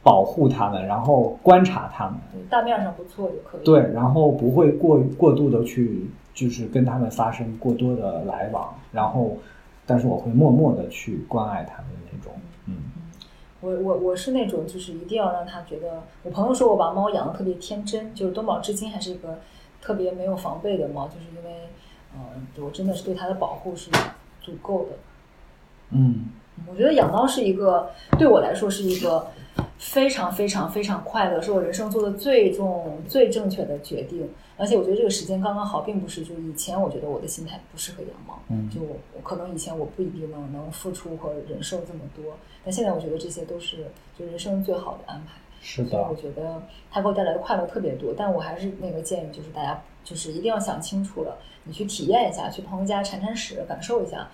[0.03, 2.17] 保护他们，然后观察他们，
[2.49, 3.65] 大面上不错就可以。
[3.65, 9.37] 对，然后不会过过度的去就是跟他们发生过多的来往，然后
[9.85, 12.33] 但是我会默默的去关爱他们那种，
[12.67, 12.75] 嗯。
[13.61, 19.41] 我我我是那种就是一定要让他觉得，我朋友说我把猫养的特别天真，就是东宝至今还是一个
[19.83, 21.67] 特别没有防备的猫，就是因为，
[22.15, 23.91] 嗯、我真的是对它的保护是
[24.41, 24.97] 足够的。
[25.91, 26.27] 嗯
[26.69, 29.31] 我觉得养猫是一个对我来说是一个
[29.79, 34.29] 非常非常非常快乐，是我人生做的最重最正确的决定。
[34.57, 43.87] 而且我觉得这个时间刚刚好，并不是就是以前我觉得我的心态不适合养猫，嗯就我可能以前我不一定能能付出和忍受这么多，但现在我觉得这些都是
[44.19, 45.39] 就人生最好的安排。
[45.61, 48.15] 是的所以我，觉得它给我带来的快乐特别多。
[48.17, 54.29] 但我还是那个建议，就是大家就是一定要想清楚了，你去体验一下，去朋友家铲铲屎，感受一下。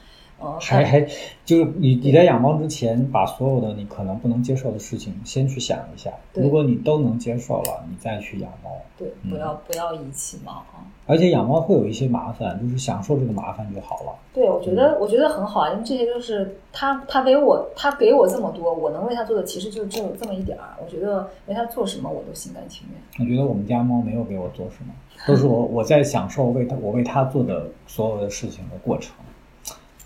[0.61, 1.01] 还还
[1.45, 8.71] 就是你你在养猫之前，把所有的你可能不能接受的事情先去想一下，对如果你都能接受了，你再去养猫。
[8.97, 10.87] 对，不要不要遗弃猫啊。
[11.07, 14.13] 而且养猫会有一些麻烦，就是享受这个麻烦就好了。
[14.33, 20.77] 对，我觉得我觉得很好啊，因为这些就是他他给我他给我这么多，我能为他做的其实就只有这么一点儿。
[20.83, 23.27] 我觉得为他做什么我都心甘情愿。
[23.27, 24.95] 我觉得我们家猫没有给我做什么，
[25.27, 29.15] 都是我我在享受为它我为它做的所有的事情的过程。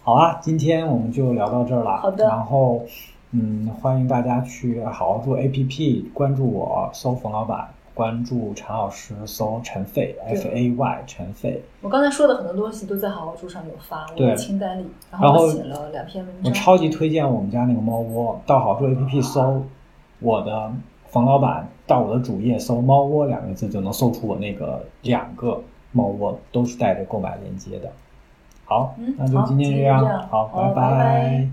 [0.08, 1.98] 好啊，今天我们就聊到这儿了。
[1.98, 2.82] 好的然后，
[3.32, 11.62] 嗯，欢迎大家去好好做 APP，关注我，搜冯老板，关注陈老师，搜陈费 F A Y 陈费。
[11.82, 16.50] 我刚才说的很多东西都在好好书上有发，我对的清单里，然然后写了两篇文章。
[16.50, 19.62] 我超级推荐我们家那个猫窝，到好好做 APP 搜
[20.20, 20.72] 我的
[21.08, 25.62] 冯老板，到我的主页搜“猫窝”两个字，就能搜出我那个两个
[25.92, 27.92] 猫窝，都是带着购买链接的。
[28.68, 31.48] 好，嗯那就今天这样，好，拜拜